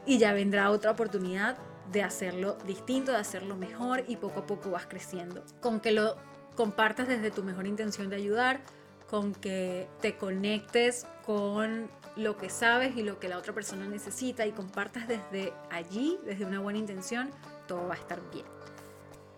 y 0.05 0.19
ya 0.19 0.33
vendrá 0.33 0.71
otra 0.71 0.91
oportunidad 0.91 1.57
de 1.91 2.03
hacerlo 2.03 2.57
distinto, 2.67 3.13
de 3.13 3.19
hacerlo 3.19 3.57
mejor 3.57 4.05
y 4.07 4.17
poco 4.17 4.41
a 4.41 4.47
poco 4.47 4.71
vas 4.71 4.87
creciendo. 4.87 5.45
Con 5.61 5.81
que 5.81 5.93
lo 5.93 6.17
compartas 6.55 7.09
desde 7.09 7.31
tu 7.31 7.43
mejor 7.43 7.67
intención 7.67 8.09
de 8.11 8.17
ayudar, 8.17 8.61
con 9.09 9.35
que 9.35 9.89
te 10.01 10.17
conectes 10.17 11.07
con 11.27 11.91
lo 12.17 12.37
que 12.37 12.51
sabes 12.51 12.97
y 12.97 13.03
lo 13.03 13.19
que 13.19 13.29
la 13.29 13.39
otra 13.39 13.53
persona 13.53 13.87
necesita 13.87 14.47
y 14.47 14.53
compartas 14.53 15.09
desde 15.09 15.53
allí, 15.71 16.19
desde 16.25 16.45
una 16.45 16.61
buena 16.61 16.79
intención, 16.79 17.31
todo 17.67 17.89
va 17.89 17.95
a 17.95 17.99
estar 17.99 18.21
bien. 18.31 18.47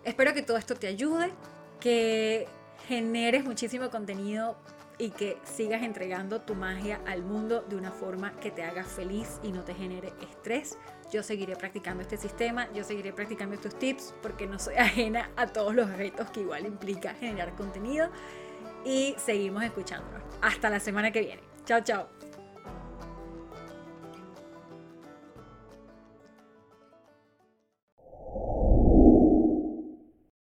Espero 0.03 0.33
que 0.33 0.41
todo 0.41 0.57
esto 0.57 0.75
te 0.75 0.87
ayude, 0.87 1.31
que 1.79 2.47
generes 2.87 3.43
muchísimo 3.43 3.89
contenido 3.89 4.55
y 4.97 5.09
que 5.09 5.37
sigas 5.43 5.83
entregando 5.83 6.41
tu 6.41 6.55
magia 6.55 7.01
al 7.05 7.23
mundo 7.23 7.65
de 7.67 7.75
una 7.75 7.91
forma 7.91 8.33
que 8.39 8.51
te 8.51 8.63
haga 8.63 8.83
feliz 8.83 9.39
y 9.43 9.51
no 9.51 9.63
te 9.63 9.73
genere 9.73 10.13
estrés. 10.21 10.77
Yo 11.15 11.23
seguiré 11.23 11.55
practicando 11.55 12.01
este 12.01 12.17
sistema, 12.17 12.67
yo 12.73 12.83
seguiré 12.83 13.13
practicando 13.13 13.55
estos 13.55 13.79
tips 13.79 14.13
porque 14.21 14.47
no 14.47 14.59
soy 14.59 14.75
ajena 14.77 15.29
a 15.37 15.47
todos 15.47 15.73
los 15.73 15.89
retos 15.95 16.29
que 16.31 16.41
igual 16.41 16.65
implica 16.65 17.13
generar 17.13 17.55
contenido 17.55 18.09
y 18.83 19.15
seguimos 19.17 19.63
escuchándonos. 19.63 20.21
Hasta 20.41 20.69
la 20.69 20.81
semana 20.81 21.11
que 21.11 21.21
viene. 21.21 21.41
Chao, 21.63 21.79
chao. 21.79 22.24